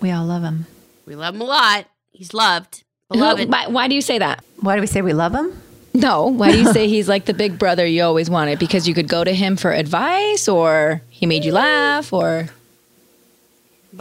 We 0.00 0.10
all 0.10 0.24
love 0.24 0.42
him. 0.42 0.66
We 1.06 1.14
love 1.14 1.34
him 1.34 1.42
a 1.42 1.44
lot. 1.44 1.86
He's 2.10 2.32
loved. 2.34 2.84
Who- 3.10 3.18
Beloved. 3.18 3.50
why, 3.50 3.66
why 3.68 3.88
do 3.88 3.94
you 3.94 4.00
say 4.00 4.18
that? 4.18 4.44
Why 4.60 4.74
do 4.74 4.80
we 4.80 4.86
say 4.86 5.02
we 5.02 5.12
love 5.12 5.34
him? 5.34 5.52
No. 5.98 6.26
Why 6.28 6.52
do 6.52 6.58
you 6.58 6.72
say 6.72 6.88
he's 6.88 7.08
like 7.08 7.24
the 7.26 7.34
big 7.34 7.58
brother 7.58 7.84
you 7.86 8.02
always 8.02 8.30
wanted? 8.30 8.58
Because 8.58 8.86
you 8.88 8.94
could 8.94 9.08
go 9.08 9.24
to 9.24 9.32
him 9.34 9.56
for 9.56 9.72
advice, 9.72 10.48
or 10.48 11.02
he 11.10 11.26
made 11.26 11.44
you 11.44 11.52
laugh, 11.52 12.12
or 12.12 12.48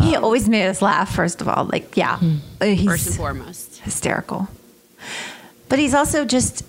He 0.02 0.16
always 0.16 0.48
made 0.48 0.68
us 0.68 0.82
laugh. 0.82 1.14
First 1.16 1.42
of 1.42 1.48
all, 1.48 1.66
like 1.66 1.98
yeah, 1.98 2.20
uh, 2.62 2.76
First 2.86 3.08
and 3.08 3.16
foremost. 3.16 3.80
hysterical. 3.80 4.48
But 5.70 5.80
he's 5.80 5.94
also 5.94 6.24
just 6.24 6.64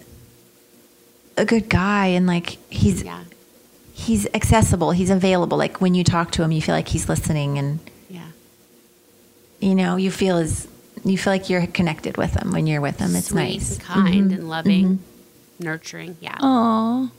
a 1.37 1.45
good 1.45 1.69
guy, 1.69 2.07
and 2.07 2.27
like 2.27 2.57
he's 2.71 3.03
Yeah. 3.03 3.21
he's 3.93 4.27
accessible. 4.35 4.93
He's 4.93 5.11
available. 5.11 5.59
Like 5.59 5.81
when 5.81 5.95
you 5.95 6.05
talk 6.05 6.31
to 6.33 6.43
him, 6.43 6.53
you 6.53 6.63
feel 6.63 6.75
like 6.75 6.89
he's 6.89 7.09
listening, 7.09 7.59
and 7.59 7.81
Yeah. 8.09 8.31
you 9.61 9.75
know 9.75 9.97
you 9.97 10.11
feel 10.11 10.39
as 10.39 10.67
you 11.05 11.17
feel 11.19 11.33
like 11.33 11.49
you're 11.51 11.67
connected 11.67 12.17
with 12.17 12.35
him 12.35 12.51
when 12.53 12.67
you're 12.67 12.81
with 12.81 12.99
him. 12.99 13.15
It's 13.15 13.29
Sweet 13.29 13.43
nice 13.43 13.73
and 13.73 13.81
kind 13.83 14.31
Mhm. 14.31 14.35
and 14.39 14.49
loving, 14.49 14.99
nurturing. 15.61 16.17
Yeah. 16.21 16.37
oh, 16.41 17.11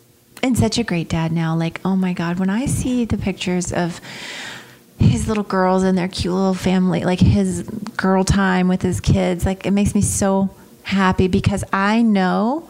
and 0.41 0.57
such 0.57 0.77
a 0.77 0.83
great 0.83 1.09
dad 1.09 1.31
now. 1.31 1.55
Like, 1.55 1.81
oh 1.83 1.95
my 1.95 2.13
God, 2.13 2.39
when 2.39 2.49
I 2.49 2.65
see 2.65 3.05
the 3.05 3.17
pictures 3.17 3.73
of 3.73 3.99
his 4.97 5.27
little 5.27 5.43
girls 5.43 5.83
and 5.83 5.97
their 5.97 6.07
cute 6.07 6.33
little 6.33 6.53
family, 6.53 7.03
like 7.03 7.19
his 7.19 7.63
girl 7.97 8.23
time 8.23 8.67
with 8.67 8.81
his 8.81 8.99
kids, 8.99 9.45
like 9.45 9.65
it 9.65 9.71
makes 9.71 9.95
me 9.95 10.01
so 10.01 10.49
happy 10.83 11.27
because 11.27 11.63
I 11.71 12.01
know 12.01 12.69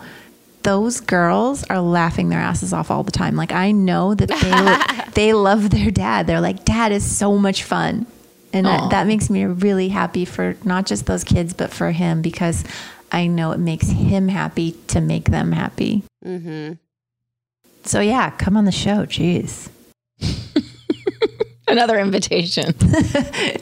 those 0.64 1.00
girls 1.00 1.64
are 1.66 1.80
laughing 1.80 2.30
their 2.30 2.40
asses 2.40 2.74
off 2.74 2.92
all 2.92 3.04
the 3.04 3.12
time. 3.12 3.36
Like 3.36 3.52
I 3.52 3.72
know 3.72 4.14
that 4.14 4.30
they 4.30 5.12
they 5.14 5.34
love 5.34 5.70
their 5.70 5.92
dad. 5.92 6.28
They're 6.28 6.42
like, 6.42 6.66
Dad 6.66 6.92
is 6.92 7.04
so 7.04 7.38
much 7.38 7.64
fun. 7.64 8.06
And 8.52 8.66
that 8.66 9.06
makes 9.06 9.30
me 9.30 9.46
really 9.46 9.90
happy 9.90 10.26
for 10.26 10.58
not 10.64 10.88
just 10.88 11.06
those 11.06 11.24
kids, 11.24 11.54
but 11.54 11.72
for 11.72 11.92
him 11.92 12.24
because 12.24 12.64
I 13.12 13.28
know 13.28 13.52
it 13.52 13.60
makes 13.60 13.90
him 13.90 14.28
happy 14.28 14.74
to 14.88 15.02
make 15.02 15.26
them 15.30 15.52
happy. 15.52 16.04
Mm-hmm. 16.26 16.74
So 17.84 18.02
yeah, 18.02 18.30
come 18.32 18.56
on 18.58 18.66
the 18.66 18.72
show. 18.72 19.06
Jeez. 19.06 19.70
another 21.68 22.00
invitation. 22.00 22.66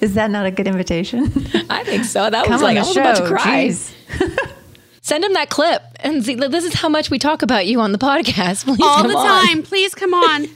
Is 0.01 0.15
that 0.15 0.31
not 0.31 0.45
a 0.45 0.51
good 0.51 0.67
invitation? 0.67 1.25
I 1.69 1.83
think 1.83 2.05
so. 2.05 2.29
That 2.29 2.45
Come 2.45 2.53
was 2.53 2.61
like 2.61 2.77
I 2.77 2.81
the 2.81 2.87
was 2.87 2.97
about 2.97 3.17
to 3.17 3.27
cry. 3.27 3.67
jeez. 3.67 3.93
Send 5.01 5.23
him 5.23 5.33
that 5.33 5.49
clip 5.49 5.81
and 6.01 6.25
see. 6.25 6.35
This 6.35 6.65
is 6.65 6.73
how 6.73 6.89
much 6.89 7.09
we 7.09 7.17
talk 7.17 7.41
about 7.41 7.65
you 7.65 7.79
on 7.79 7.93
the 7.93 7.97
podcast. 7.97 8.65
Please 8.65 8.81
All 8.81 8.97
come 8.97 9.07
the 9.07 9.17
on. 9.17 9.45
time. 9.47 9.63
Please 9.63 9.95
come 9.95 10.13
on. 10.13 10.47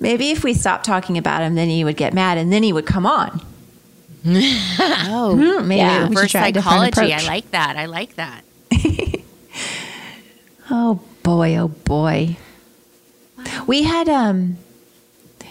Maybe 0.00 0.30
if 0.30 0.42
we 0.42 0.54
stopped 0.54 0.86
talking 0.86 1.18
about 1.18 1.42
him, 1.42 1.56
then 1.56 1.68
he 1.68 1.84
would 1.84 1.98
get 1.98 2.14
mad 2.14 2.38
and 2.38 2.50
then 2.50 2.62
he 2.62 2.72
would 2.72 2.86
come 2.86 3.04
on. 3.04 3.42
Oh, 4.24 5.62
maybe 5.64 5.78
yeah. 5.78 6.08
we 6.08 6.14
Reverse 6.14 6.32
try 6.32 6.48
a 6.48 6.52
different 6.52 6.94
psychology. 6.94 7.14
I 7.14 7.26
like 7.26 7.50
that. 7.52 7.76
I 7.76 7.86
like 7.86 8.16
that. 8.16 8.44
Oh 10.72 11.00
boy, 11.24 11.56
oh 11.56 11.68
boy. 11.68 12.36
We 13.66 13.82
had 13.82 14.08
um 14.08 14.56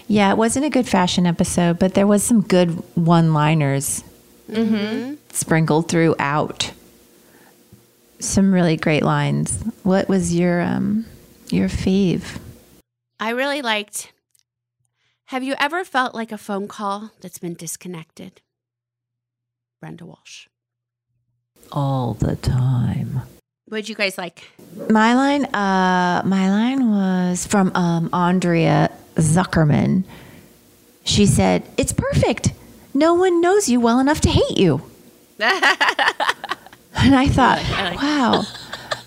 yeah, 0.07 0.31
it 0.31 0.37
wasn't 0.37 0.65
a 0.65 0.69
good 0.69 0.87
fashion 0.87 1.25
episode, 1.25 1.77
but 1.77 1.93
there 1.93 2.07
was 2.07 2.23
some 2.23 2.41
good 2.41 2.71
one-liners 2.95 4.03
sprinkled 5.31 5.89
throughout. 5.89 6.71
Some 8.19 8.53
really 8.53 8.75
great 8.75 9.03
lines. 9.03 9.61
What 9.83 10.07
was 10.07 10.33
your 10.33 10.61
um 10.61 11.05
your 11.49 11.67
fave? 11.67 12.39
I 13.19 13.31
really 13.31 13.61
liked. 13.61 14.13
Have 15.25 15.43
you 15.43 15.53
ever 15.59 15.83
felt 15.83 16.15
like 16.15 16.31
a 16.31 16.37
phone 16.37 16.67
call 16.67 17.11
that's 17.19 17.39
been 17.39 17.53
disconnected? 17.53 18.41
Brenda 19.79 20.05
Walsh. 20.05 20.47
All 21.71 22.13
the 22.15 22.35
time. 22.35 23.21
What'd 23.67 23.87
you 23.87 23.95
guys 23.95 24.17
like? 24.17 24.43
My 24.89 25.13
line, 25.13 25.45
uh, 25.45 26.23
my 26.25 26.49
line 26.49 26.89
was 26.89 27.45
from 27.45 27.71
um, 27.75 28.09
Andrea 28.11 28.91
Zuckerman. 29.15 30.03
She 31.03 31.25
said, 31.25 31.63
"It's 31.77 31.93
perfect. 31.93 32.53
No 32.93 33.13
one 33.13 33.41
knows 33.41 33.69
you 33.69 33.79
well 33.79 33.99
enough 33.99 34.21
to 34.21 34.29
hate 34.29 34.57
you." 34.57 34.81
And 37.01 37.15
I 37.15 37.27
thought, 37.27 37.59
wow, 38.01 38.43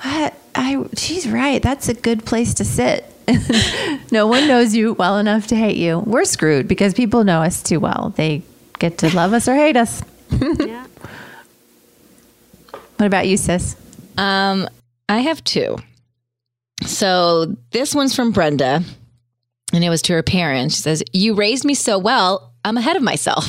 I, 0.00 0.32
I, 0.54 0.84
she's 0.96 1.28
right. 1.28 1.62
That's 1.62 1.88
a 1.88 1.94
good 1.94 2.24
place 2.24 2.54
to 2.54 2.64
sit. 2.64 3.04
no 4.10 4.26
one 4.26 4.48
knows 4.48 4.74
you 4.74 4.94
well 4.94 5.18
enough 5.18 5.46
to 5.48 5.56
hate 5.56 5.76
you. 5.76 5.98
We're 5.98 6.24
screwed 6.24 6.68
because 6.68 6.94
people 6.94 7.24
know 7.24 7.42
us 7.42 7.62
too 7.62 7.80
well. 7.80 8.14
They 8.16 8.42
get 8.78 8.98
to 8.98 9.14
love 9.14 9.34
us 9.34 9.46
or 9.46 9.54
hate 9.54 9.76
us. 9.76 10.02
yeah. 10.60 10.86
What 12.96 13.06
about 13.06 13.26
you, 13.26 13.36
sis? 13.36 13.76
Um, 14.16 14.68
I 15.08 15.18
have 15.18 15.42
two. 15.44 15.78
So 16.86 17.56
this 17.70 17.94
one's 17.94 18.14
from 18.14 18.32
Brenda, 18.32 18.82
and 19.72 19.84
it 19.84 19.88
was 19.88 20.02
to 20.02 20.12
her 20.14 20.22
parents. 20.22 20.76
She 20.76 20.82
says, 20.82 21.02
"You 21.12 21.34
raised 21.34 21.64
me 21.64 21.74
so 21.74 21.98
well. 21.98 22.52
I'm 22.64 22.76
ahead 22.76 22.96
of 22.96 23.02
myself." 23.02 23.46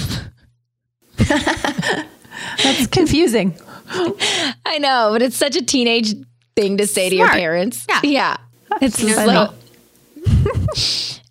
That's 1.18 2.88
confusing. 2.88 3.58
I 4.66 4.78
know, 4.80 5.10
but 5.12 5.22
it's 5.22 5.36
such 5.38 5.56
a 5.56 5.64
teenage 5.64 6.16
thing 6.56 6.78
to 6.78 6.88
say 6.88 7.10
to 7.10 7.16
your 7.16 7.30
parents. 7.30 7.86
Yeah. 7.88 8.00
yeah. 8.04 8.38
It's 8.82 9.00
Funny. 9.00 9.14
slow. 9.14 9.54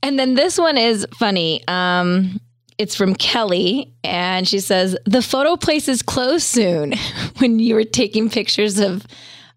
and 0.03 0.19
then 0.19 0.35
this 0.35 0.59
one 0.59 0.79
is 0.79 1.07
funny. 1.19 1.63
Um, 1.67 2.41
it's 2.83 2.97
from 2.97 3.15
Kelly, 3.15 3.93
and 4.05 4.47
she 4.47 4.61
says 4.61 4.97
the 5.07 5.23
photo 5.23 5.57
place 5.57 5.89
is 5.89 6.03
closed 6.03 6.45
soon. 6.45 6.95
when 7.39 7.59
you 7.59 7.75
were 7.77 7.85
taking 7.85 8.29
pictures 8.29 8.79
of 8.79 9.07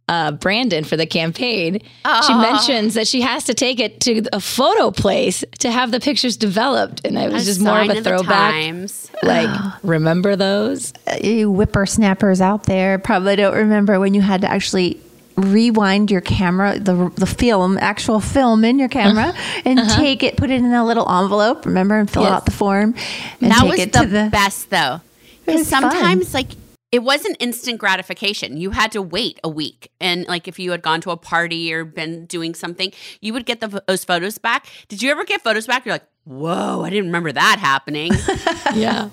uh, 0.07 0.32
Brandon 0.34 0.84
for 0.84 0.95
the 0.95 1.07
campaign, 1.07 1.80
she 2.28 2.34
mentions 2.36 2.93
that 2.93 3.07
she 3.07 3.21
has 3.21 3.45
to 3.45 3.55
take 3.55 3.80
it 3.80 3.99
to 4.01 4.23
a 4.32 4.39
photo 4.39 4.91
place 4.91 5.43
to 5.59 5.71
have 5.71 5.91
the 5.91 5.99
pictures 5.99 6.38
developed, 6.38 7.01
and 7.03 7.17
it 7.17 7.32
was 7.32 7.45
just 7.45 7.59
more 7.59 7.80
of 7.80 7.88
sign 7.88 7.97
a 7.97 8.01
the 8.01 8.09
throwback. 8.09 8.51
times. 8.51 9.11
Like, 9.23 9.49
remember 9.84 10.36
those? 10.36 10.93
you 11.21 11.51
whippersnappers 11.51 12.39
out 12.39 12.63
there 12.63 12.99
probably 12.99 13.36
don't 13.36 13.55
remember 13.55 13.99
when 13.99 14.13
you 14.13 14.21
had 14.21 14.41
to 14.41 14.47
actually 14.47 15.01
rewind 15.36 16.11
your 16.11 16.21
camera, 16.21 16.79
the 16.79 17.11
the 17.15 17.25
film, 17.25 17.77
actual 17.77 18.19
film 18.19 18.63
in 18.63 18.79
your 18.79 18.89
camera, 18.89 19.27
uh-huh. 19.29 19.61
and 19.65 19.79
uh-huh. 19.79 19.99
take 19.99 20.23
it, 20.23 20.38
put 20.38 20.49
it 20.49 20.55
in 20.55 20.73
a 20.73 20.86
little 20.86 21.09
envelope. 21.09 21.65
Remember, 21.65 21.97
and 21.97 22.09
fill 22.09 22.23
Yes. 22.23 22.31
out 22.31 22.45
the 22.45 22.51
form. 22.51 22.95
And 23.41 23.51
that 23.51 23.61
take 23.61 23.69
was 23.71 23.79
it 23.79 23.93
the, 23.93 23.99
to 23.99 24.07
the 24.07 24.29
best 24.31 24.69
though 24.69 25.01
because 25.45 25.59
was 25.59 25.69
fun. 25.69 25.81
sometimes 25.91 26.33
like 26.33 26.49
it 26.91 27.03
wasn't 27.03 27.36
instant 27.39 27.79
gratification 27.79 28.57
you 28.57 28.71
had 28.71 28.91
to 28.91 29.01
wait 29.01 29.39
a 29.43 29.49
week 29.49 29.91
and 29.99 30.27
like 30.27 30.47
if 30.47 30.59
you 30.59 30.71
had 30.71 30.81
gone 30.81 31.01
to 31.01 31.11
a 31.11 31.17
party 31.17 31.73
or 31.73 31.83
been 31.83 32.25
doing 32.25 32.55
something 32.55 32.91
you 33.21 33.33
would 33.33 33.45
get 33.45 33.59
the, 33.59 33.83
those 33.88 34.03
photos 34.03 34.38
back 34.38 34.67
did 34.88 35.01
you 35.01 35.11
ever 35.11 35.23
get 35.23 35.41
photos 35.41 35.67
back 35.67 35.86
you're 35.86 35.95
like 35.95 36.05
whoa 36.23 36.81
i 36.83 36.89
didn't 36.89 37.05
remember 37.05 37.31
that 37.31 37.59
happening 37.59 38.11
Yeah. 38.75 39.09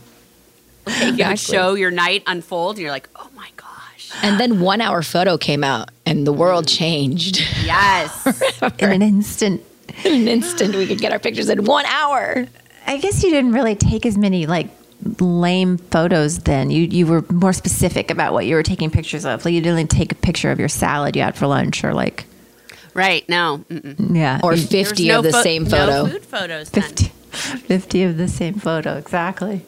like 0.87 1.19
you 1.19 1.37
show 1.37 1.75
your 1.75 1.91
night 1.91 2.23
unfold 2.27 2.77
and 2.77 2.83
you're 2.83 2.93
like 2.93 3.09
oh 3.17 3.29
my 3.35 3.49
gosh 3.57 3.72
And 4.23 4.39
then 4.39 4.61
one 4.61 4.81
hour 4.81 5.03
photo 5.03 5.39
came 5.39 5.65
out, 5.65 5.91
and 6.07 6.27
the 6.27 6.33
world 6.33 6.67
mm. 6.67 6.77
changed. 6.79 7.41
yes 7.65 8.27
in 8.79 8.93
an 8.93 9.03
instant. 9.03 9.63
in 10.05 10.23
an 10.23 10.29
instant, 10.29 10.75
we 10.75 10.87
could 10.87 10.99
get 11.01 11.13
our 11.13 11.19
pictures 11.19 11.49
in 11.49 11.65
one 11.65 11.87
hour. 11.87 12.47
I 12.87 12.99
guess 12.99 13.23
you 13.23 13.31
didn't 13.31 13.53
really 13.53 13.75
take 13.75 14.05
as 14.07 14.19
many 14.19 14.47
like 14.47 14.69
lame 15.21 15.79
photos 15.79 16.41
then. 16.41 16.71
You 16.71 16.83
you 16.85 17.07
were 17.07 17.25
more 17.31 17.53
specific 17.53 18.11
about 18.11 18.33
what 18.33 18.47
you 18.47 18.55
were 18.55 18.63
taking 18.63 18.91
pictures 18.91 19.25
of. 19.25 19.45
Like 19.45 19.55
you 19.55 19.61
didn't 19.61 19.89
take 19.91 20.13
a 20.13 20.17
picture 20.17 20.51
of 20.51 20.59
your 20.61 20.69
salad 20.69 21.17
you 21.17 21.23
had 21.23 21.37
for 21.37 21.47
lunch 21.47 21.83
or 21.85 21.93
like 21.95 22.25
right 22.95 23.27
no 23.29 23.65
Mm-mm. 23.71 24.15
yeah, 24.17 24.41
Or 24.43 24.57
50 24.57 25.09
There 25.09 25.17
of 25.19 25.25
the 25.25 25.31
no 25.31 25.37
pho- 25.39 25.43
same 25.43 25.65
no 25.65 25.71
photo. 25.71 26.07
food 26.07 26.25
photos 26.25 26.71
then. 26.71 26.83
50, 26.83 27.05
50 27.57 28.03
of 28.05 28.17
the 28.19 28.29
same 28.29 28.55
photo 28.55 28.97
exactly. 28.99 29.65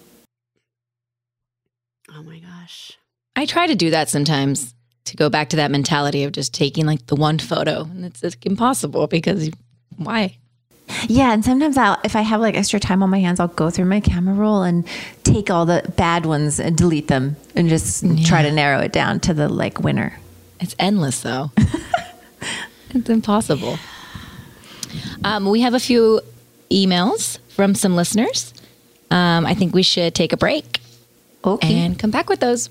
oh 2.14 2.22
my 2.22 2.38
gosh 2.38 2.98
I 3.36 3.46
try 3.46 3.66
to 3.66 3.74
do 3.74 3.90
that 3.90 4.08
sometimes 4.08 4.74
to 5.04 5.16
go 5.16 5.28
back 5.28 5.50
to 5.50 5.56
that 5.56 5.70
mentality 5.70 6.24
of 6.24 6.32
just 6.32 6.54
taking 6.54 6.86
like 6.86 7.06
the 7.06 7.16
one 7.16 7.38
photo. 7.38 7.82
And 7.82 8.04
it's, 8.04 8.22
impossible 8.44 9.06
because 9.06 9.50
why? 9.96 10.36
Yeah, 11.08 11.32
and 11.32 11.44
sometimes 11.44 11.76
I'll 11.78 11.98
if 12.04 12.14
I 12.14 12.20
have 12.20 12.40
like 12.40 12.56
extra 12.56 12.78
time 12.78 13.02
on 13.02 13.10
my 13.10 13.18
hands, 13.18 13.40
I'll 13.40 13.48
go 13.48 13.70
through 13.70 13.86
my 13.86 14.00
camera 14.00 14.34
roll 14.34 14.62
and 14.62 14.86
take 15.22 15.50
all 15.50 15.64
the 15.64 15.82
bad 15.96 16.26
ones 16.26 16.60
and 16.60 16.76
delete 16.76 17.08
them 17.08 17.36
and 17.54 17.68
just 17.68 18.04
try 18.26 18.42
to 18.42 18.52
narrow 18.52 18.80
it 18.80 18.92
down 18.92 19.20
to 19.20 19.34
the 19.34 19.48
like 19.48 19.80
winner. 19.80 20.18
It's 20.60 20.76
endless 20.78 21.20
though. 21.22 21.50
it's 22.90 23.08
impossible. 23.08 23.78
Um, 25.24 25.46
we 25.46 25.62
have 25.62 25.74
a 25.74 25.80
few 25.80 26.20
emails 26.70 27.38
from 27.48 27.74
some 27.74 27.96
listeners. 27.96 28.52
Um, 29.10 29.46
I 29.46 29.54
think 29.54 29.74
we 29.74 29.82
should 29.82 30.14
take 30.14 30.32
a 30.32 30.36
break. 30.36 30.80
Okay. 31.44 31.74
And 31.74 31.98
come 31.98 32.10
back 32.10 32.28
with 32.28 32.40
those. 32.40 32.68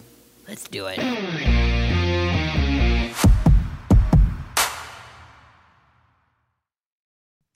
Let's 0.54 0.68
do 0.68 0.86
it. 0.86 1.00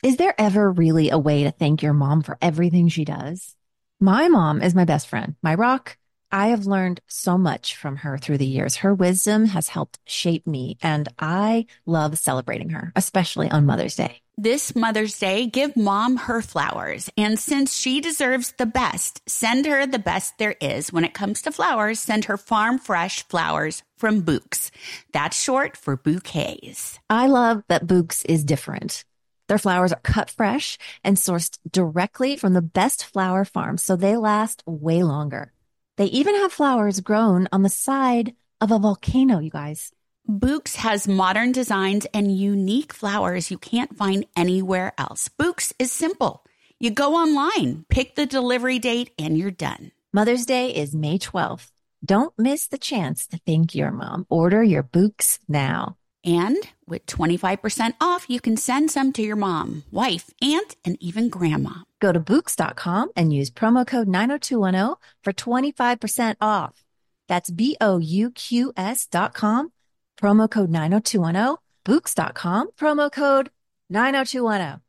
Is 0.01 0.17
there 0.17 0.33
ever 0.39 0.71
really 0.71 1.11
a 1.11 1.19
way 1.19 1.43
to 1.43 1.51
thank 1.51 1.83
your 1.83 1.93
mom 1.93 2.23
for 2.23 2.39
everything 2.41 2.87
she 2.87 3.05
does? 3.05 3.55
My 3.99 4.29
mom 4.29 4.63
is 4.63 4.73
my 4.73 4.83
best 4.83 5.07
friend, 5.07 5.35
my 5.43 5.53
rock. 5.53 5.95
I 6.31 6.47
have 6.47 6.65
learned 6.65 7.01
so 7.05 7.37
much 7.37 7.75
from 7.75 7.97
her 7.97 8.17
through 8.17 8.39
the 8.39 8.47
years. 8.47 8.77
Her 8.77 8.95
wisdom 8.95 9.45
has 9.45 9.69
helped 9.69 9.99
shape 10.07 10.47
me, 10.47 10.79
and 10.81 11.07
I 11.19 11.67
love 11.85 12.17
celebrating 12.17 12.71
her, 12.71 12.93
especially 12.95 13.51
on 13.51 13.67
Mother's 13.67 13.95
Day. 13.95 14.21
This 14.39 14.75
Mother's 14.75 15.17
Day, 15.17 15.47
give 15.47 15.75
mom 15.75 16.15
her 16.15 16.43
flowers. 16.43 17.09
And 17.17 17.39
since 17.39 17.75
she 17.75 18.01
deserves 18.01 18.51
the 18.51 18.67
best, 18.67 19.27
send 19.27 19.65
her 19.65 19.87
the 19.87 19.97
best 19.97 20.37
there 20.37 20.55
is. 20.61 20.93
When 20.93 21.03
it 21.03 21.15
comes 21.15 21.41
to 21.41 21.51
flowers, 21.51 21.99
send 21.99 22.25
her 22.25 22.37
farm 22.37 22.77
fresh 22.77 23.27
flowers 23.27 23.81
from 23.97 24.21
Bouqs. 24.21 24.69
That's 25.11 25.41
short 25.41 25.75
for 25.75 25.97
bouquets. 25.97 26.99
I 27.09 27.25
love 27.25 27.63
that 27.67 27.87
Bouqs 27.87 28.23
is 28.29 28.43
different. 28.43 29.05
Their 29.47 29.57
flowers 29.57 29.91
are 29.91 30.01
cut 30.03 30.29
fresh 30.29 30.77
and 31.03 31.17
sourced 31.17 31.57
directly 31.71 32.37
from 32.37 32.53
the 32.53 32.61
best 32.61 33.05
flower 33.05 33.43
farms, 33.43 33.81
so 33.81 33.95
they 33.95 34.17
last 34.17 34.61
way 34.67 35.01
longer. 35.01 35.51
They 35.95 36.05
even 36.05 36.35
have 36.35 36.53
flowers 36.53 36.99
grown 36.99 37.47
on 37.51 37.63
the 37.63 37.69
side 37.69 38.35
of 38.61 38.69
a 38.69 38.77
volcano, 38.77 39.39
you 39.39 39.49
guys. 39.49 39.91
Bouqs 40.29 40.75
has 40.75 41.07
modern 41.07 41.53
designs 41.53 42.05
and 42.13 42.37
unique 42.37 42.91
flowers 42.91 43.49
you 43.49 43.57
can't 43.57 43.97
find 43.97 44.25
anywhere 44.35 44.91
else. 44.97 45.29
Bouqs 45.29 45.71
is 45.79 45.89
simple. 45.89 46.43
You 46.79 46.91
go 46.91 47.15
online, 47.15 47.85
pick 47.87 48.15
the 48.15 48.25
delivery 48.25 48.77
date, 48.77 49.11
and 49.17 49.37
you're 49.37 49.51
done. 49.51 49.91
Mother's 50.11 50.45
Day 50.45 50.69
is 50.69 50.93
May 50.93 51.17
12th. 51.17 51.71
Don't 52.03 52.37
miss 52.37 52.67
the 52.67 52.77
chance 52.77 53.25
to 53.27 53.37
thank 53.37 53.73
your 53.73 53.91
mom. 53.91 54.25
Order 54.29 54.61
your 54.61 54.83
Bouqs 54.83 55.39
now. 55.47 55.95
And 56.25 56.57
with 56.85 57.05
25% 57.05 57.93
off, 58.01 58.25
you 58.27 58.41
can 58.41 58.57
send 58.57 58.91
some 58.91 59.13
to 59.13 59.21
your 59.21 59.37
mom, 59.37 59.83
wife, 59.91 60.29
aunt, 60.41 60.75
and 60.83 61.01
even 61.01 61.29
grandma. 61.29 61.83
Go 62.01 62.11
to 62.11 62.19
Bouqs.com 62.19 63.11
and 63.15 63.33
use 63.33 63.49
promo 63.49 63.87
code 63.87 64.09
90210 64.09 64.95
for 65.23 65.31
25% 65.31 66.35
off. 66.41 66.83
That's 67.27 67.51
B 67.51 67.77
O 67.79 67.97
U 67.97 68.31
Q 68.31 68.73
S.com, 68.75 69.71
promo 70.17 70.49
code 70.49 70.69
90210, 70.69 71.57
Bouqs.com, 71.85 72.69
promo 72.79 73.11
code 73.11 73.49
90210. 73.89 74.81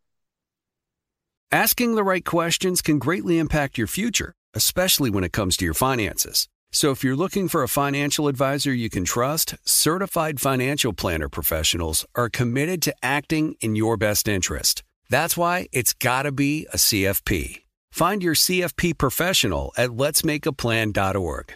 Asking 1.51 1.95
the 1.95 2.05
right 2.05 2.25
questions 2.25 2.83
can 2.83 2.99
greatly 2.99 3.39
impact 3.39 3.79
your 3.79 3.87
future, 3.87 4.35
especially 4.55 5.09
when 5.09 5.25
it 5.25 5.33
comes 5.33 5.57
to 5.57 5.65
your 5.65 5.75
finances. 5.75 6.47
So 6.71 6.91
if 6.91 7.03
you're 7.03 7.17
looking 7.17 7.49
for 7.49 7.63
a 7.63 7.69
financial 7.69 8.29
advisor 8.29 8.75
you 8.75 8.91
can 8.91 9.05
trust, 9.05 9.55
certified 9.65 10.41
financial 10.41 10.93
planner 10.93 11.31
professionals 11.31 12.05
are 12.15 12.29
committed 12.29 12.83
to 12.83 12.95
acting 13.03 13.55
in 13.61 13.77
your 13.77 13.97
best 13.97 14.29
interest. 14.29 14.83
That's 15.09 15.37
why 15.39 15.69
it's 15.73 15.95
got 15.95 16.25
to 16.25 16.33
be 16.33 16.67
a 16.73 16.77
CFP. 16.77 17.63
Find 17.91 18.23
your 18.23 18.35
CFP 18.35 18.99
professional 18.99 19.73
at 19.79 19.91
letsmakeaplan.org. 19.91 21.55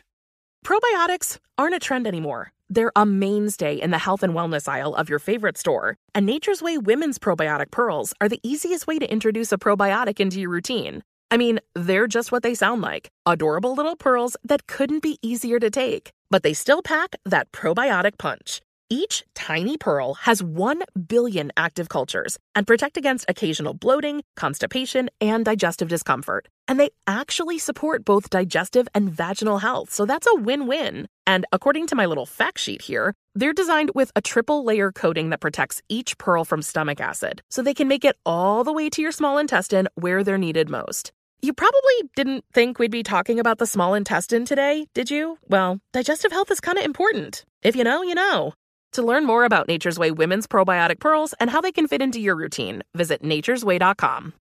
Probiotics 0.65 1.39
aren't 1.59 1.75
a 1.75 1.79
trend 1.79 2.07
anymore. 2.07 2.53
They're 2.75 2.93
a 2.97 3.05
mainstay 3.05 3.75
in 3.75 3.91
the 3.91 3.99
health 3.99 4.23
and 4.23 4.33
wellness 4.33 4.67
aisle 4.67 4.95
of 4.95 5.11
your 5.11 5.19
favorite 5.19 5.59
store. 5.59 5.99
And 6.15 6.25
Nature's 6.25 6.63
Way 6.63 6.79
Women's 6.79 7.19
Probiotic 7.19 7.71
Pearls 7.71 8.15
are 8.19 8.31
the 8.31 8.41
easiest 8.43 8.87
way 8.87 8.99
to 8.99 9.13
introduce 9.13 9.53
a 9.53 9.59
probiotic 9.59 10.21
into 10.21 10.41
your 10.41 10.49
routine. 10.49 11.03
I 11.31 11.37
mean, 11.37 11.61
they're 11.75 12.07
just 12.07 12.33
what 12.33 12.43
they 12.43 12.55
sound 12.55 12.81
like 12.81 13.11
adorable 13.27 13.75
little 13.75 13.95
pearls 13.95 14.39
that 14.43 14.67
couldn't 14.67 15.03
be 15.03 15.19
easier 15.21 15.61
to 15.61 15.69
take, 15.69 16.13
but 16.31 16.43
they 16.43 16.55
still 16.55 16.81
pack 16.81 17.15
that 17.27 17.53
probiotic 17.53 18.17
punch. 18.17 18.63
Each 18.89 19.23
tiny 19.35 19.77
pearl 19.77 20.15
has 20.15 20.43
1 20.43 20.83
billion 21.09 21.53
active 21.59 21.91
cultures 21.91 22.39
and 22.55 22.67
protect 22.67 22.97
against 22.97 23.27
occasional 23.29 23.75
bloating, 23.75 24.23
constipation, 24.35 25.11
and 25.21 25.45
digestive 25.45 25.89
discomfort. 25.89 26.49
And 26.69 26.81
they 26.81 26.89
actually 27.07 27.59
support 27.59 28.07
both 28.07 28.31
digestive 28.31 28.89
and 28.95 29.11
vaginal 29.11 29.59
health, 29.59 29.91
so 29.91 30.07
that's 30.07 30.27
a 30.27 30.35
win 30.35 30.67
win. 30.67 31.09
And 31.27 31.47
according 31.53 31.87
to 31.89 31.95
my 31.95 32.07
little 32.07 32.27
fact 32.27 32.59
sheet 32.59 32.83
here, 32.83 33.15
they're 33.35 33.53
designed 33.53 33.93
with 33.95 34.11
a 34.17 34.21
triple 34.21 34.65
layer 34.65 34.93
coating 34.93 35.31
that 35.31 35.41
protects 35.41 35.83
each 35.89 36.19
pearl 36.19 36.45
from 36.45 36.63
stomach 36.63 37.01
acid, 37.01 37.43
so 37.51 37.63
they 37.63 37.75
can 37.75 37.89
make 37.89 38.05
it 38.05 38.17
all 38.27 38.65
the 38.65 38.73
way 38.73 38.91
to 38.91 39.03
your 39.03 39.13
small 39.13 39.39
intestine 39.39 39.89
where 39.95 40.25
they're 40.25 40.39
needed 40.39 40.69
most. 40.69 41.13
You 41.41 41.53
probably 41.53 42.11
didn't 42.15 42.45
think 42.53 42.79
we'd 42.79 42.91
be 42.91 43.03
talking 43.03 43.41
about 43.41 43.59
the 43.59 43.67
small 43.67 43.95
intestine 43.95 44.45
today, 44.45 44.87
did 44.95 45.11
you? 45.11 45.39
Well, 45.49 45.81
digestive 45.93 46.31
health 46.31 46.51
is 46.51 46.61
kind 46.61 46.79
of 46.79 46.85
important. 46.85 47.45
If 47.63 47.75
you 47.75 47.85
know, 47.85 48.03
you 48.03 48.15
know. 48.15 48.53
To 48.93 49.03
learn 49.03 49.25
more 49.25 49.45
about 49.45 49.69
Nature's 49.69 49.99
Way 49.99 50.11
women's 50.11 50.47
probiotic 50.47 51.01
pearls 51.01 51.35
and 51.41 51.51
how 51.51 51.61
they 51.61 51.73
can 51.73 51.89
fit 51.89 52.03
into 52.03 52.21
your 52.21 52.37
routine, 52.37 52.83
visit 52.95 53.23
nature'sway.com. 53.23 54.35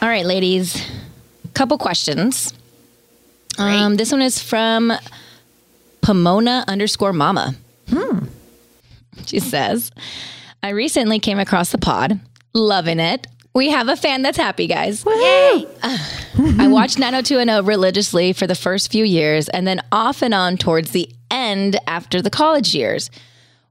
All 0.00 0.08
right, 0.08 0.24
ladies. 0.24 0.80
Couple 1.54 1.76
questions. 1.78 2.54
Um, 3.58 3.96
this 3.96 4.12
one 4.12 4.22
is 4.22 4.42
from 4.42 4.92
Pomona 6.00 6.64
underscore 6.68 7.12
mama. 7.12 7.54
Hmm. 7.88 8.26
She 9.26 9.38
says, 9.38 9.90
I 10.62 10.70
recently 10.70 11.18
came 11.18 11.38
across 11.38 11.72
the 11.72 11.78
pod, 11.78 12.20
loving 12.54 13.00
it. 13.00 13.26
We 13.54 13.70
have 13.70 13.88
a 13.88 13.96
fan 13.96 14.22
that's 14.22 14.38
happy, 14.38 14.66
guys. 14.66 15.04
Yay! 15.04 15.66
I 15.82 16.68
watched 16.68 16.98
90210 16.98 17.64
religiously 17.66 18.32
for 18.32 18.46
the 18.46 18.54
first 18.54 18.90
few 18.90 19.04
years 19.04 19.48
and 19.50 19.66
then 19.66 19.82
off 19.92 20.22
and 20.22 20.32
on 20.32 20.56
towards 20.56 20.92
the 20.92 21.10
end 21.30 21.76
after 21.86 22.22
the 22.22 22.30
college 22.30 22.74
years. 22.74 23.10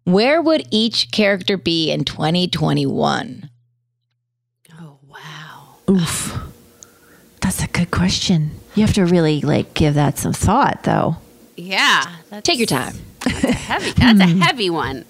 Where 0.04 0.42
would 0.42 0.68
each 0.72 1.12
character 1.12 1.58
be 1.58 1.92
in 1.92 2.04
2021? 2.06 3.50
Oh, 4.80 4.98
wow. 5.08 5.76
Oof. 5.90 6.38
That's 7.42 7.64
a 7.64 7.68
good 7.68 7.92
question. 7.92 8.52
You 8.76 8.86
have 8.86 8.94
to 8.94 9.06
really 9.06 9.42
like 9.42 9.74
give 9.74 9.96
that 9.96 10.18
some 10.18 10.34
thought 10.34 10.84
though. 10.84 11.18
Yeah. 11.56 12.04
Take 12.44 12.58
your 12.60 12.66
time. 12.68 12.96
Heavy. 13.26 13.92
That's 13.92 14.20
a 14.22 14.26
heavy 14.46 14.70
one. 14.70 15.06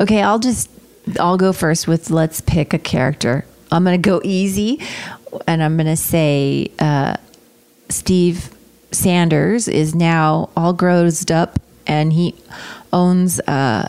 Okay, 0.00 0.22
I'll 0.22 0.38
just 0.38 0.70
I'll 1.18 1.36
go 1.36 1.52
first 1.52 1.88
with 1.88 2.10
let's 2.10 2.40
pick 2.40 2.72
a 2.74 2.78
character. 2.78 3.44
I'm 3.72 3.84
gonna 3.84 3.98
go 3.98 4.20
easy 4.24 4.80
and 5.46 5.62
I'm 5.62 5.76
gonna 5.76 5.96
say 5.96 6.70
uh, 6.78 7.16
Steve 7.88 8.50
Sanders 8.92 9.68
is 9.68 9.94
now 9.94 10.50
all 10.56 10.74
grossed 10.74 11.30
up 11.34 11.58
and 11.86 12.12
he 12.12 12.34
owns 12.92 13.40
uh, 13.40 13.88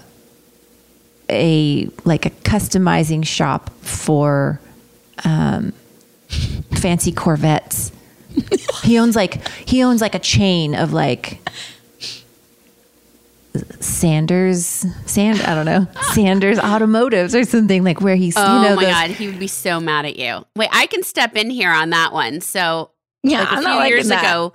a 1.31 1.89
like 2.05 2.25
a 2.25 2.29
customizing 2.29 3.25
shop 3.25 3.69
for 3.79 4.59
um, 5.23 5.71
fancy 6.73 7.11
Corvettes. 7.11 7.91
he 8.83 8.97
owns 8.99 9.15
like 9.15 9.47
he 9.67 9.83
owns 9.83 10.01
like 10.01 10.15
a 10.15 10.19
chain 10.19 10.75
of 10.75 10.93
like 10.93 11.39
Sanders 13.81 14.85
Sand 15.05 15.41
I 15.41 15.53
don't 15.55 15.65
know 15.65 15.85
Sanders 16.13 16.57
Automotives 16.57 17.35
or 17.35 17.43
something 17.43 17.83
like 17.83 17.99
where 17.99 18.15
he's 18.15 18.35
Oh 18.37 18.41
you 18.63 18.69
know 18.69 18.75
my 18.75 18.83
those- 18.85 18.93
god, 18.93 19.09
he 19.11 19.27
would 19.27 19.39
be 19.39 19.47
so 19.47 19.79
mad 19.79 20.05
at 20.05 20.15
you. 20.15 20.45
Wait, 20.55 20.69
I 20.71 20.85
can 20.85 21.03
step 21.03 21.35
in 21.35 21.49
here 21.49 21.71
on 21.71 21.89
that 21.89 22.13
one. 22.13 22.39
So 22.41 22.91
Yeah, 23.23 23.39
like 23.39 23.47
a 23.47 23.51
I'm 23.51 23.57
few 23.59 23.67
not 23.67 23.87
years 23.89 24.07
that. 24.07 24.23
ago, 24.23 24.53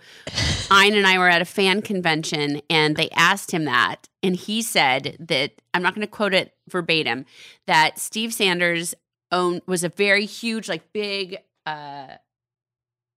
Ian 0.73 0.95
and 0.95 1.07
I 1.07 1.19
were 1.19 1.29
at 1.29 1.43
a 1.43 1.47
fan 1.47 1.83
convention 1.83 2.63
and 2.71 2.97
they 2.97 3.11
asked 3.11 3.51
him 3.51 3.65
that. 3.67 4.09
And 4.27 4.37
he 4.37 4.61
said 4.63 5.17
that 5.21 5.53
I'm 5.73 5.83
not 5.83 5.95
going 5.95 6.07
to 6.07 6.11
quote 6.11 6.35
it 6.35 6.55
verbatim 6.69 7.25
that 7.67 7.99
Steve 7.99 8.33
Sanders 8.35 8.95
owned 9.33 9.63
was 9.67 9.85
a 9.85 9.89
very 9.89 10.27
huge, 10.27 10.69
like 10.69 10.93
big, 10.93 11.39
uh, 11.65 12.09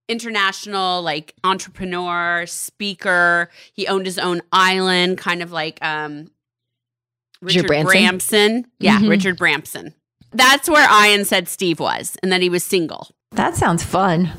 international 0.08 1.02
like 1.02 1.34
entrepreneur 1.44 2.44
speaker. 2.46 3.48
He 3.72 3.86
owned 3.86 4.06
his 4.06 4.18
own 4.18 4.42
island, 4.52 5.18
kind 5.18 5.42
of 5.42 5.52
like 5.52 5.78
um, 5.82 6.30
Richard 7.40 7.68
Richard 7.70 7.84
Branson? 7.86 8.62
Bramson. 8.62 8.64
Yeah, 8.80 8.98
Mhm. 8.98 9.08
Richard 9.08 9.38
Bramson. 9.38 9.94
That's 10.32 10.68
where 10.68 10.88
Ian 11.06 11.24
said 11.24 11.48
Steve 11.48 11.80
was, 11.80 12.16
and 12.22 12.30
that 12.32 12.40
he 12.42 12.48
was 12.48 12.62
single. 12.64 13.08
That 13.32 13.56
sounds 13.56 13.82
fun. 13.84 14.30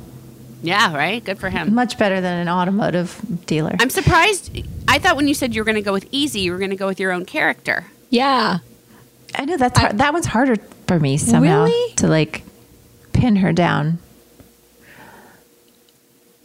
Yeah, 0.63 0.95
right. 0.95 1.23
Good 1.23 1.39
for 1.39 1.49
him. 1.49 1.73
Much 1.73 1.97
better 1.97 2.21
than 2.21 2.39
an 2.39 2.47
automotive 2.49 3.19
dealer. 3.47 3.75
I'm 3.79 3.89
surprised. 3.89 4.55
I 4.87 4.99
thought 4.99 5.15
when 5.15 5.27
you 5.27 5.33
said 5.33 5.55
you 5.55 5.61
were 5.61 5.65
going 5.65 5.75
to 5.75 5.81
go 5.81 5.93
with 5.93 6.07
easy, 6.11 6.41
you 6.41 6.51
were 6.51 6.57
going 6.59 6.69
to 6.69 6.75
go 6.75 6.87
with 6.87 6.99
your 6.99 7.11
own 7.11 7.25
character. 7.25 7.87
Yeah. 8.09 8.59
I 9.33 9.45
know 9.45 9.57
that's 9.57 9.79
hard. 9.79 9.97
that 9.97 10.13
one's 10.13 10.25
harder 10.27 10.57
for 10.87 10.99
me 10.99 11.17
somehow 11.17 11.63
Really? 11.63 11.93
to 11.95 12.07
like 12.07 12.43
pin 13.13 13.37
her 13.37 13.53
down. 13.53 13.99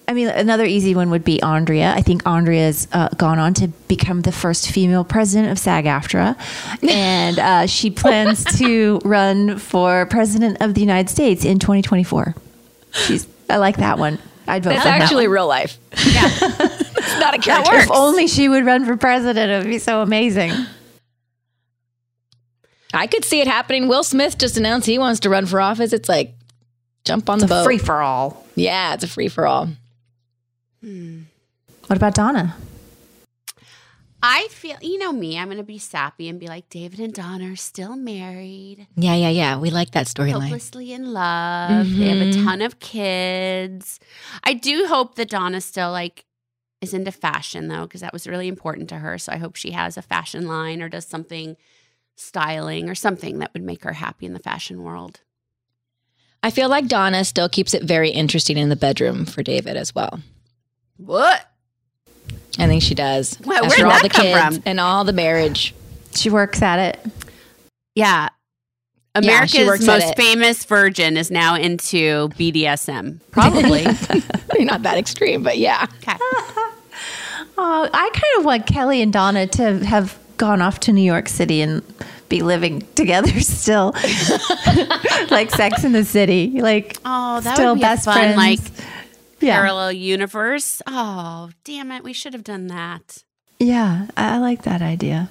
I 0.08 0.12
mean, 0.12 0.28
another 0.28 0.64
easy 0.64 0.94
one 0.94 1.10
would 1.10 1.24
be 1.24 1.42
Andrea. 1.42 1.92
I 1.92 2.00
think 2.00 2.24
Andrea's 2.26 2.86
uh, 2.92 3.08
gone 3.16 3.40
on 3.40 3.54
to 3.54 3.68
become 3.88 4.20
the 4.22 4.30
first 4.30 4.70
female 4.70 5.02
president 5.02 5.50
of 5.50 5.58
SAG-AFTRA, 5.58 6.36
and 6.88 7.38
uh, 7.40 7.66
she 7.66 7.90
plans 7.90 8.44
to 8.58 9.00
run 9.04 9.58
for 9.58 10.06
president 10.06 10.58
of 10.60 10.74
the 10.74 10.80
United 10.80 11.10
States 11.10 11.44
in 11.44 11.58
2024. 11.58 12.36
She's. 12.92 13.26
I 13.48 13.56
like 13.58 13.76
that 13.78 13.98
one. 13.98 14.18
I'd 14.48 14.62
vote 14.64 14.70
That's 14.70 14.82
for 14.82 14.88
that 14.88 14.96
It's 14.96 15.04
actually 15.04 15.28
real 15.28 15.46
life. 15.46 15.78
Yeah. 16.06 16.28
it's 16.30 17.20
not 17.20 17.34
a 17.34 17.38
character. 17.38 17.74
If 17.76 17.90
only 17.90 18.26
she 18.26 18.48
would 18.48 18.64
run 18.64 18.84
for 18.84 18.96
president, 18.96 19.50
it 19.50 19.58
would 19.58 19.66
be 19.70 19.78
so 19.78 20.02
amazing. 20.02 20.52
I 22.94 23.06
could 23.06 23.24
see 23.24 23.40
it 23.40 23.46
happening. 23.48 23.88
Will 23.88 24.04
Smith 24.04 24.38
just 24.38 24.56
announced 24.56 24.86
he 24.86 24.98
wants 24.98 25.20
to 25.20 25.30
run 25.30 25.46
for 25.46 25.60
office. 25.60 25.92
It's 25.92 26.08
like 26.08 26.34
jump 27.04 27.28
on 27.28 27.38
It's 27.38 27.46
the 27.48 27.54
a 27.54 27.58
boat. 27.58 27.64
free 27.64 27.78
for 27.78 28.00
all. 28.00 28.46
Yeah, 28.54 28.94
it's 28.94 29.04
a 29.04 29.08
free 29.08 29.28
for 29.28 29.46
all. 29.46 29.68
Hmm. 30.82 31.22
What 31.88 31.96
about 31.96 32.14
Donna? 32.14 32.56
I 34.22 34.48
feel, 34.50 34.76
you 34.80 34.98
know 34.98 35.12
me, 35.12 35.38
I'm 35.38 35.46
going 35.48 35.58
to 35.58 35.62
be 35.62 35.78
sappy 35.78 36.28
and 36.28 36.40
be 36.40 36.46
like, 36.48 36.68
David 36.68 36.98
and 37.00 37.12
Donna 37.12 37.52
are 37.52 37.56
still 37.56 37.94
married, 37.96 38.86
Yeah, 38.96 39.14
yeah, 39.14 39.28
yeah. 39.28 39.58
We 39.58 39.70
like 39.70 39.92
that 39.92 40.06
storyline. 40.06 40.42
hopelessly 40.44 40.92
in 40.92 41.12
love. 41.12 41.86
They 41.98 42.08
have 42.08 42.20
a 42.20 42.26
Mhm. 42.26 42.44
ton 42.44 42.62
of 42.62 42.78
kids. 42.80 44.00
I 44.42 44.54
do 44.54 44.86
hope 44.88 45.14
that 45.16 45.28
Donna 45.30 45.60
still 45.60 45.92
like 45.92 46.24
is 46.80 46.92
into 46.92 47.12
fashion 47.12 47.68
though, 47.68 47.82
because 47.82 48.00
that 48.00 48.12
was 48.12 48.26
really 48.26 48.48
important 48.48 48.88
to 48.90 48.98
her. 48.98 49.16
So 49.18 49.32
I 49.32 49.36
hope 49.36 49.56
she 49.56 49.70
has 49.72 49.96
a 49.96 50.02
fashion 50.02 50.46
line 50.46 50.82
or 50.82 50.88
does 50.88 51.06
something 51.06 51.56
styling 52.16 52.88
or 52.88 52.94
something 52.94 53.38
that 53.38 53.52
would 53.54 53.62
make 53.62 53.84
her 53.84 53.92
happy 53.94 54.26
in 54.26 54.32
the 54.32 54.38
fashion 54.38 54.82
world. 54.82 55.20
I 56.42 56.50
feel 56.50 56.68
like 56.68 56.86
Donna 56.86 57.24
still 57.24 57.48
keeps 57.48 57.74
it 57.74 57.82
very 57.82 58.10
interesting 58.10 58.56
in 58.56 58.68
the 58.68 58.76
bedroom 58.76 59.24
for 59.26 59.42
David 59.42 59.76
as 59.76 59.94
well. 59.94 60.20
What? 60.96 61.50
I 62.58 62.66
think 62.66 62.82
she 62.82 62.94
does. 62.94 63.38
Well, 63.44 63.64
After 63.64 63.82
where'd 63.82 63.92
all 63.92 64.00
that 64.00 64.02
the 64.02 64.08
come 64.08 64.22
kids 64.26 64.56
from? 64.56 64.62
and 64.66 64.80
all 64.80 65.04
the 65.04 65.12
marriage. 65.12 65.74
She 66.14 66.30
works 66.30 66.62
at 66.62 66.78
it. 66.78 67.00
Yeah. 67.94 68.28
Yeah, 69.20 69.46
she 69.46 69.58
America's 69.62 69.66
works 69.66 69.82
at 69.82 69.86
most 69.86 70.10
it. 70.12 70.16
famous 70.16 70.64
virgin 70.64 71.16
is 71.16 71.30
now 71.30 71.54
into 71.56 72.28
BDSM. 72.30 73.20
Probably. 73.30 73.84
Not 74.64 74.82
that 74.82 74.96
extreme, 74.98 75.42
but 75.42 75.56
yeah. 75.58 75.86
Okay. 76.02 76.16
Oh, 76.20 77.88
I 77.92 78.10
kind 78.12 78.38
of 78.38 78.44
want 78.44 78.66
Kelly 78.66 79.00
and 79.02 79.12
Donna 79.12 79.46
to 79.46 79.84
have 79.84 80.18
gone 80.36 80.60
off 80.60 80.80
to 80.80 80.92
New 80.92 81.02
York 81.02 81.28
City 81.28 81.62
and 81.62 81.82
be 82.28 82.42
living 82.42 82.86
together 82.94 83.40
still, 83.40 83.92
like 85.30 85.50
Sex 85.50 85.84
in 85.84 85.92
the 85.92 86.04
City. 86.04 86.60
Like, 86.60 86.98
Oh, 87.04 87.40
that 87.40 87.54
still 87.56 87.72
would 87.72 87.76
be 87.76 87.82
best 87.82 88.06
a 88.06 88.12
fun, 88.12 88.34
friends. 88.34 88.36
like 88.36 88.60
Yeah. 89.46 89.56
parallel 89.56 89.92
universe. 89.92 90.82
Oh, 90.86 91.50
damn 91.64 91.90
it. 91.92 92.02
We 92.04 92.12
should 92.12 92.32
have 92.34 92.44
done 92.44 92.66
that. 92.68 93.24
yeah, 93.58 94.06
I 94.16 94.34
I 94.34 94.38
like 94.38 94.62
that 94.62 94.82
idea. 94.82 95.30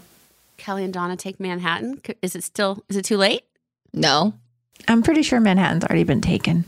Kelly 0.58 0.84
and 0.84 0.94
Donna 0.94 1.16
take 1.18 1.40
Manhattan. 1.40 2.02
Is 2.22 2.36
it 2.36 2.44
still, 2.44 2.84
is 2.90 2.96
it 2.96 3.06
too 3.06 3.18
late? 3.18 3.44
No. 3.94 4.34
I'm 4.88 5.04
pretty 5.04 5.22
sure 5.22 5.40
Manhattan's 5.40 5.84
already 5.84 6.04
been 6.04 6.22
taken. 6.22 6.64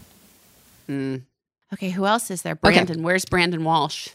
Hmm. 0.87 1.17
Okay, 1.73 1.89
who 1.89 2.05
else 2.05 2.29
is 2.31 2.41
there? 2.43 2.55
Brandon. 2.55 3.01
Where's 3.03 3.25
Brandon 3.25 3.63
Walsh? 3.63 4.09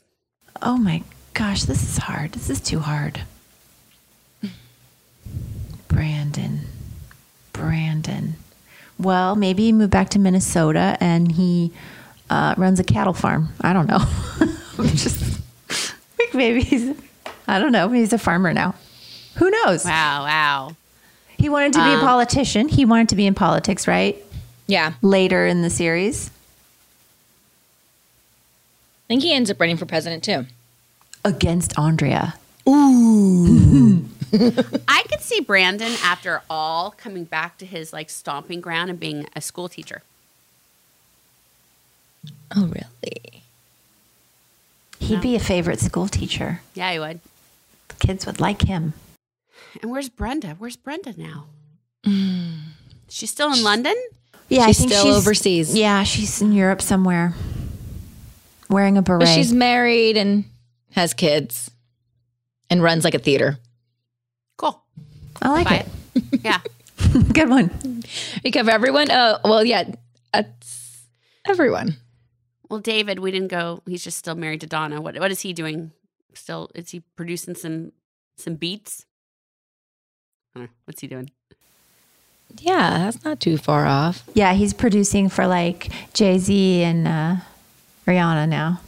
Oh 0.63 0.77
my 0.77 1.03
gosh, 1.35 1.65
this 1.65 1.83
is 1.83 1.97
hard. 1.99 2.33
This 2.33 2.49
is 2.51 2.61
too 2.61 2.79
hard. 2.81 3.21
Brandon. 5.89 6.61
Brandon. 7.53 8.35
Well, 8.99 9.37
maybe 9.37 9.65
he 9.65 9.73
moved 9.73 9.91
back 9.91 10.09
to 10.11 10.19
Minnesota 10.19 10.97
and 11.01 11.33
he 11.33 11.73
uh, 12.33 12.55
runs 12.57 12.81
a 12.81 12.85
cattle 12.85 13.13
farm. 13.13 13.49
I 13.61 13.73
don't 13.75 13.87
know. 13.87 13.99
I'm 14.79 14.87
just 14.89 15.21
like 16.19 16.33
maybe 16.35 16.63
he's 16.63 16.97
I 17.47 17.59
don't 17.59 17.73
know. 17.73 17.89
Maybe 17.89 18.01
he's 18.01 18.13
a 18.13 18.19
farmer 18.19 18.53
now. 18.55 18.75
Who 19.37 19.51
knows? 19.51 19.85
Wow, 19.85 20.25
wow. 20.25 20.77
He 21.37 21.49
wanted 21.49 21.73
to 21.75 21.81
be 21.81 21.91
a 21.91 21.95
Um, 21.95 22.01
politician. 22.01 22.69
He 22.69 22.85
wanted 22.85 23.09
to 23.11 23.17
be 23.17 23.27
in 23.27 23.35
politics, 23.35 23.87
right? 23.87 24.17
Yeah. 24.67 24.95
Later 25.03 25.45
in 25.47 25.63
the 25.63 25.71
series. 25.71 26.31
I 29.05 29.15
think 29.15 29.23
he 29.23 29.33
ends 29.35 29.51
up 29.51 29.61
running 29.61 29.77
for 29.77 29.85
president 29.87 30.25
too. 30.25 30.47
Against 31.25 31.79
Andrea. 31.79 32.35
Ooh. 32.69 34.05
I 34.89 35.03
could 35.11 35.21
see 35.21 35.41
Brandon 35.41 35.93
after 36.03 36.41
all 36.49 36.93
coming 36.93 37.25
back 37.25 37.59
to 37.59 37.67
his 37.67 37.93
like 37.93 38.09
stomping 38.09 38.61
ground 38.63 38.89
and 38.89 38.99
being 38.99 39.27
a 39.37 39.41
school 39.43 39.69
teacher. 39.69 40.03
Oh, 42.57 42.67
really? 42.67 43.43
He'd 44.99 45.21
be 45.21 45.35
a 45.35 45.41
favorite 45.41 45.81
school 45.81 46.07
teacher. 46.09 46.61
Yeah, 46.75 46.93
he 46.93 46.99
would. 46.99 47.21
The 47.89 47.95
kids 48.07 48.25
would 48.27 48.41
like 48.41 48.63
him. 48.63 48.95
And 49.83 49.91
where's 49.91 50.09
Brenda? 50.09 50.55
Where's 50.59 50.77
Brenda 50.77 51.15
now? 51.19 51.47
Hmm. 52.05 52.53
She's 53.09 53.31
still 53.31 53.53
in 53.53 53.63
London? 53.63 53.95
Yeah, 54.49 54.67
She's 54.67 54.77
I 54.77 54.81
think 54.81 54.93
still 54.93 55.05
she's 55.05 55.17
overseas. 55.17 55.77
Yeah, 55.77 56.03
she's 56.05 56.41
in 56.43 56.53
Europe 56.53 56.83
somewhere, 56.83 57.35
wearing 58.69 58.97
a 58.99 59.03
beret. 59.03 59.21
But 59.21 59.29
she's 59.29 59.53
married 59.53 60.17
and 60.17 60.45
has 60.93 61.15
kids 61.15 61.71
and 62.71 62.83
runs 62.83 63.05
like 63.05 63.15
a 63.15 63.19
theater. 63.19 63.59
Cool. 64.57 64.83
I 65.41 65.49
like 65.51 65.67
Bye. 65.69 65.87
it. 66.15 66.41
Yeah. 66.45 66.61
Good 67.33 67.49
one. 67.49 68.03
We 68.45 68.51
cover 68.51 68.71
everyone. 68.71 69.11
Oh, 69.11 69.39
well, 69.45 69.65
yeah. 69.65 69.85
That's 70.33 71.03
everyone. 71.47 71.97
Well, 72.73 72.81
David, 72.81 73.19
we 73.19 73.31
didn't 73.31 73.49
go. 73.49 73.83
He's 73.85 74.03
just 74.03 74.17
still 74.17 74.35
married 74.35 74.63
to 74.63 74.67
Donna. 74.67 75.03
What 75.03 75.19
what 75.19 75.31
is 75.31 75.41
he 75.43 75.53
doing? 75.53 75.93
Still, 76.33 76.71
is 76.75 76.89
he 76.89 77.01
producing 77.17 77.55
some 77.55 77.93
some 78.39 78.55
beats? 78.55 79.05
I 80.55 80.61
don't 80.61 80.65
know. 80.69 80.73
What's 80.87 81.03
he 81.03 81.07
doing? 81.07 81.31
Yeah, 82.61 82.97
that's 82.97 83.23
not 83.27 83.41
too 83.41 83.59
far 83.59 83.85
off. 83.85 84.25
Yeah, 84.33 84.55
he's 84.55 84.73
producing 84.73 85.29
for 85.29 85.47
like 85.47 85.91
Jay 86.15 86.39
Z 86.39 86.83
and 86.83 87.07
uh, 87.07 87.37
Rihanna 88.07 88.49
now. 88.49 88.81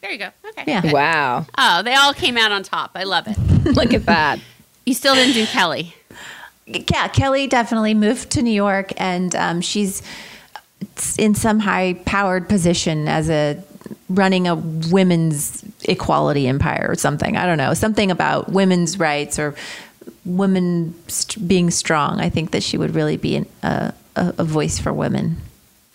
There 0.00 0.12
you 0.12 0.18
go. 0.18 0.28
Okay. 0.50 0.64
Yeah. 0.68 0.92
Wow. 0.92 1.46
Oh, 1.58 1.82
they 1.82 1.94
all 1.96 2.14
came 2.14 2.38
out 2.38 2.52
on 2.52 2.62
top. 2.62 2.92
I 2.94 3.02
love 3.02 3.26
it. 3.26 3.36
Look 3.74 3.92
at 3.92 4.06
that. 4.06 4.38
You 4.86 4.94
still 4.94 5.16
didn't 5.16 5.34
do 5.34 5.44
Kelly. 5.46 5.92
Yeah, 6.66 7.08
Kelly 7.08 7.48
definitely 7.48 7.94
moved 7.94 8.30
to 8.30 8.42
New 8.42 8.54
York, 8.54 8.92
and 8.96 9.34
um, 9.34 9.60
she's 9.60 10.02
in 11.18 11.34
some 11.34 11.60
high-powered 11.60 12.48
position 12.48 13.08
as 13.08 13.30
a 13.30 13.62
running 14.08 14.46
a 14.46 14.54
women's 14.54 15.64
equality 15.84 16.46
empire 16.46 16.86
or 16.88 16.94
something. 16.94 17.36
I 17.36 17.46
don't 17.46 17.58
know, 17.58 17.74
something 17.74 18.10
about 18.10 18.50
women's 18.50 18.98
rights 18.98 19.38
or 19.38 19.54
women 20.24 20.94
st- 21.08 21.46
being 21.46 21.70
strong. 21.70 22.20
I 22.20 22.30
think 22.30 22.50
that 22.52 22.62
she 22.62 22.76
would 22.76 22.94
really 22.94 23.16
be 23.16 23.36
an, 23.36 23.46
a, 23.62 23.92
a, 24.16 24.34
a 24.38 24.44
voice 24.44 24.78
for 24.78 24.92
women. 24.92 25.36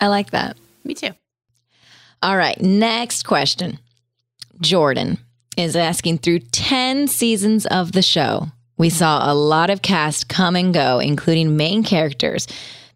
I 0.00 0.08
like 0.08 0.30
that. 0.30 0.56
Me 0.84 0.94
too. 0.94 1.10
All 2.22 2.36
right. 2.36 2.60
Next 2.60 3.24
question. 3.24 3.78
Jordan 4.60 5.18
is 5.56 5.76
asking 5.76 6.18
through 6.18 6.40
10 6.40 7.08
seasons 7.08 7.66
of 7.66 7.92
the 7.92 8.02
show. 8.02 8.48
We 8.76 8.90
saw 8.90 9.30
a 9.30 9.34
lot 9.34 9.70
of 9.70 9.82
cast 9.82 10.28
come 10.28 10.56
and 10.56 10.72
go, 10.72 10.98
including 10.98 11.56
main 11.56 11.82
characters, 11.82 12.46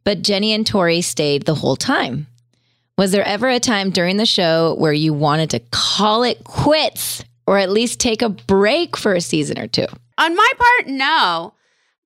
but 0.04 0.22
Jennie 0.22 0.52
and 0.52 0.66
Tori 0.66 1.00
stayed 1.00 1.44
the 1.46 1.54
whole 1.54 1.76
time. 1.76 2.26
Was 2.96 3.10
there 3.10 3.24
ever 3.24 3.48
a 3.48 3.58
time 3.58 3.90
during 3.90 4.18
the 4.18 4.26
show 4.26 4.74
where 4.78 4.92
you 4.92 5.12
wanted 5.12 5.50
to 5.50 5.60
call 5.72 6.22
it 6.22 6.44
quits 6.44 7.24
or 7.46 7.58
at 7.58 7.70
least 7.70 7.98
take 7.98 8.22
a 8.22 8.28
break 8.28 8.96
for 8.96 9.14
a 9.14 9.20
season 9.20 9.58
or 9.58 9.66
two? 9.66 9.86
On 10.18 10.36
my 10.36 10.48
part, 10.56 10.86
no. 10.86 11.54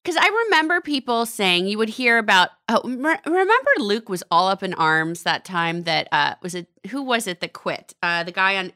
Because 0.03 0.17
I 0.17 0.45
remember 0.47 0.81
people 0.81 1.27
saying 1.27 1.67
you 1.67 1.77
would 1.77 1.91
hear 1.91 2.17
about. 2.17 2.49
Oh, 2.69 2.81
re- 2.85 3.19
remember 3.27 3.71
Luke 3.79 4.09
was 4.09 4.23
all 4.31 4.49
up 4.49 4.63
in 4.63 4.73
arms 4.75 5.25
that 5.25 5.45
time. 5.45 5.83
That 5.83 6.09
uh, 6.11 6.35
was 6.41 6.55
it. 6.55 6.69
Who 6.91 7.03
was 7.03 7.27
it 7.27 7.41
that 7.41 7.53
quit? 7.53 7.95
Uh, 8.03 8.23
the 8.25 8.33
guy 8.33 8.57
on. 8.57 8.73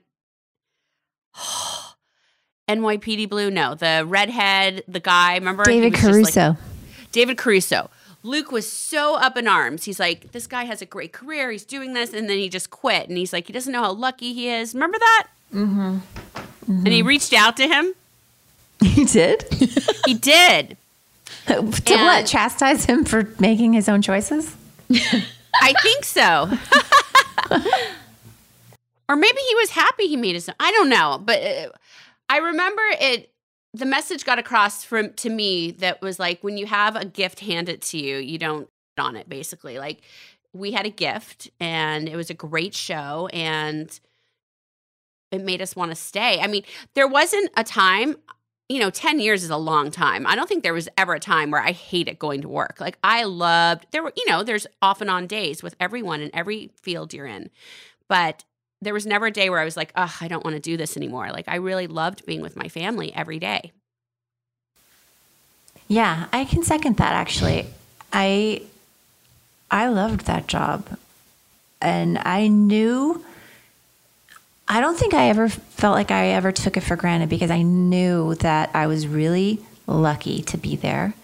NYPD 2.68 3.28
Blue? 3.30 3.50
No, 3.50 3.74
the 3.74 4.04
redhead, 4.06 4.84
the 4.86 5.00
guy. 5.00 5.34
Remember 5.36 5.64
David 5.64 5.92
was 5.92 6.00
just 6.02 6.04
like- 6.04 6.34
Caruso. 6.34 6.56
David 7.12 7.38
Caruso. 7.38 7.90
Luke 8.22 8.52
was 8.52 8.70
so 8.70 9.16
up 9.16 9.36
in 9.36 9.48
arms. 9.48 9.84
He's 9.84 9.98
like, 9.98 10.32
this 10.32 10.46
guy 10.46 10.64
has 10.64 10.80
a 10.80 10.86
great 10.86 11.12
career. 11.12 11.50
He's 11.50 11.64
doing 11.64 11.92
this. 11.92 12.12
And 12.12 12.28
then 12.30 12.38
he 12.38 12.48
just 12.48 12.70
quit. 12.70 13.08
And 13.08 13.18
he's 13.18 13.32
like, 13.32 13.48
he 13.48 13.52
doesn't 13.52 13.72
know 13.72 13.82
how 13.82 13.92
lucky 13.92 14.32
he 14.32 14.48
is. 14.48 14.74
Remember 14.74 14.98
that? 14.98 15.26
mm-hmm. 15.52 15.98
And 16.68 16.88
he 16.88 17.02
reached 17.02 17.32
out 17.32 17.56
to 17.58 17.66
him. 17.66 17.94
He 18.82 19.04
did? 19.04 19.44
he 20.06 20.14
did. 20.14 20.76
to 21.46 21.60
what? 21.60 22.26
Chastise 22.26 22.84
him 22.84 23.04
for 23.04 23.28
making 23.38 23.74
his 23.74 23.88
own 23.88 24.02
choices? 24.02 24.56
I 24.90 25.72
think 25.82 26.04
so. 26.04 26.50
or 29.08 29.14
maybe 29.14 29.38
he 29.38 29.54
was 29.54 29.70
happy 29.70 30.08
he 30.08 30.16
made 30.16 30.34
his 30.34 30.48
own. 30.48 30.56
I 30.58 30.72
don't 30.72 30.88
know. 30.88 31.22
But 31.24 31.42
uh, 31.42 31.68
I 32.28 32.38
remember 32.38 32.82
it. 33.00 33.31
The 33.74 33.86
message 33.86 34.24
got 34.24 34.38
across 34.38 34.84
from 34.84 35.14
to 35.14 35.30
me 35.30 35.70
that 35.72 36.02
was 36.02 36.18
like 36.18 36.42
when 36.44 36.58
you 36.58 36.66
have 36.66 36.94
a 36.94 37.04
gift 37.04 37.40
handed 37.40 37.80
to 37.82 37.98
you, 37.98 38.18
you 38.18 38.38
don't 38.38 38.68
on 38.98 39.16
it 39.16 39.28
basically. 39.28 39.78
Like 39.78 40.02
we 40.52 40.72
had 40.72 40.86
a 40.86 40.90
gift 40.90 41.50
and 41.60 42.08
it 42.08 42.16
was 42.16 42.30
a 42.30 42.34
great 42.34 42.74
show 42.74 43.28
and 43.32 43.98
it 45.30 45.42
made 45.42 45.62
us 45.62 45.74
want 45.74 45.90
to 45.90 45.94
stay. 45.94 46.40
I 46.40 46.46
mean, 46.46 46.62
there 46.94 47.08
wasn't 47.08 47.50
a 47.56 47.64
time, 47.64 48.16
you 48.68 48.78
know, 48.78 48.90
10 48.90 49.18
years 49.18 49.42
is 49.42 49.50
a 49.50 49.56
long 49.56 49.90
time. 49.90 50.26
I 50.26 50.36
don't 50.36 50.46
think 50.46 50.62
there 50.62 50.74
was 50.74 50.88
ever 50.98 51.14
a 51.14 51.20
time 51.20 51.50
where 51.50 51.62
I 51.62 51.72
hated 51.72 52.18
going 52.18 52.42
to 52.42 52.48
work. 52.48 52.76
Like 52.80 52.98
I 53.02 53.24
loved 53.24 53.86
there 53.92 54.02
were, 54.02 54.12
you 54.16 54.28
know, 54.28 54.42
there's 54.42 54.66
off 54.82 55.00
and 55.00 55.08
on 55.08 55.26
days 55.26 55.62
with 55.62 55.74
everyone 55.80 56.20
in 56.20 56.30
every 56.34 56.70
field 56.82 57.14
you're 57.14 57.26
in. 57.26 57.48
But 58.08 58.44
there 58.82 58.92
was 58.92 59.06
never 59.06 59.26
a 59.26 59.30
day 59.30 59.48
where 59.48 59.60
I 59.60 59.64
was 59.64 59.76
like, 59.76 59.92
"Oh, 59.96 60.14
I 60.20 60.28
don't 60.28 60.44
want 60.44 60.56
to 60.56 60.60
do 60.60 60.76
this 60.76 60.96
anymore." 60.96 61.30
Like 61.30 61.48
I 61.48 61.56
really 61.56 61.86
loved 61.86 62.26
being 62.26 62.42
with 62.42 62.56
my 62.56 62.68
family 62.68 63.14
every 63.14 63.38
day. 63.38 63.72
Yeah, 65.88 66.26
I 66.32 66.44
can 66.44 66.62
second 66.62 66.96
that 66.96 67.12
actually. 67.12 67.66
I 68.12 68.62
I 69.70 69.88
loved 69.88 70.26
that 70.26 70.46
job. 70.48 70.86
And 71.80 72.18
I 72.18 72.48
knew 72.48 73.24
I 74.68 74.80
don't 74.80 74.98
think 74.98 75.14
I 75.14 75.28
ever 75.28 75.48
felt 75.48 75.94
like 75.94 76.10
I 76.10 76.28
ever 76.28 76.52
took 76.52 76.76
it 76.76 76.82
for 76.82 76.96
granted 76.96 77.28
because 77.28 77.50
I 77.50 77.62
knew 77.62 78.34
that 78.36 78.70
I 78.74 78.86
was 78.86 79.06
really 79.06 79.60
lucky 79.86 80.42
to 80.42 80.56
be 80.56 80.76
there. 80.76 81.14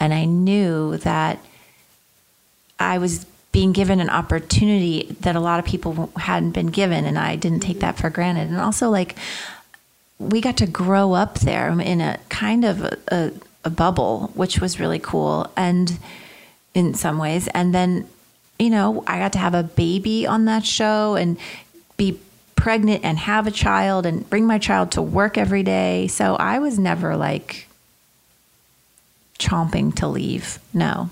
And 0.00 0.12
I 0.12 0.24
knew 0.24 0.96
that 0.98 1.38
I 2.78 2.98
was 2.98 3.26
being 3.56 3.72
given 3.72 4.00
an 4.00 4.10
opportunity 4.10 5.16
that 5.20 5.34
a 5.34 5.40
lot 5.40 5.58
of 5.58 5.64
people 5.64 6.12
hadn't 6.14 6.50
been 6.50 6.66
given. 6.66 7.06
And 7.06 7.18
I 7.18 7.36
didn't 7.36 7.60
take 7.60 7.80
that 7.80 7.96
for 7.96 8.10
granted. 8.10 8.50
And 8.50 8.60
also, 8.60 8.90
like, 8.90 9.16
we 10.18 10.42
got 10.42 10.58
to 10.58 10.66
grow 10.66 11.14
up 11.14 11.38
there 11.38 11.70
in 11.80 12.02
a 12.02 12.18
kind 12.28 12.66
of 12.66 12.82
a, 12.82 12.98
a, 13.08 13.32
a 13.64 13.70
bubble, 13.70 14.30
which 14.34 14.60
was 14.60 14.78
really 14.78 14.98
cool. 14.98 15.50
And 15.56 15.98
in 16.74 16.92
some 16.92 17.16
ways. 17.16 17.48
And 17.54 17.74
then, 17.74 18.06
you 18.58 18.68
know, 18.68 19.02
I 19.06 19.18
got 19.18 19.32
to 19.32 19.38
have 19.38 19.54
a 19.54 19.62
baby 19.62 20.26
on 20.26 20.44
that 20.44 20.66
show 20.66 21.14
and 21.14 21.38
be 21.96 22.20
pregnant 22.56 23.04
and 23.04 23.16
have 23.16 23.46
a 23.46 23.50
child 23.50 24.04
and 24.04 24.28
bring 24.28 24.46
my 24.46 24.58
child 24.58 24.92
to 24.92 25.00
work 25.00 25.38
every 25.38 25.62
day. 25.62 26.08
So 26.08 26.36
I 26.36 26.58
was 26.58 26.78
never 26.78 27.16
like 27.16 27.68
chomping 29.38 29.94
to 29.94 30.08
leave. 30.08 30.58
No. 30.74 31.08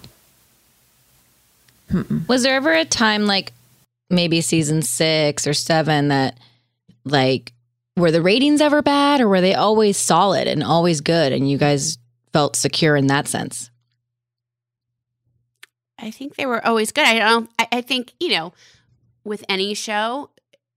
Was 2.29 2.43
there 2.43 2.55
ever 2.57 2.73
a 2.73 2.85
time 2.85 3.27
like 3.27 3.53
maybe 4.11 4.41
season 4.41 4.83
six 4.83 5.47
or 5.47 5.55
seven 5.55 6.09
that 6.09 6.39
like 7.05 7.53
were 7.97 8.11
the 8.11 8.23
ratings 8.23 8.61
ever 8.61 8.83
bad 8.83 9.21
or 9.21 9.29
were 9.29 9.41
they 9.41 9.55
always 9.55 9.97
solid 9.97 10.49
and 10.49 10.63
always 10.63 11.01
good 11.01 11.33
and 11.33 11.49
you 11.51 11.59
guys 11.59 11.99
felt 12.33 12.57
secure 12.57 12.97
in 12.97 13.07
that 13.09 13.29
sense? 13.29 13.71
I 15.99 16.11
think 16.11 16.35
they 16.37 16.47
were 16.47 16.65
always 16.67 16.93
good. 16.93 17.05
I 17.07 17.19
don't. 17.19 17.49
I, 17.59 17.69
I 17.73 17.81
think 17.81 18.13
you 18.19 18.31
know, 18.31 18.53
with 19.25 19.45
any 19.49 19.75
show, 19.75 20.31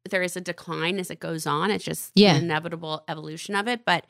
there 0.09 0.21
is 0.21 0.37
a 0.37 0.41
decline 0.41 0.99
as 0.99 1.09
it 1.09 1.19
goes 1.19 1.47
on. 1.47 1.71
It's 1.71 1.83
just 1.83 2.11
Yeah. 2.15 2.33
the 2.33 2.39
inevitable 2.43 3.03
evolution 3.07 3.55
of 3.55 3.67
it. 3.67 3.83
But 3.83 4.05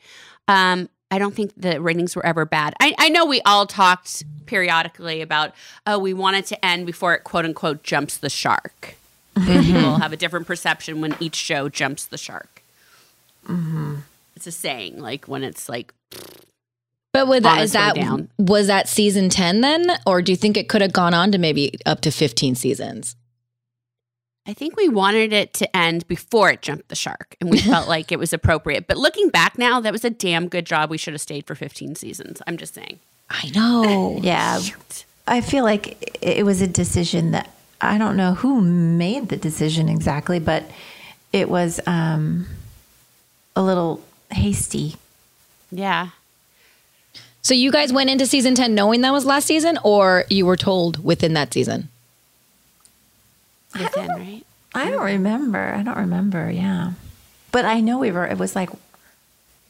um, 0.46 0.88
I 1.10 1.18
don't 1.18 1.34
think 1.34 1.52
the 1.56 1.80
ratings 1.80 2.14
were 2.14 2.24
ever 2.24 2.44
bad. 2.44 2.74
I, 2.80 2.94
I 2.98 3.08
know 3.08 3.24
we 3.24 3.40
all 3.42 3.66
talked 3.66 4.24
periodically 4.46 5.22
about, 5.22 5.54
oh, 5.86 5.98
we 5.98 6.12
want 6.12 6.36
it 6.36 6.46
to 6.46 6.64
end 6.64 6.84
before 6.86 7.14
it 7.14 7.24
quote 7.24 7.44
unquote 7.44 7.82
jumps 7.82 8.18
the 8.18 8.28
shark. 8.28 8.96
Mm-hmm. 9.34 9.62
People 9.62 9.96
have 9.98 10.12
a 10.12 10.16
different 10.16 10.46
perception 10.46 11.00
when 11.00 11.14
each 11.20 11.36
show 11.36 11.68
jumps 11.68 12.04
the 12.04 12.18
shark. 12.18 12.62
Mm-hmm. 13.46 13.96
It's 14.36 14.46
a 14.46 14.52
saying, 14.52 15.00
like 15.00 15.26
when 15.26 15.42
it's 15.42 15.68
like 15.68 15.94
But 17.12 17.26
with 17.26 17.44
that, 17.44 17.62
is 17.62 17.72
that 17.72 17.94
down. 17.94 18.28
was 18.38 18.66
that 18.66 18.88
season 18.88 19.28
ten 19.30 19.62
then, 19.62 19.86
or 20.06 20.20
do 20.22 20.32
you 20.32 20.36
think 20.36 20.56
it 20.56 20.68
could 20.68 20.82
have 20.82 20.92
gone 20.92 21.14
on 21.14 21.32
to 21.32 21.38
maybe 21.38 21.72
up 21.86 22.00
to 22.02 22.10
fifteen 22.10 22.54
seasons? 22.54 23.16
I 24.48 24.54
think 24.54 24.76
we 24.78 24.88
wanted 24.88 25.34
it 25.34 25.52
to 25.54 25.76
end 25.76 26.08
before 26.08 26.50
it 26.50 26.62
jumped 26.62 26.88
the 26.88 26.96
shark, 26.96 27.36
and 27.38 27.50
we 27.50 27.58
felt 27.58 27.86
like 27.96 28.10
it 28.10 28.18
was 28.18 28.32
appropriate. 28.32 28.86
But 28.86 28.96
looking 28.96 29.28
back 29.28 29.58
now, 29.58 29.78
that 29.80 29.92
was 29.92 30.06
a 30.06 30.10
damn 30.10 30.48
good 30.48 30.64
job. 30.64 30.88
We 30.88 30.96
should 30.96 31.12
have 31.12 31.20
stayed 31.20 31.46
for 31.46 31.54
15 31.54 31.96
seasons. 31.96 32.40
I'm 32.46 32.56
just 32.56 32.72
saying. 32.74 32.98
I 33.28 33.50
know. 33.54 34.18
Yeah. 34.22 34.60
I 35.26 35.42
feel 35.42 35.62
like 35.62 36.18
it 36.22 36.46
was 36.46 36.62
a 36.62 36.66
decision 36.66 37.32
that 37.32 37.50
I 37.82 37.98
don't 37.98 38.16
know 38.16 38.32
who 38.32 38.62
made 38.62 39.28
the 39.28 39.36
decision 39.36 39.90
exactly, 39.90 40.38
but 40.38 40.64
it 41.34 41.50
was 41.50 41.78
um, 41.86 42.46
a 43.54 43.62
little 43.62 44.02
hasty. 44.30 44.96
Yeah. 45.70 46.08
So 47.42 47.52
you 47.52 47.70
guys 47.70 47.92
went 47.92 48.08
into 48.08 48.24
season 48.24 48.54
ten 48.54 48.74
knowing 48.74 49.02
that 49.02 49.12
was 49.12 49.26
last 49.26 49.46
season, 49.46 49.78
or 49.84 50.24
you 50.30 50.46
were 50.46 50.56
told 50.56 51.04
within 51.04 51.34
that 51.34 51.52
season? 51.52 51.90
Within, 53.74 54.08
right? 54.16 54.44
I 54.74 54.84
don't 54.84 54.94
mm-hmm. 54.94 55.04
remember. 55.04 55.74
I 55.74 55.82
don't 55.82 55.98
remember. 55.98 56.50
Yeah. 56.50 56.92
But 57.52 57.64
I 57.64 57.80
know 57.80 57.98
we 57.98 58.10
were, 58.10 58.26
it 58.26 58.38
was 58.38 58.54
like 58.54 58.70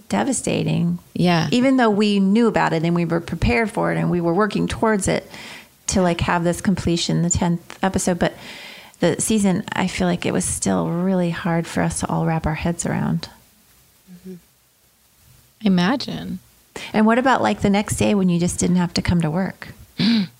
devastating. 0.08 0.98
Yeah. 1.14 1.48
Even 1.52 1.76
though 1.76 1.90
we 1.90 2.20
knew 2.20 2.48
about 2.48 2.72
it 2.72 2.82
and 2.82 2.94
we 2.94 3.04
were 3.04 3.20
prepared 3.20 3.70
for 3.70 3.92
it 3.92 3.98
and 3.98 4.10
we 4.10 4.20
were 4.20 4.34
working 4.34 4.66
towards 4.66 5.08
it 5.08 5.28
to 5.88 6.02
like 6.02 6.20
have 6.22 6.44
this 6.44 6.60
completion, 6.60 7.22
the 7.22 7.28
10th 7.28 7.60
episode. 7.82 8.18
But 8.18 8.34
the 9.00 9.20
season, 9.20 9.64
I 9.72 9.86
feel 9.86 10.06
like 10.06 10.26
it 10.26 10.32
was 10.32 10.44
still 10.44 10.88
really 10.88 11.30
hard 11.30 11.66
for 11.66 11.82
us 11.82 12.00
to 12.00 12.08
all 12.08 12.26
wrap 12.26 12.46
our 12.46 12.54
heads 12.54 12.84
around. 12.84 13.28
Mm-hmm. 14.12 14.34
Imagine. 15.62 16.40
And 16.92 17.06
what 17.06 17.18
about 17.18 17.42
like 17.42 17.60
the 17.60 17.70
next 17.70 17.96
day 17.96 18.14
when 18.14 18.28
you 18.28 18.40
just 18.40 18.58
didn't 18.58 18.76
have 18.76 18.94
to 18.94 19.02
come 19.02 19.20
to 19.20 19.30
work? 19.30 19.68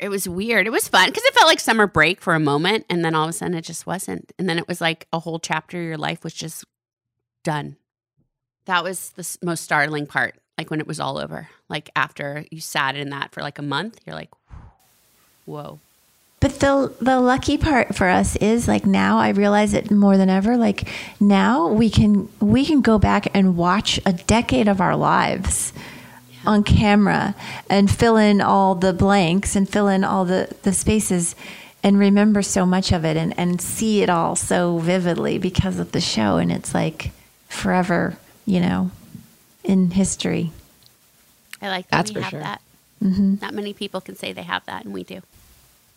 It 0.00 0.08
was 0.08 0.28
weird. 0.28 0.66
It 0.66 0.70
was 0.70 0.88
fun 0.88 1.08
because 1.08 1.24
it 1.24 1.34
felt 1.34 1.46
like 1.46 1.60
summer 1.60 1.86
break 1.86 2.20
for 2.20 2.34
a 2.34 2.40
moment, 2.40 2.84
and 2.90 3.04
then 3.04 3.14
all 3.14 3.24
of 3.24 3.30
a 3.30 3.32
sudden 3.32 3.54
it 3.54 3.62
just 3.62 3.86
wasn't. 3.86 4.32
And 4.38 4.48
then 4.48 4.58
it 4.58 4.68
was 4.68 4.80
like 4.80 5.06
a 5.12 5.20
whole 5.20 5.38
chapter 5.38 5.78
of 5.78 5.84
your 5.84 5.96
life 5.98 6.24
was 6.24 6.34
just 6.34 6.64
done. 7.44 7.76
That 8.66 8.82
was 8.82 9.10
the 9.10 9.38
most 9.42 9.62
startling 9.62 10.06
part. 10.06 10.34
Like 10.58 10.70
when 10.70 10.80
it 10.80 10.86
was 10.86 11.00
all 11.00 11.18
over. 11.18 11.48
Like 11.68 11.90
after 11.96 12.44
you 12.50 12.60
sat 12.60 12.96
in 12.96 13.10
that 13.10 13.32
for 13.32 13.42
like 13.42 13.58
a 13.58 13.62
month, 13.62 14.00
you're 14.06 14.14
like, 14.14 14.30
whoa. 15.44 15.80
But 16.40 16.60
the 16.60 16.94
the 17.00 17.20
lucky 17.20 17.56
part 17.56 17.94
for 17.94 18.08
us 18.08 18.36
is 18.36 18.68
like 18.68 18.84
now 18.84 19.18
I 19.18 19.30
realize 19.30 19.72
it 19.72 19.90
more 19.90 20.16
than 20.16 20.28
ever. 20.28 20.56
Like 20.56 20.88
now 21.18 21.68
we 21.68 21.88
can 21.88 22.28
we 22.38 22.66
can 22.66 22.82
go 22.82 22.98
back 22.98 23.28
and 23.32 23.56
watch 23.56 23.98
a 24.04 24.12
decade 24.12 24.68
of 24.68 24.80
our 24.80 24.94
lives 24.94 25.72
on 26.46 26.62
camera 26.64 27.34
and 27.70 27.90
fill 27.90 28.16
in 28.16 28.40
all 28.40 28.74
the 28.74 28.92
blanks 28.92 29.56
and 29.56 29.68
fill 29.68 29.88
in 29.88 30.04
all 30.04 30.24
the, 30.24 30.54
the 30.62 30.72
spaces 30.72 31.34
and 31.82 31.98
remember 31.98 32.42
so 32.42 32.64
much 32.64 32.92
of 32.92 33.04
it 33.04 33.16
and, 33.16 33.38
and 33.38 33.60
see 33.60 34.02
it 34.02 34.08
all 34.10 34.34
so 34.36 34.78
vividly 34.78 35.38
because 35.38 35.78
of 35.78 35.92
the 35.92 36.00
show 36.00 36.36
and 36.36 36.50
it's 36.50 36.72
like 36.74 37.10
forever, 37.48 38.16
you 38.46 38.60
know, 38.60 38.90
in 39.62 39.90
history. 39.90 40.50
I 41.60 41.68
like 41.68 41.88
that 41.88 41.96
That's 41.98 42.10
we 42.10 42.14
for 42.16 42.20
have 42.22 42.30
sure. 42.30 42.40
that. 42.40 42.60
Mhm. 43.02 43.40
Not 43.42 43.52
many 43.54 43.72
people 43.74 44.00
can 44.00 44.16
say 44.16 44.32
they 44.32 44.42
have 44.42 44.64
that, 44.66 44.84
and 44.84 44.94
we 44.94 45.02
do. 45.04 45.20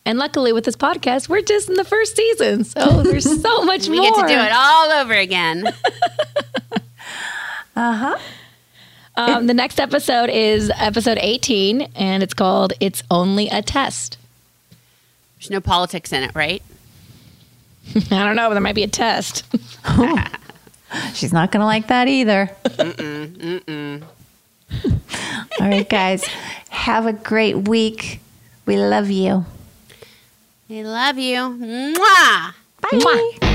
And 0.04 0.18
luckily, 0.18 0.52
with 0.52 0.64
this 0.64 0.76
podcast, 0.76 1.28
we're 1.28 1.42
just 1.42 1.68
in 1.68 1.74
the 1.74 1.84
first 1.84 2.16
season, 2.16 2.64
so 2.64 3.02
there's 3.02 3.24
so 3.42 3.62
much 3.64 3.88
we 3.88 3.96
more. 4.00 4.10
get 4.10 4.22
to 4.22 4.34
do 4.34 4.38
it 4.38 4.52
all 4.54 4.90
over 4.92 5.14
again. 5.14 5.64
Uh 7.76 7.92
huh. 7.94 8.18
Um, 9.18 9.48
the 9.48 9.54
next 9.54 9.80
episode 9.80 10.30
is 10.30 10.70
episode 10.76 11.18
18, 11.20 11.82
and 11.96 12.22
it's 12.22 12.34
called 12.34 12.72
"It's 12.78 13.02
Only 13.10 13.48
a 13.48 13.62
Test." 13.62 14.16
There's 15.38 15.50
no 15.50 15.60
politics 15.60 16.12
in 16.12 16.22
it, 16.22 16.30
right? 16.34 16.62
I 17.96 18.24
don't 18.24 18.36
know, 18.36 18.48
but 18.48 18.54
there 18.54 18.60
might 18.60 18.74
be 18.74 18.84
a 18.84 18.88
test. 18.88 19.44
She's 21.14 21.32
not 21.32 21.50
going 21.50 21.60
to 21.60 21.66
like 21.66 21.88
that 21.88 22.06
either. 22.08 22.50
Mm-mm, 22.64 23.62
mm-mm. 23.62 24.02
All 25.60 25.68
right, 25.68 25.88
guys. 25.88 26.24
Have 26.70 27.06
a 27.06 27.12
great 27.12 27.68
week. 27.68 28.20
We 28.66 28.76
love 28.76 29.10
you. 29.10 29.46
We 30.68 30.84
love 30.84 31.18
you. 31.18 31.38
Mwah! 31.38 32.54
Bye. 32.80 33.54